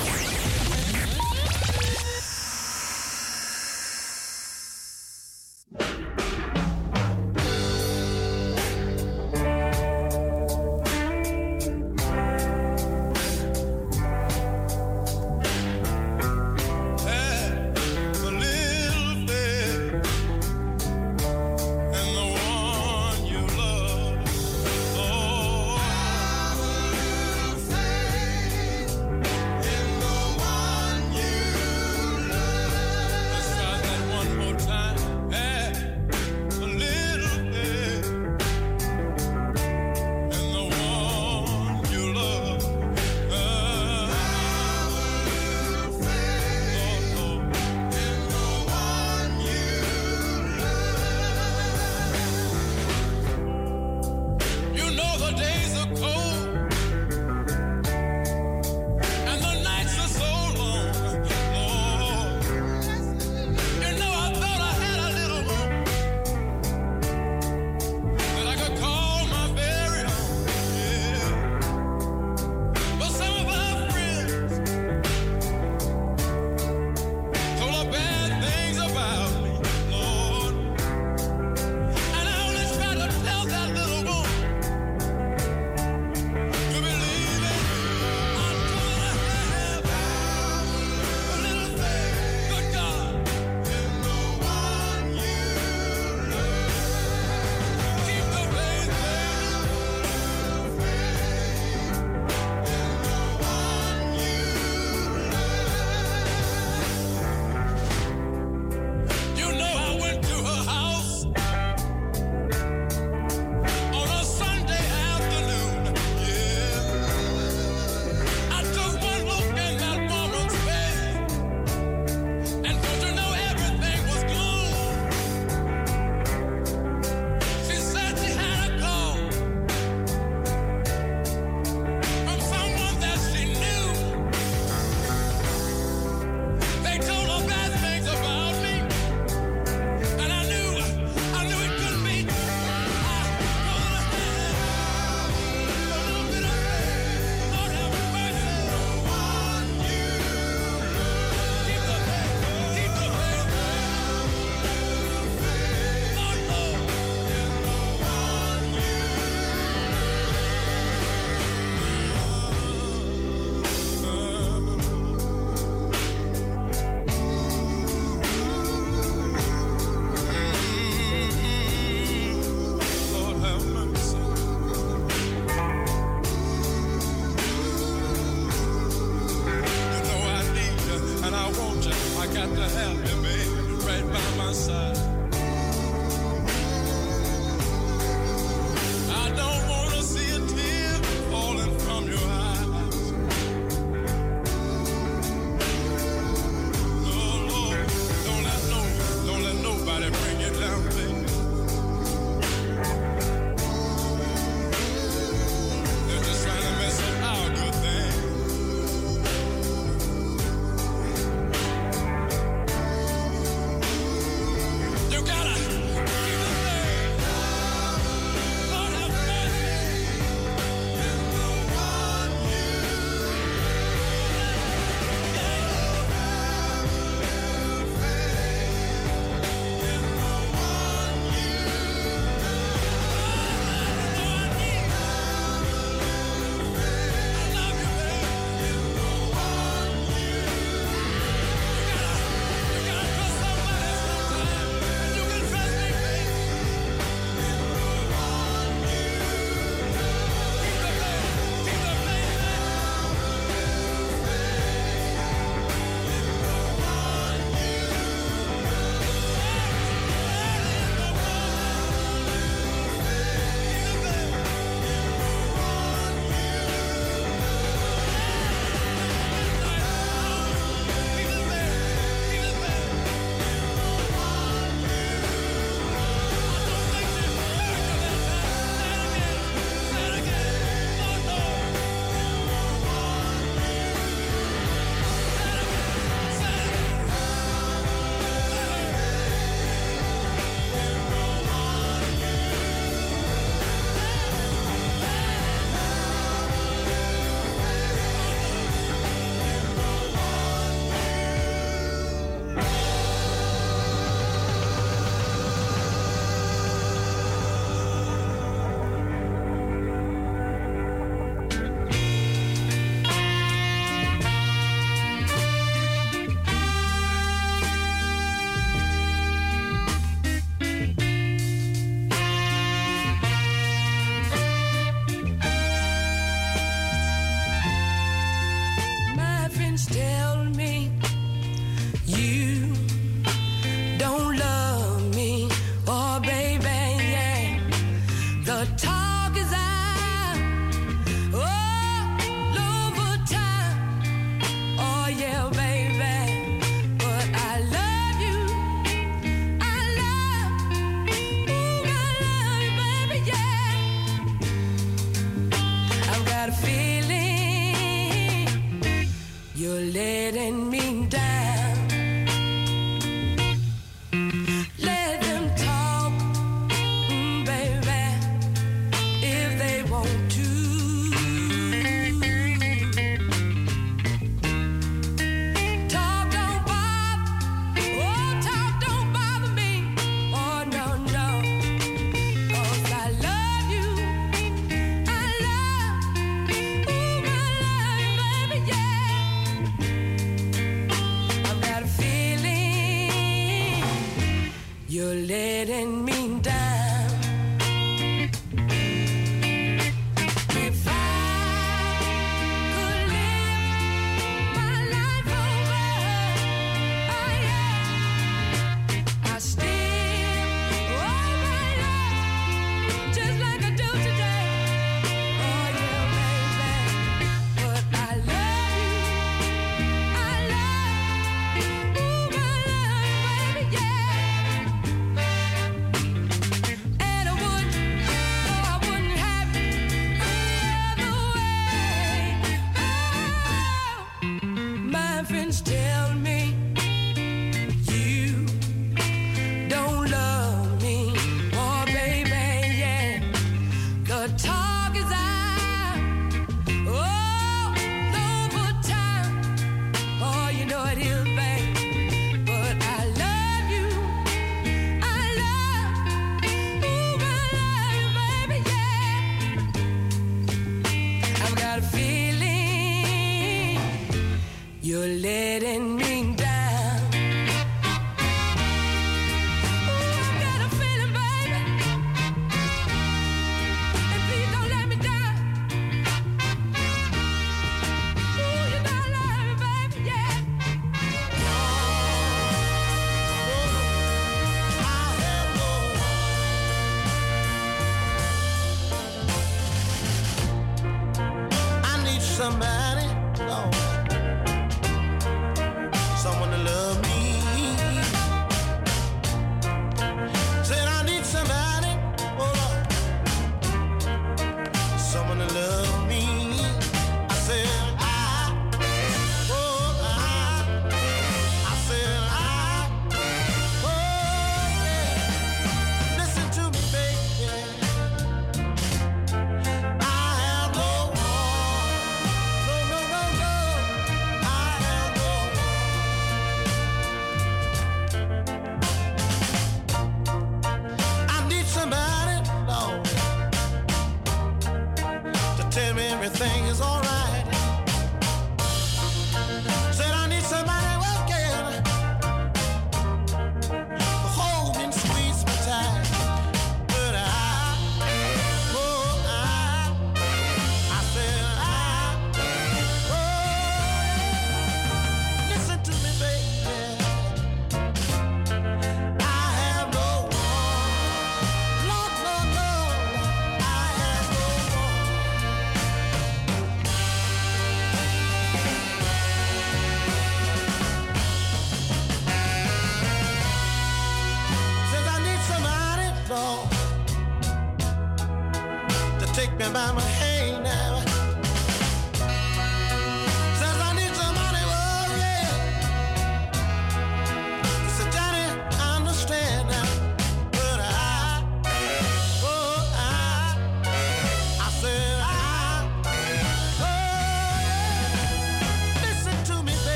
getting 395.65 396.05
me. 396.05 396.10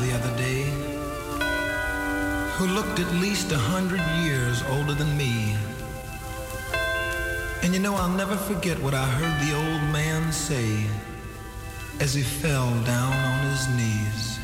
the 0.00 0.12
other 0.12 0.36
day 0.36 0.64
who 2.56 2.66
looked 2.68 2.98
at 2.98 3.12
least 3.14 3.52
a 3.52 3.58
hundred 3.58 4.00
years 4.24 4.62
older 4.70 4.94
than 4.94 5.16
me. 5.16 5.54
And 7.62 7.74
you 7.74 7.80
know, 7.80 7.94
I'll 7.94 8.16
never 8.16 8.36
forget 8.36 8.80
what 8.82 8.94
I 8.94 9.04
heard 9.04 9.36
the 9.46 9.54
old 9.54 9.82
man 9.92 10.32
say 10.32 10.86
as 12.00 12.14
he 12.14 12.22
fell 12.22 12.70
down 12.84 13.12
on 13.12 13.50
his 13.50 13.68
knees. 13.76 14.35